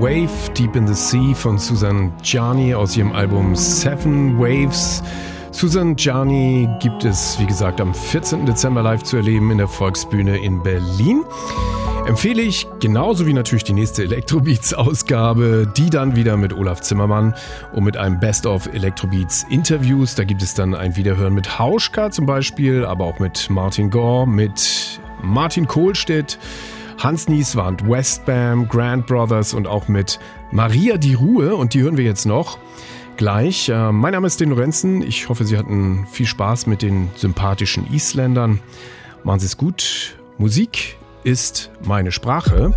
Wave, 0.00 0.52
Deep 0.56 0.76
in 0.76 0.86
the 0.86 0.94
Sea 0.94 1.34
von 1.34 1.58
Susan 1.58 2.12
Gianni 2.22 2.74
aus 2.74 2.96
ihrem 2.96 3.12
Album 3.12 3.54
Seven 3.54 4.38
Waves. 4.38 5.02
Susan 5.50 5.96
Gianni 5.96 6.68
gibt 6.80 7.04
es, 7.04 7.38
wie 7.38 7.46
gesagt, 7.46 7.80
am 7.80 7.94
14. 7.94 8.46
Dezember 8.46 8.82
live 8.82 9.02
zu 9.02 9.16
erleben 9.16 9.50
in 9.50 9.58
der 9.58 9.68
Volksbühne 9.68 10.38
in 10.38 10.62
Berlin. 10.62 11.22
Empfehle 12.06 12.42
ich, 12.42 12.66
genauso 12.80 13.26
wie 13.26 13.32
natürlich 13.32 13.64
die 13.64 13.74
nächste 13.74 14.02
Electrobeats-Ausgabe, 14.02 15.72
die 15.76 15.90
dann 15.90 16.16
wieder 16.16 16.36
mit 16.36 16.52
Olaf 16.52 16.80
Zimmermann 16.80 17.34
und 17.72 17.84
mit 17.84 17.96
einem 17.96 18.18
Best-of 18.18 18.72
Electrobeats 18.72 19.44
Interviews. 19.50 20.14
Da 20.14 20.24
gibt 20.24 20.42
es 20.42 20.54
dann 20.54 20.74
ein 20.74 20.96
Wiederhören 20.96 21.34
mit 21.34 21.58
Hauschka 21.58 22.10
zum 22.10 22.26
Beispiel, 22.26 22.84
aber 22.84 23.04
auch 23.04 23.18
mit 23.18 23.50
Martin 23.50 23.90
Gore, 23.90 24.26
mit 24.26 25.00
Martin 25.22 25.66
Kohlstedt, 25.68 26.38
Hans 27.02 27.28
Nieswand, 27.28 27.88
Westbam, 27.88 28.68
Grand 28.68 29.08
Brothers 29.08 29.54
und 29.54 29.66
auch 29.66 29.88
mit 29.88 30.20
Maria 30.52 30.96
die 30.96 31.14
Ruhe. 31.14 31.56
Und 31.56 31.74
die 31.74 31.82
hören 31.82 31.96
wir 31.96 32.04
jetzt 32.04 32.26
noch 32.26 32.58
gleich. 33.16 33.68
Äh, 33.68 33.90
mein 33.90 34.12
Name 34.12 34.28
ist 34.28 34.40
Den 34.40 34.50
Lorenzen. 34.50 35.02
Ich 35.02 35.28
hoffe, 35.28 35.44
Sie 35.44 35.58
hatten 35.58 36.06
viel 36.12 36.26
Spaß 36.26 36.68
mit 36.68 36.80
den 36.80 37.10
sympathischen 37.16 37.92
Isländern. 37.92 38.60
Machen 39.24 39.40
Sie 39.40 39.46
es 39.46 39.56
gut. 39.56 40.16
Musik 40.38 40.96
ist 41.24 41.72
meine 41.84 42.12
Sprache. 42.12 42.72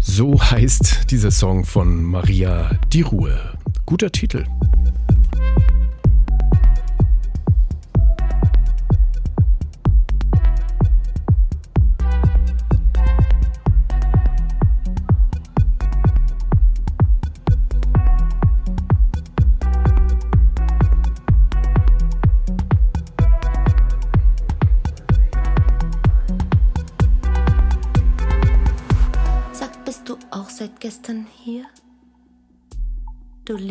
So 0.00 0.40
heißt 0.50 1.12
dieser 1.12 1.30
Song 1.30 1.64
von 1.64 2.02
Maria 2.02 2.72
die 2.92 3.02
Ruhe. 3.02 3.38
Guter 3.84 4.10
Titel. 4.10 4.44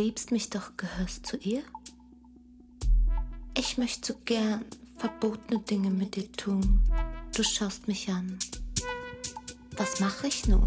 Liebst 0.06 0.32
mich 0.32 0.52
doch, 0.52 0.78
gehörst 0.78 1.26
zu 1.26 1.36
ihr? 1.38 1.64
Ich 3.58 3.80
möchte 3.80 4.14
so 4.14 4.20
gern 4.24 4.64
verbotene 4.98 5.62
Dinge 5.62 5.90
mit 5.90 6.16
dir 6.16 6.32
tun. 6.32 6.80
Du 7.36 7.42
schaust 7.42 7.88
mich 7.88 8.08
an. 8.10 8.38
Was 9.78 10.00
mache 10.00 10.28
ich 10.28 10.48
nun? 10.48 10.64